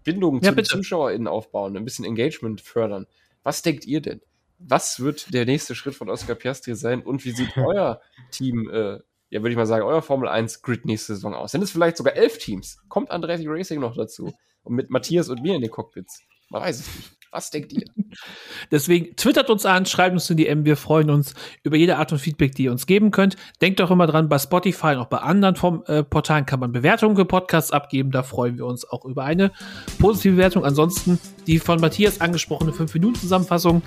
Bindungen 0.03 0.41
Ja, 0.41 0.49
zu 0.49 0.55
den 0.55 0.55
bitte. 0.58 0.70
ZuschauerInnen 0.70 1.28
aufbauen, 1.28 1.78
ein 1.78 1.86
bisschen 1.86 2.05
Engagement 2.05 2.60
fördern. 2.62 3.05
Was 3.43 3.62
denkt 3.62 3.86
ihr 3.86 4.01
denn? 4.01 4.22
Was 4.60 4.99
wird 4.99 5.34
der 5.34 5.45
nächste 5.45 5.76
Schritt 5.76 5.93
von 5.95 6.10
Oscar 6.10 6.34
Piastri 6.36 6.76
sein 6.76 7.01
und 7.03 7.24
wie 7.24 7.32
sieht 7.32 7.55
euer 7.58 8.01
Team, 8.32 8.70
äh, 8.70 8.97
ja, 9.30 9.41
würde 9.41 9.51
ich 9.51 9.57
mal 9.57 9.65
sagen, 9.65 9.84
euer 9.84 10.01
Formel 10.01 10.30
1 10.30 10.61
Grid 10.61 10.86
nächste 10.86 11.15
Saison 11.15 11.34
aus? 11.34 11.51
Sind 11.51 11.61
es 11.61 11.71
vielleicht 11.71 11.97
sogar 11.97 12.15
elf 12.15 12.38
Teams? 12.38 12.78
Kommt 12.88 13.11
Andretti 13.11 13.45
Racing 13.47 13.80
noch 13.80 13.95
dazu? 13.95 14.34
Und 14.63 14.75
mit 14.75 14.89
Matthias 14.89 15.30
und 15.30 15.41
mir 15.41 15.55
in 15.55 15.61
den 15.61 15.71
Cockpits? 15.71 16.21
Man 16.50 16.62
weiß 16.62 16.80
es 16.80 16.95
nicht. 16.95 17.18
Was 17.32 17.50
denkt 17.50 17.74
ihr? 17.74 17.84
Deswegen 18.72 19.16
twittert 19.16 19.50
uns 19.50 19.66
an, 19.66 19.86
schreibt 19.86 20.14
uns 20.14 20.30
in 20.30 20.38
die 20.38 20.45
DM. 20.45 20.66
Wir 20.66 20.78
freuen 20.78 21.10
uns 21.10 21.34
über 21.64 21.76
jede 21.76 21.98
Art 21.98 22.10
von 22.10 22.20
Feedback, 22.20 22.56
die 22.56 22.64
ihr 22.64 22.72
uns 22.72 22.88
geben 22.88 23.12
könnt. 23.12 23.36
Denkt 23.62 23.80
doch 23.80 23.91
immer 23.91 24.08
dran, 24.08 24.30
bei 24.30 24.39
Spotify 24.39 24.88
und 24.88 25.00
auch 25.00 25.08
bei 25.08 25.18
anderen 25.18 25.56
vom, 25.56 25.84
äh, 25.88 26.04
Portalen 26.04 26.45
kann 26.45 26.60
man 26.60 26.72
Bewertungen 26.72 27.16
für 27.16 27.26
Podcasts 27.26 27.72
abgeben. 27.72 28.12
Da 28.12 28.24
freuen 28.24 28.58
wir 28.58 28.66
uns 28.66 28.89
auch 28.89 29.06
über 29.06 29.24
eine 29.24 29.52
positive 30.00 30.36
Bewertung. 30.36 30.64
Ansonsten 30.64 31.20
die 31.48 31.60
von 31.60 31.80
Matthias 31.82 32.22
angesprochene 32.22 32.72
5-Minuten-Zusammenfassung. 32.72 33.82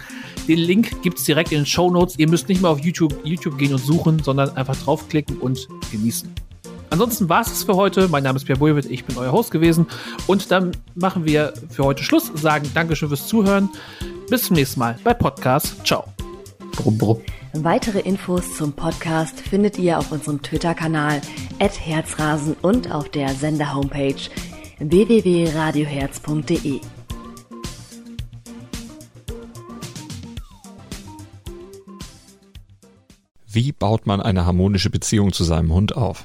Den 0.46 0.58
Link 0.58 1.02
gibt's 1.02 1.24
direkt 1.24 1.52
in 1.52 1.60
den 1.60 1.66
Show 1.66 1.90
Notes. 1.90 2.18
Ihr 2.18 2.28
müsst 2.28 2.48
nicht 2.48 2.60
mal 2.60 2.68
auf 2.68 2.80
YouTube, 2.80 3.18
YouTube 3.24 3.58
gehen 3.58 3.72
und 3.72 3.80
suchen, 3.80 4.22
sondern 4.22 4.56
einfach 4.56 4.76
draufklicken 4.76 5.38
und 5.38 5.66
genießen. 5.90 6.32
Ansonsten 6.90 7.28
war 7.28 7.42
es 7.42 7.62
für 7.62 7.76
heute. 7.76 8.08
Mein 8.08 8.24
Name 8.24 8.36
ist 8.36 8.44
Pierre 8.44 8.58
Bulwitt, 8.58 8.86
ich 8.86 9.04
bin 9.04 9.16
euer 9.16 9.30
Host 9.32 9.52
gewesen. 9.52 9.86
Und 10.26 10.50
dann 10.50 10.72
machen 10.94 11.24
wir 11.24 11.54
für 11.70 11.84
heute 11.84 12.02
Schluss, 12.02 12.32
sagen 12.34 12.68
Dankeschön 12.74 13.08
fürs 13.08 13.28
Zuhören. 13.28 13.68
Bis 14.28 14.42
zum 14.44 14.56
nächsten 14.56 14.80
Mal 14.80 14.98
bei 15.04 15.14
Podcast. 15.14 15.86
Ciao. 15.86 16.04
Brumm, 16.72 16.98
brumm. 16.98 17.20
Weitere 17.52 18.00
Infos 18.00 18.56
zum 18.56 18.72
Podcast 18.72 19.40
findet 19.40 19.78
ihr 19.78 19.98
auf 19.98 20.10
unserem 20.12 20.42
Twitter-Kanal 20.42 21.20
@herzrasen 21.58 22.54
und 22.62 22.92
auf 22.92 23.08
der 23.08 23.30
Sender-Homepage 23.30 24.14
www.radioherz.de. 24.78 26.80
Wie 33.52 33.72
baut 33.72 34.06
man 34.06 34.22
eine 34.22 34.46
harmonische 34.46 34.90
Beziehung 34.90 35.32
zu 35.32 35.42
seinem 35.42 35.72
Hund 35.72 35.96
auf? 35.96 36.24